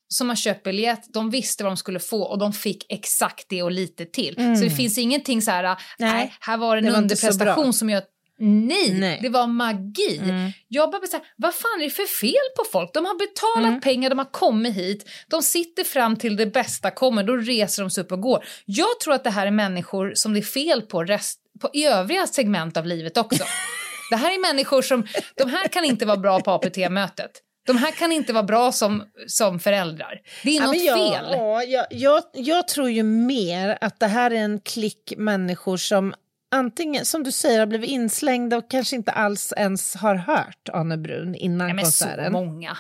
som 0.09 0.29
har 0.29 0.37
köpt 0.37 0.63
biljett, 0.63 1.13
de 1.13 1.31
visste 1.31 1.65
vad 1.65 1.71
de 1.71 1.77
skulle 1.77 2.01
få 2.01 2.23
och 2.23 2.39
de 2.39 2.53
fick 2.53 2.93
exakt 2.93 3.47
det 3.49 3.63
och 3.63 3.73
lite 3.73 4.05
till. 4.05 4.35
Så 4.35 4.65
det 4.65 4.71
finns 4.71 4.99
ingenting 4.99 5.43
så 5.43 5.51
här, 5.51 5.77
nej, 5.99 6.23
Mm. 6.23 6.29
Här 6.41 6.57
var 6.57 6.77
det 6.77 6.83
det 6.83 6.89
en 6.89 6.95
underprestation 6.95 7.73
som 7.73 7.91
gör 7.91 8.03
Nej, 8.45 8.93
Nej. 9.01 9.19
det 9.23 9.29
var 9.29 9.47
magi. 9.47 10.19
Mm. 10.23 10.51
Jag 10.69 10.91
bara 10.91 11.07
säga, 11.07 11.23
vad 11.37 11.55
fan 11.55 11.81
är 11.81 11.85
det 11.85 11.91
för 11.91 12.07
fel 12.21 12.49
på 12.59 12.65
folk? 12.73 12.91
De 12.95 13.05
har 13.05 13.15
betalat 13.19 13.69
Mm. 13.69 13.81
pengar, 13.81 14.11
de 14.11 14.19
har 14.19 14.31
kommit 14.33 14.75
hit, 14.75 15.09
de 15.29 15.43
sitter 15.43 15.85
fram 15.85 16.17
till 16.17 16.37
det 16.37 16.47
bästa 16.47 16.91
kommer, 16.91 17.23
då 17.25 17.37
reser 17.37 17.83
de 17.83 17.91
sig 17.91 18.05
upp 18.05 18.13
och 18.13 18.21
går. 18.21 18.45
Jag 18.65 19.01
tror 19.01 19.15
att 19.15 19.25
det 19.25 19.31
här 19.31 19.47
är 19.47 19.51
människor 19.51 20.13
som 20.15 20.33
det 20.35 20.41
är 20.41 20.43
fel 20.43 20.83
på, 20.83 21.05
rest, 21.05 21.39
på 21.61 21.71
i 21.73 21.85
övriga 21.87 22.27
segment 22.27 22.77
av 22.77 22.87
livet 22.87 23.17
också. 23.17 23.45
det 24.11 24.17
här 24.17 24.35
är 24.35 24.39
människor 24.53 24.83
som, 24.83 25.07
de 25.35 25.51
här 25.51 25.69
kan 25.69 25.85
inte 25.85 26.07
vara 26.07 26.17
bra 26.17 26.41
på 26.41 26.51
APT-mötet. 26.51 27.31
De 27.67 27.77
här 27.77 27.91
kan 27.91 28.13
inte 28.13 28.33
vara 28.33 28.45
bra 28.45 28.73
som, 28.73 29.03
som 29.27 29.61
föräldrar. 29.61 30.21
Det 30.43 30.51
är 30.51 30.55
Ja, 30.61 30.67
något 30.67 30.77
men 30.77 30.85
jag, 30.85 30.97
fel. 30.99 31.27
Ja, 31.33 31.63
jag, 31.63 31.87
jag, 31.91 32.23
jag 32.33 32.69
tror 32.69 32.91
ju 32.91 33.03
mer 33.03 33.79
att 33.81 34.01
det 34.01 34.07
här 34.07 34.31
är 34.31 34.35
en 34.35 34.61
klick 34.61 35.13
människor 35.17 35.77
som 35.77 36.15
antingen, 36.53 37.05
som 37.07 37.23
du 37.23 37.33
säger, 37.33 37.59
har 37.59 37.67
blivit 37.67 37.91
inslängda 37.91 38.57
och 38.57 38.71
kanske 38.71 38.97
inte 38.97 39.13
alls 39.13 39.53
ens 39.57 39.95
har 39.95 40.15
hört 40.15 40.69
Arne 40.73 40.97
Brun 40.97 41.35
innan 41.35 41.67
Nej, 41.67 41.77
men 41.77 41.87
så 41.93 42.05
konserten. 42.05 42.33
många. 42.33 42.77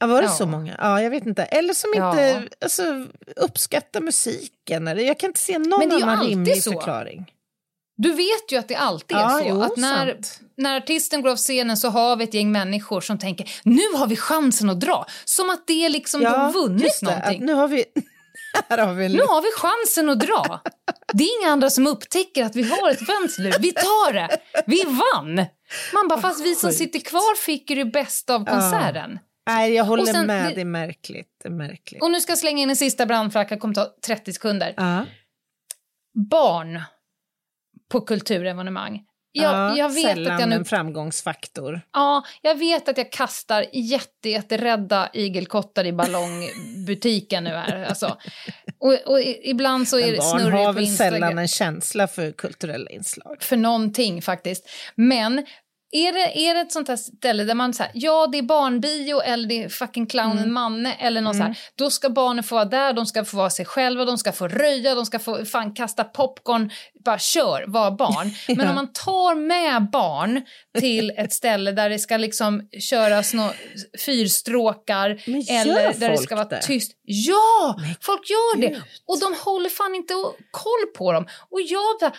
Ja, 0.00 0.06
var 0.06 0.22
det 0.22 0.28
Ja. 0.28 0.32
så 0.34 0.46
många? 0.46 0.74
Ja, 0.78 1.02
jag 1.02 1.10
vet 1.10 1.26
inte. 1.26 1.42
Eller 1.42 1.74
som 1.74 1.90
Ja. 1.96 2.10
inte 2.10 2.48
alltså, 2.60 3.06
uppskattar 3.36 4.00
musiken. 4.00 4.88
Eller, 4.88 5.02
jag 5.02 5.18
kan 5.18 5.26
inte 5.30 5.40
se 5.40 5.58
någon 5.58 5.78
Men 5.78 5.88
det 5.88 5.94
är 5.94 5.98
ju 5.98 6.04
annan 6.04 6.26
rimlig 6.26 6.62
så. 6.62 6.72
förklaring. 6.72 7.32
Du 7.96 8.12
vet 8.12 8.52
ju 8.52 8.56
att 8.56 8.68
det 8.68 8.74
alltid 8.74 9.16
är 9.16 9.20
Ja, 9.20 9.30
så. 9.38 9.44
jo, 9.48 9.62
att 9.62 9.76
när, 9.76 10.06
sant. 10.12 10.40
när 10.56 10.76
artisten 10.76 11.22
går 11.22 11.30
av 11.30 11.36
scenen 11.36 11.76
så 11.76 11.88
har 11.88 12.16
vi 12.16 12.24
ett 12.24 12.34
gäng 12.34 12.52
människor 12.52 13.00
som 13.00 13.18
tänker 13.18 13.50
nu 13.64 13.80
har 13.96 14.06
vi 14.06 14.16
chansen 14.16 14.70
att 14.70 14.80
dra. 14.80 15.06
Som 15.24 15.50
att 15.50 15.66
det 15.66 15.88
liksom 15.88 16.20
de 16.20 16.26
har 16.26 16.52
vunnit 16.52 17.02
någonting. 17.02 17.44
Nu 17.44 17.52
har 17.54 17.68
vi... 17.68 17.84
har 18.68 18.94
vi 18.94 19.08
Nu 19.08 19.22
har 19.22 19.42
vi 19.42 19.48
chansen 19.56 20.10
att 20.10 20.20
dra. 20.20 20.60
Det 21.12 21.24
är 21.24 21.42
inga 21.42 21.52
andra 21.52 21.70
som 21.70 21.86
upptäcker 21.86 22.44
att 22.44 22.56
vi 22.56 22.62
har 22.62 22.90
ett 22.90 23.06
fönster. 23.06 23.54
Vi 23.60 23.72
tar 23.72 24.12
det. 24.12 24.28
Vi 24.66 24.84
vann. 24.84 25.34
Man 25.92 26.08
bara, 26.08 26.20
fast 26.20 26.44
vi 26.44 26.54
som 26.54 26.72
sitter 26.72 26.98
kvar 26.98 27.36
fick 27.36 27.70
ju 27.70 27.76
det 27.76 27.84
bästa 27.84 28.34
av 28.34 28.44
konserten. 28.44 29.18
Nej, 29.46 29.72
jag 29.74 29.84
håller 29.84 30.04
sen- 30.04 30.26
med. 30.26 30.54
det- 30.54 30.60
är 30.60 30.64
märkligt. 30.64 31.28
Det 31.42 31.48
är 31.48 31.52
märkligt. 31.52 32.02
Och 32.02 32.10
nu 32.10 32.20
ska 32.20 32.30
jag 32.32 32.38
slänga 32.38 32.62
in 32.62 32.70
en 32.70 32.76
sista 32.76 33.06
brandflagga, 33.06 33.56
kommer 33.58 33.74
ta 33.74 33.86
30 34.06 34.32
sekunder. 34.32 34.74
Ja. 34.76 35.04
Barn 36.30 36.82
på 37.90 38.00
kulturevenemang. 38.00 39.04
Jag, 39.32 39.54
ja, 39.54 39.76
jag 39.76 39.88
vet 39.88 40.02
sällan 40.02 40.32
att 40.32 40.40
jag 40.40 40.48
nu 40.48 40.54
en 40.54 40.64
framgångsfaktor. 40.64 41.80
Ja, 41.92 42.24
jag 42.42 42.54
vet 42.54 42.88
att 42.88 42.98
jag 42.98 43.12
kastar 43.12 43.66
jätte, 43.72 44.28
jätterädda 44.28 45.10
igelkottar 45.12 45.86
i 45.86 45.92
ballongbutiken 45.92 47.44
nu 47.44 47.50
här. 47.50 47.84
Alltså. 47.84 48.16
Och, 48.78 48.98
och 49.06 49.20
ibland 49.42 49.88
så 49.88 49.98
är 49.98 50.02
Men 50.02 50.10
det 50.10 50.18
barn 50.18 50.40
snurrigt 50.40 50.56
har 50.56 50.66
på 50.66 50.72
väl 50.72 50.96
sällan 50.96 51.38
en 51.38 51.48
känsla 51.48 52.08
för 52.08 52.32
kulturella 52.32 52.90
inslag. 52.90 53.42
För 53.42 53.56
någonting 53.56 54.22
faktiskt. 54.22 54.68
Men 54.94 55.46
är 55.92 56.12
det, 56.12 56.48
är 56.48 56.54
det 56.54 56.60
ett 56.60 56.72
sånt 56.72 56.88
här 56.88 56.96
ställe 56.96 57.44
där 57.44 57.54
man 57.54 57.74
säger 57.74 57.90
ja 57.94 58.26
det 58.26 58.38
är 58.38 58.42
barnbio 58.42 59.20
eller 59.20 59.48
det 59.48 59.64
är 59.64 59.68
fucking 59.68 60.06
clownen 60.06 60.38
Mm. 60.38 60.52
Manne 60.52 60.94
eller 60.94 61.20
något 61.20 61.36
så 61.36 61.42
här, 61.42 61.58
då 61.74 61.90
ska 61.90 62.10
barnen 62.10 62.44
få 62.44 62.54
vara 62.54 62.64
där, 62.64 62.92
de 62.92 63.06
ska 63.06 63.24
få 63.24 63.36
vara 63.36 63.50
sig 63.50 63.64
själva, 63.64 64.04
de 64.04 64.18
ska 64.18 64.32
få 64.32 64.48
röja, 64.48 64.94
de 64.94 65.06
ska 65.06 65.18
få 65.18 65.44
fan 65.44 65.74
kasta 65.74 66.04
popcorn, 66.04 66.70
bara 67.04 67.18
kör, 67.18 67.64
var 67.66 67.90
barn. 67.90 68.30
Men 68.48 68.58
Ja. 68.60 68.68
om 68.68 68.74
man 68.74 68.92
tar 68.92 69.34
med 69.34 69.90
barn 69.90 70.42
till 70.78 71.10
ett 71.16 71.32
ställe 71.32 71.72
där 71.72 71.90
det 71.90 71.98
ska 71.98 72.16
liksom 72.16 72.68
köras 72.80 73.34
nå 73.34 73.50
fyrstråkar 74.06 75.22
Men 75.26 75.42
eller 75.48 75.94
där 76.00 76.10
det 76.10 76.18
ska 76.18 76.36
vara 76.36 76.48
det? 76.48 76.62
tyst. 76.62 76.92
Ja, 77.02 77.76
folk 78.00 78.30
gör 78.30 78.56
det. 78.60 78.68
Gud. 78.68 78.82
Och 79.06 79.20
de 79.20 79.34
håller 79.44 79.68
fan 79.70 79.94
inte 79.94 80.14
koll 80.50 80.86
på 80.98 81.12
dem. 81.12 81.26
Och 81.50 81.60
jag 81.60 81.98
bara, 82.00 82.12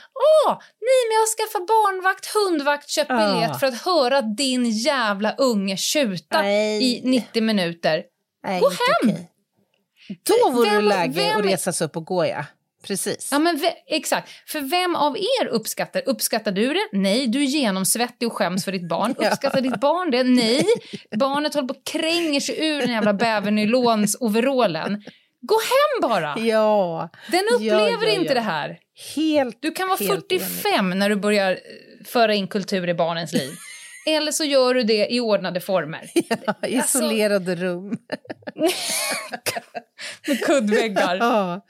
åh, 0.48 0.52
nej 0.60 0.99
men 1.08 1.16
jag 1.20 1.28
skaffar 1.38 1.60
barnvakt, 1.68 2.26
hundvakt, 2.34 2.90
köp 2.90 3.08
Ah. 3.10 3.34
biljett 3.34 3.60
för 3.60 3.68
att 3.68 3.82
höra 3.82 4.22
din 4.22 4.70
jävla 4.70 5.32
unge 5.38 5.78
tjuta 5.78 6.41
Nej. 6.41 6.84
i 6.84 7.02
90 7.10 7.44
minuter. 7.44 8.03
Nej, 8.48 8.60
Gå 8.60 8.70
hem! 8.70 9.10
okej. 9.16 9.28
Då 10.44 10.52
vore 10.52 10.70
Vem- 10.70 10.84
det 10.84 10.90
läge 10.90 11.12
vem- 11.14 11.40
att 11.40 11.45
resa 11.45 11.74
sig 11.74 11.86
upp 11.86 11.98
och 11.98 12.06
gå, 12.06 12.26
ja. 12.26 12.45
Precis. 12.82 13.30
Ja 13.32 13.40
men 13.40 13.60
exakt, 13.88 14.30
för 14.48 14.62
vem 14.62 14.95
av 14.95 15.18
er 15.18 15.45
uppskattar, 15.48 16.03
uppskattar 16.06 16.52
du 16.52 16.74
det? 16.74 16.88
Nej, 16.91 17.28
du 17.28 17.40
är 17.40 17.45
genomsvettig 17.45 18.28
och 18.28 18.34
skäms 18.34 18.66
för 18.66 18.72
ditt 18.72 18.88
barn. 18.90 19.16
Ja. 19.22 19.30
Uppskattar 19.30 19.62
ditt 19.62 19.80
barn 19.80 20.12
det? 20.12 20.24
Nej. 20.24 20.66
Barnet 21.16 21.53
håller 21.53 21.68
på 21.68 21.74
och 21.74 21.86
kränger 21.86 22.40
sig 22.40 22.66
ur 22.68 22.80
den 22.80 22.91
jävla 22.91 23.14
bävernylons-overallen. 23.14 25.03
Gå 25.41 25.56
hem 25.56 26.10
bara! 26.10 26.40
Ja, 26.40 27.10
Den 27.32 27.44
upplever 27.56 27.78
Ja, 27.78 27.98
ja, 28.03 28.10
inte 28.10 28.28
ja. 28.28 28.34
det 28.34 28.40
här. 28.40 28.80
helt 29.16 29.62
Du 29.62 29.72
kan 29.72 29.88
vara 29.88 29.98
helt 29.98 30.12
45 30.30 30.90
när 30.90 31.10
du 31.10 31.16
börjar 31.16 31.52
eh, 31.52 31.58
föra 32.06 32.34
in 32.34 32.48
kultur 32.48 32.90
i 32.90 32.94
barnens 32.94 33.34
liv. 33.34 33.52
Eller 34.06 34.32
så 34.32 34.44
gör 34.44 34.73
du 34.73 34.84
det 34.84 35.07
i 35.14 35.19
ordnade 35.19 35.61
former. 35.61 36.10
Ja, 36.61 36.68
isolerade 36.68 37.56
rum. 37.56 37.98
Med 40.28 40.45
kuddväggar. 40.45 41.15
Ja. 41.15 41.65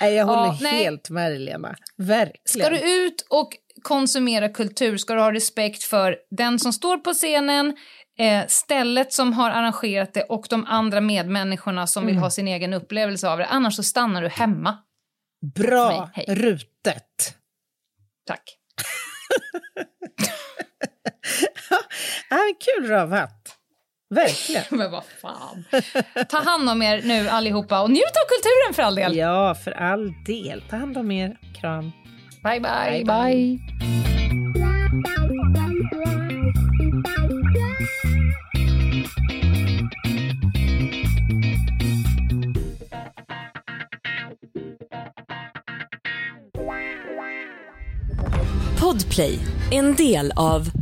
Nej, 0.00 0.14
jag 0.14 0.24
håller 0.26 0.62
nej. 0.62 0.84
helt 0.84 1.10
med 1.10 1.30
dig, 1.30 1.38
Lena. 1.38 1.74
Verkligen. 1.96 2.40
Ska 2.44 2.68
du 2.70 3.04
ut 3.06 3.26
och 3.30 3.48
konsumera 3.82 4.48
kultur 4.48 4.96
ska 4.96 5.14
du 5.14 5.20
ha 5.20 5.32
respekt 5.32 5.82
för 5.82 6.16
den 6.30 6.58
som 6.58 6.72
står 6.72 6.96
på 6.98 7.12
scenen, 7.12 7.76
eh, 8.18 8.46
stället 8.48 9.12
som 9.12 9.32
har 9.32 9.50
arrangerat 9.50 10.14
det 10.14 10.22
och 10.22 10.46
de 10.50 10.66
andra 10.66 11.00
medmänniskorna 11.00 11.86
som 11.86 12.02
Mm. 12.02 12.14
vill 12.14 12.22
ha 12.22 12.30
sin 12.30 12.48
egen 12.48 12.72
upplevelse 12.72 13.28
av 13.28 13.38
det. 13.38 13.46
Annars 13.46 13.76
så 13.76 13.82
stannar 13.82 14.22
du 14.22 14.28
hemma. 14.28 14.78
Bra, 15.54 16.10
rutet. 16.28 17.34
Tack. 18.26 18.42
Ja, 22.30 22.36
en 22.36 22.54
kul 22.60 22.88
rövhatt. 22.88 23.56
Verkligen. 24.14 24.64
Men 24.78 24.90
vad 24.90 25.04
fan. 25.04 25.64
Ta 26.28 26.42
hand 26.42 26.70
om 26.70 26.82
er 26.82 27.02
nu 27.02 27.28
allihopa 27.28 27.82
och 27.82 27.90
njut 27.90 28.02
av 28.02 28.28
kulturen 28.28 28.74
för 28.74 28.82
all 28.82 28.94
del. 28.94 29.16
Ja, 29.16 29.54
för 29.54 29.70
all 29.72 30.12
del. 30.26 30.62
Ta 30.70 30.76
hand 30.76 30.96
om 30.98 31.10
er. 31.10 31.36
Kram. 31.60 31.92
Bye, 32.44 32.60
bye. 32.60 33.04
Bye, 33.04 33.04
bye. 33.04 33.58
Podplay, 48.80 49.38
en 49.70 49.94
del 49.94 50.32
av 50.36 50.81